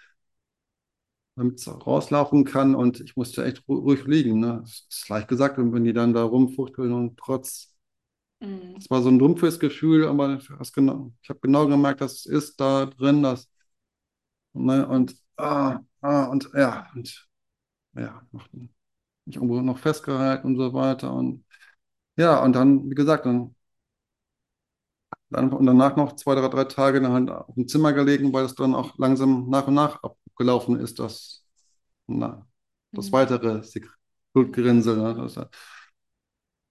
[1.37, 2.75] damit es rauslaufen kann.
[2.75, 4.41] Und ich musste echt ru ruhig liegen.
[4.41, 4.61] Ne?
[4.63, 7.71] Das ist leicht gesagt, wenn wenn die dann da rumfuchteln und trotz
[8.41, 8.77] Mhm.
[8.79, 12.27] Es war so ein dumpfes Gefühl, aber das genau, ich habe genau gemerkt, dass es
[12.27, 13.49] ist da drin, das,
[14.53, 17.29] ne, und, ah, ah, und ja, und
[17.95, 18.49] ja, noch,
[19.27, 21.13] mich irgendwo noch festgehalten und so weiter.
[21.15, 21.45] Und
[22.17, 23.55] ja, und dann, wie gesagt, dann
[25.35, 28.55] und danach noch zwei, drei, drei Tage dann halt auf dem Zimmer gelegen, weil es
[28.55, 31.45] dann auch langsam nach und nach abgelaufen ist, das,
[32.07, 32.47] na,
[32.93, 33.13] das Mhm.
[33.13, 33.63] weitere
[34.35, 34.97] Blutgerinnsel.
[34.99, 35.15] Ne?
[35.17, 35.39] Das,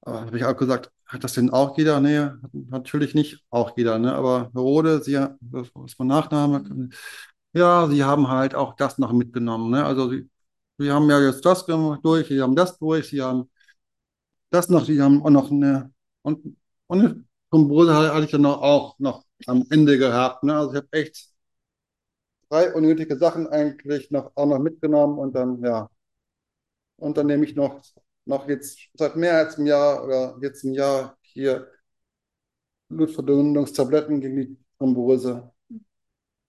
[0.01, 1.99] aber habe ich auch gesagt, hat das denn auch jeder?
[1.99, 4.13] Nee, hat natürlich nicht auch jeder, ne?
[4.15, 6.89] Aber Herr Rode, Sie, das ist mein Nachname,
[7.53, 9.85] ja, Sie haben halt auch das noch mitgenommen, ne?
[9.85, 10.29] Also Sie,
[10.77, 13.49] Sie haben ja jetzt das gemacht durch, Sie haben das durch, Sie haben
[14.49, 16.57] das noch, Sie haben auch noch eine, und,
[16.88, 20.56] und eine Thrombose hatte ich dann auch, noch am Ende gehabt, ne?
[20.56, 21.30] Also ich habe echt
[22.49, 25.90] drei unnötige Sachen eigentlich noch, auch noch mitgenommen und dann, ja,
[26.98, 27.82] und dann nehme ich noch,
[28.26, 31.68] noch jetzt seit mehr als einem Jahr oder jetzt ein Jahr hier
[32.90, 35.52] Blutverdünnungstabletten gegen die Thrombose.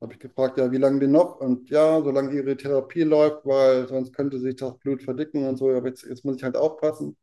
[0.03, 1.37] Habe ich gefragt, ja, wie lange denn noch?
[1.41, 5.71] Und ja, solange ihre Therapie läuft, weil sonst könnte sich das Blut verdicken und so.
[5.71, 7.17] Aber jetzt, jetzt muss ich halt aufpassen,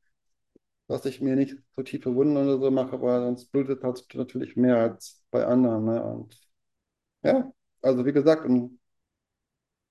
[0.89, 4.57] dass ich mir nicht so tiefe Wunden oder so mache, weil sonst blutet das natürlich
[4.57, 5.85] mehr als bei anderen.
[5.85, 6.03] Ne?
[6.03, 6.37] Und
[7.23, 7.51] ja,
[7.81, 8.45] also wie gesagt,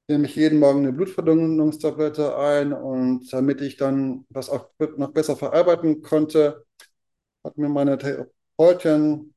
[0.09, 5.37] nehme ich jeden Morgen eine Blutverdünnungstablette ein und damit ich dann das auch noch besser
[5.37, 6.65] verarbeiten konnte,
[7.45, 9.35] hat mir meine Therapeutin,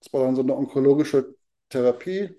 [0.00, 1.34] das war dann so eine onkologische
[1.68, 2.30] Therapie,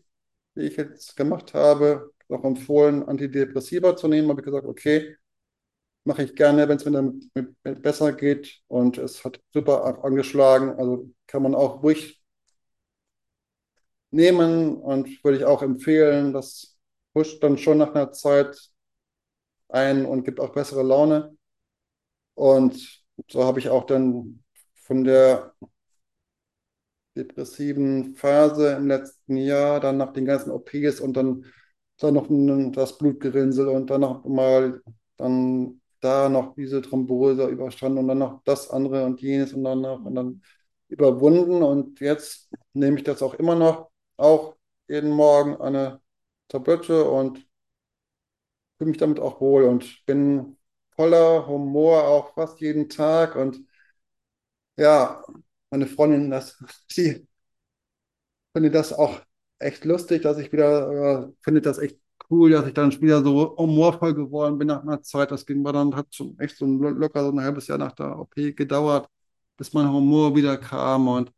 [0.56, 4.30] die ich jetzt gemacht habe, auch empfohlen, Antidepressiva zu nehmen.
[4.30, 5.16] Habe ich gesagt, okay,
[6.06, 7.30] mache ich gerne, wenn es mir dann
[7.64, 8.62] besser geht.
[8.68, 10.72] Und es hat super angeschlagen.
[10.72, 12.22] Also kann man auch ruhig
[14.12, 16.34] nehmen und würde ich auch empfehlen.
[16.34, 16.78] Das
[17.14, 18.72] pusht dann schon nach einer Zeit
[19.70, 21.36] ein und gibt auch bessere Laune.
[22.36, 24.44] Und so habe ich auch dann
[24.76, 25.54] von der
[27.16, 31.46] depressiven Phase im letzten Jahr, dann nach den ganzen OPs und dann,
[31.98, 32.28] dann noch
[32.74, 34.82] das Blutgerinnsel und dann noch mal
[35.18, 39.82] dann da noch diese Thrombose überstanden und dann noch das andere und jenes und dann
[39.82, 40.44] noch und dann
[40.90, 41.64] überwunden.
[41.64, 44.56] Und jetzt nehme ich das auch immer noch, auch
[44.88, 46.02] jeden Morgen eine
[46.50, 47.46] Tablette und
[48.78, 50.58] fühle mich damit auch wohl und bin
[50.96, 53.36] voller Humor auch fast jeden Tag.
[53.36, 53.62] Und
[54.78, 55.24] ja,
[55.70, 56.58] meine Freundin, das,
[56.90, 57.28] sie
[58.54, 59.22] findet das auch
[59.60, 62.00] echt lustig, dass ich wieder, äh, findet das echt
[62.30, 65.32] cool, dass ich dann wieder so humorvoll geworden bin nach einer Zeit.
[65.32, 68.54] Das ging dann, hat schon echt so locker so ein halbes Jahr nach der OP
[68.54, 69.10] gedauert,
[69.58, 71.08] bis mein Humor wieder kam.
[71.08, 71.32] Und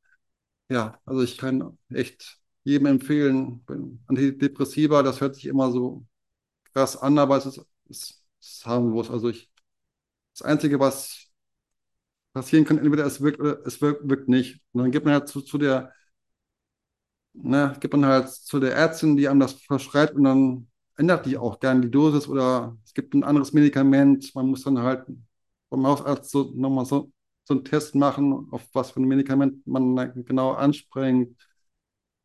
[0.69, 3.65] ja, also ich kann echt jedem empfehlen,
[4.07, 6.05] Antidepressiva, das hört sich immer so
[6.73, 9.09] krass an, aber es ist, es ist harmlos.
[9.11, 9.51] Also ich,
[10.33, 11.29] das Einzige, was
[12.33, 14.61] passieren kann, entweder es wirkt oder es wirkt, wirkt nicht.
[14.71, 15.91] Und dann gibt man halt zu, zu der,
[17.33, 20.67] ne, gibt man halt zu der Ärztin, die einem das verschreibt und dann
[20.97, 24.33] ändert die auch gern die Dosis oder es gibt ein anderes Medikament.
[24.35, 25.05] Man muss dann halt
[25.69, 27.11] vom Hausarzt so nochmal so,
[27.43, 31.35] so einen Test machen, auf was für ein Medikament man genau anspringt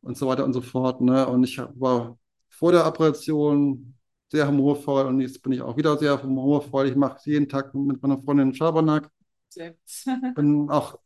[0.01, 1.01] und so weiter und so fort.
[1.01, 1.27] Ne?
[1.27, 2.17] Und ich war
[2.49, 3.95] vor der Operation
[4.31, 6.87] sehr humorvoll und jetzt bin ich auch wieder sehr humorvoll.
[6.87, 9.09] Ich mache jeden Tag mit meiner Freundin Schabernack.
[9.49, 9.75] Sehr
[10.35, 10.97] bin auch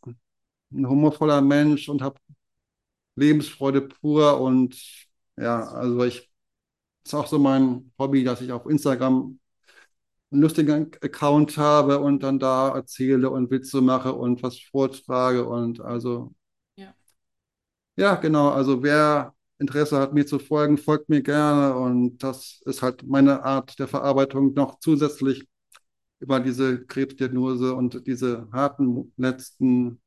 [0.72, 2.19] ein humorvoller Mensch und habe
[3.15, 4.76] Lebensfreude pur und
[5.38, 6.30] ja, also ich
[7.07, 9.39] ist auch so mein Hobby, dass ich auf Instagram
[10.31, 15.81] einen lustigen Account habe und dann da erzähle und Witze mache und was vortrage und
[15.81, 16.34] also
[16.75, 16.93] Ja.
[17.95, 22.81] ja, genau, also wer Interesse hat, mir zu folgen, folgt mir gerne und das ist
[22.81, 25.47] halt meine Art der Verarbeitung noch zusätzlich
[26.19, 30.01] über diese Krebsdiagnose und diese harten letzten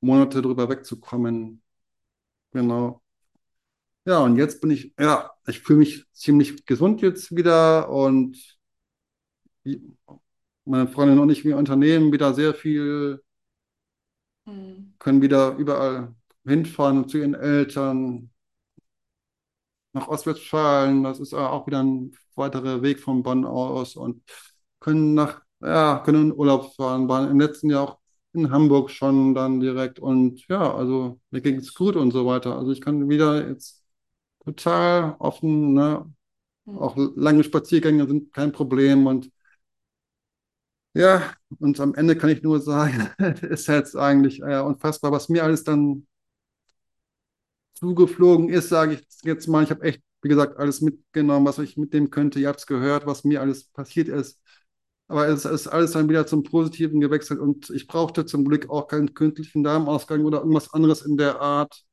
[0.00, 1.62] Monate drüber wegzukommen.
[2.52, 3.01] Genau.
[4.04, 8.36] Ja, und jetzt bin ich, ja, ich fühle mich ziemlich gesund jetzt wieder und
[10.64, 13.22] meine Freundin und ich, wir unternehmen wieder sehr viel,
[14.46, 14.92] Mhm.
[14.98, 16.14] können wieder überall
[16.46, 18.30] hinfahren zu ihren Eltern,
[19.92, 24.22] nach Ostwestfalen, das ist auch wieder ein weiterer Weg von Bonn aus und
[24.80, 27.98] können nach, ja, können in Urlaub fahren, waren im letzten Jahr auch
[28.32, 32.56] in Hamburg schon dann direkt und ja, also mir ging es gut und so weiter.
[32.58, 33.81] Also ich kann wieder jetzt
[34.44, 36.06] total offen, ne?
[36.66, 36.78] Mhm.
[36.78, 39.30] Auch lange Spaziergänge sind kein Problem und
[40.94, 43.10] ja, und am Ende kann ich nur sagen,
[43.42, 46.06] ist jetzt eigentlich äh, unfassbar, was mir alles dann
[47.74, 49.64] zugeflogen ist, sage ich jetzt mal.
[49.64, 52.38] Ich habe echt, wie gesagt, alles mitgenommen, was ich mitnehmen könnte.
[52.40, 54.40] Ihr habt es gehört, was mir alles passiert ist.
[55.08, 58.88] Aber es ist alles dann wieder zum Positiven gewechselt und ich brauchte zum Glück auch
[58.88, 61.84] keinen künstlichen Darmausgang oder irgendwas anderes in der Art.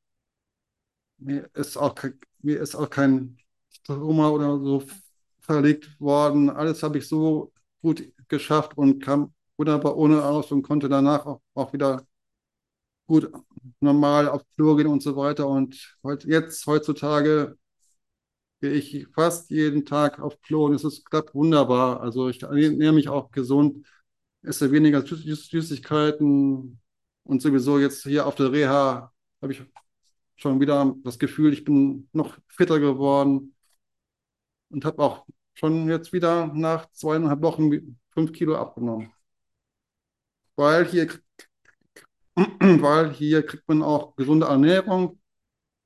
[1.18, 3.38] Mir ist auch kein, mir ist auch kein
[3.70, 4.82] Stroma oder so
[5.40, 6.50] verlegt worden.
[6.50, 7.52] Alles habe ich so
[7.82, 12.06] gut geschafft und kam wunderbar ohne aus und konnte danach auch, auch wieder
[13.06, 13.30] gut
[13.80, 15.48] normal auf Flur gehen und so weiter.
[15.48, 17.58] Und jetzt, heutzutage,
[18.60, 22.00] gehe ich fast jeden Tag auf Klo und es ist, klappt wunderbar.
[22.00, 23.86] Also ich ernähre mich auch gesund,
[24.42, 26.80] esse weniger Süß Süßigkeiten
[27.24, 29.12] und sowieso jetzt hier auf der Reha
[29.42, 29.62] habe ich
[30.40, 33.54] schon wieder das Gefühl, ich bin noch fitter geworden
[34.70, 39.12] und habe auch schon jetzt wieder nach zweieinhalb Wochen fünf Kilo abgenommen.
[40.56, 41.08] Weil hier,
[42.36, 45.20] weil hier kriegt man auch gesunde Ernährung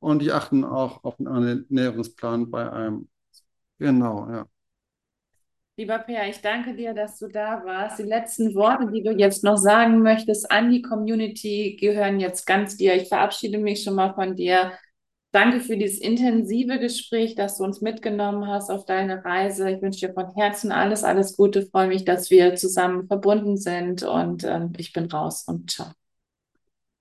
[0.01, 3.09] und die achten auch auf den Ernährungsplan bei einem.
[3.79, 4.47] Genau, ja.
[5.77, 7.99] Lieber Per, ich danke dir, dass du da warst.
[7.99, 12.77] Die letzten Worte, die du jetzt noch sagen möchtest an die Community, gehören jetzt ganz
[12.77, 12.95] dir.
[12.95, 14.73] Ich verabschiede mich schon mal von dir.
[15.33, 19.69] Danke für dieses intensive Gespräch, dass du uns mitgenommen hast auf deine Reise.
[19.69, 21.59] Ich wünsche dir von Herzen alles, alles Gute.
[21.59, 25.89] Ich freue mich, dass wir zusammen verbunden sind und äh, ich bin raus und ciao.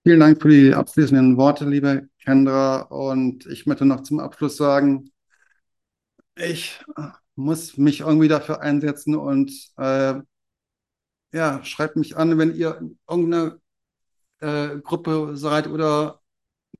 [0.04, 2.82] Vielen Dank für die abschließenden Worte, liebe Kendra.
[2.82, 5.12] Und ich möchte noch zum Abschluss sagen,
[6.36, 6.84] ich
[7.36, 10.22] muss mich irgendwie dafür einsetzen und äh,
[11.34, 12.80] ja, schreibt mich an, wenn ihr
[13.10, 13.60] irgendeine
[14.42, 16.22] äh, Gruppe seid oder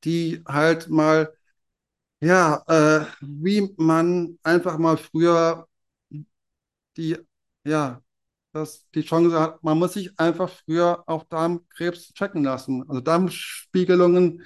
[0.04, 1.34] die halt mal
[2.22, 5.68] ja, äh, wie man einfach mal früher
[6.98, 7.18] die,
[7.64, 8.02] ja,
[8.52, 12.84] das, die Chance hat, man muss sich einfach früher auch Darmkrebs checken lassen.
[12.90, 14.44] Also Darmspiegelungen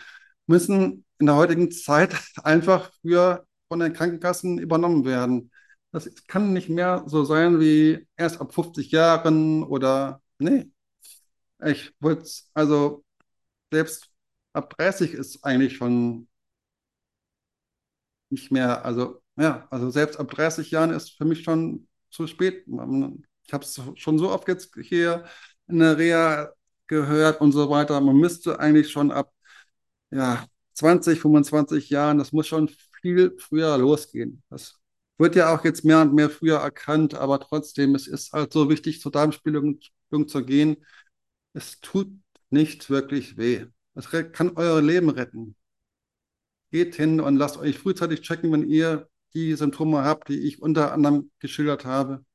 [0.47, 5.51] müssen in der heutigen Zeit einfach früher von den Krankenkassen übernommen werden.
[6.05, 10.71] Das kann nicht mehr so sein wie erst ab 50 Jahren oder, nee.
[11.65, 13.03] Ich wollte, also
[13.71, 14.09] selbst
[14.53, 16.27] ab 30 ist eigentlich schon
[18.29, 22.65] nicht mehr, also ja, also selbst ab 30 Jahren ist für mich schon zu spät.
[23.45, 25.25] Ich habe es schon so oft jetzt hier
[25.67, 26.51] in der Reha
[26.87, 27.99] gehört und so weiter.
[28.01, 29.31] Man müsste eigentlich schon ab
[30.11, 32.69] ja, 20, 25 Jahren, das muss schon
[33.01, 34.43] viel früher losgehen.
[34.49, 34.76] Das
[35.17, 38.69] wird ja auch jetzt mehr und mehr früher erkannt, aber trotzdem, es ist halt so
[38.69, 39.79] wichtig, zur Darmspiegelung
[40.27, 40.77] zu gehen.
[41.53, 42.09] Es tut
[42.49, 43.65] nicht wirklich weh.
[43.95, 45.55] Es kann euer Leben retten.
[46.71, 50.91] Geht hin und lasst euch frühzeitig checken, wenn ihr die Symptome habt, die ich unter
[50.93, 52.25] anderem geschildert habe.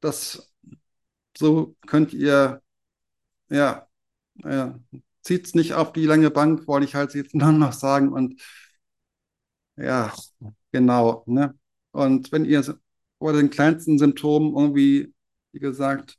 [0.00, 0.52] Das,
[1.36, 2.62] so könnt ihr,
[3.50, 3.88] ja,
[4.44, 4.80] ja
[5.22, 8.12] zieht es nicht auf die lange Bank, wollte ich halt jetzt noch sagen.
[8.12, 8.40] Und
[9.76, 10.12] ja,
[10.74, 11.22] genau.
[11.26, 11.54] Ne?
[11.92, 12.62] Und wenn ihr
[13.18, 15.14] vor den kleinsten Symptomen irgendwie,
[15.52, 16.18] wie gesagt,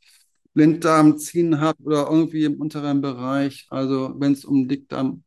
[0.54, 5.24] Blinddarm ziehen habt oder irgendwie im unteren Bereich, also wenn es um Dickdarm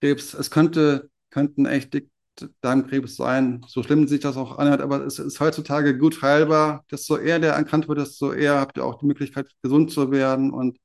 [0.00, 0.34] Krebs.
[0.34, 5.40] Es könnte, könnten echt Dickdarmkrebs sein, so schlimm sich das auch anhört, aber es ist
[5.40, 6.84] heutzutage gut heilbar.
[6.90, 10.50] Desto eher der erkannt wird, desto eher habt ihr auch die Möglichkeit, gesund zu werden
[10.50, 10.78] und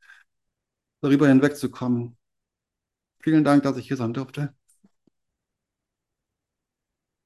[1.01, 2.17] darüber hinwegzukommen.
[3.19, 4.53] Vielen Dank, dass ich hier sein durfte.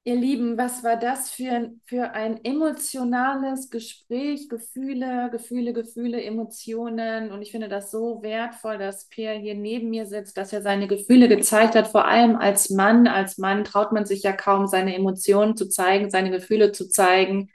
[0.04, 4.48] Ihr Lieben, was war das für, für ein emotionales Gespräch?
[4.48, 7.30] Gefühle, Gefühle, Gefühle, Emotionen.
[7.30, 10.88] Und ich finde das so wertvoll, dass Pierre hier neben mir sitzt, dass er seine
[10.88, 11.86] Gefühle gezeigt hat.
[11.86, 13.06] Vor allem als Mann.
[13.08, 17.50] Als Mann traut man sich ja kaum, seine Emotionen zu zeigen, seine Gefühle zu zeigen.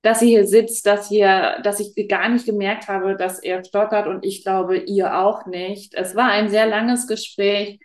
[0.00, 4.06] Dass sie hier sitzt, dass hier, dass ich gar nicht gemerkt habe, dass er stottert
[4.06, 5.92] und ich glaube, ihr auch nicht.
[5.92, 7.78] Es war ein sehr langes Gespräch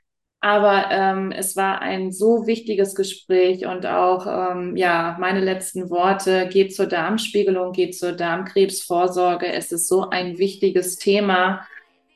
[0.46, 6.48] aber ähm, es war ein so wichtiges Gespräch und auch, ähm, ja, meine letzten Worte,
[6.50, 9.52] geht zur Darmspiegelung, geht zur Darmkrebsvorsorge.
[9.52, 11.66] Es ist so ein wichtiges Thema.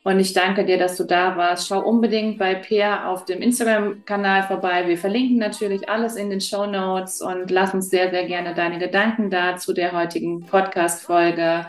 [0.04, 1.70] Und ich danke dir, dass du da warst.
[1.70, 4.88] Schau unbedingt bei Peer auf dem Instagram-Kanal vorbei.
[4.88, 8.78] Wir verlinken natürlich alles in den Show Notes und lass uns sehr, sehr gerne deine
[8.78, 11.66] Gedanken da zu der heutigen Podcast-Folge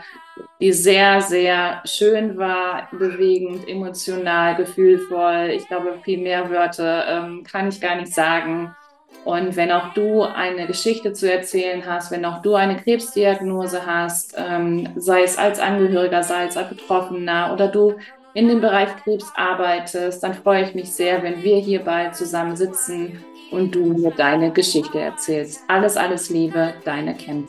[0.59, 5.51] die sehr, sehr schön war, bewegend, emotional, gefühlvoll.
[5.53, 8.75] Ich glaube, viel mehr Wörter ähm, kann ich gar nicht sagen.
[9.23, 14.35] Und wenn auch du eine Geschichte zu erzählen hast, wenn auch du eine Krebsdiagnose hast,
[14.37, 17.95] ähm, sei es als Angehöriger, sei es als Betroffener oder du
[18.33, 23.23] in dem Bereich Krebs arbeitest, dann freue ich mich sehr, wenn wir hierbei zusammen sitzen
[23.51, 25.63] und du mir deine Geschichte erzählst.
[25.67, 27.47] Alles, alles Liebe, deine Ken.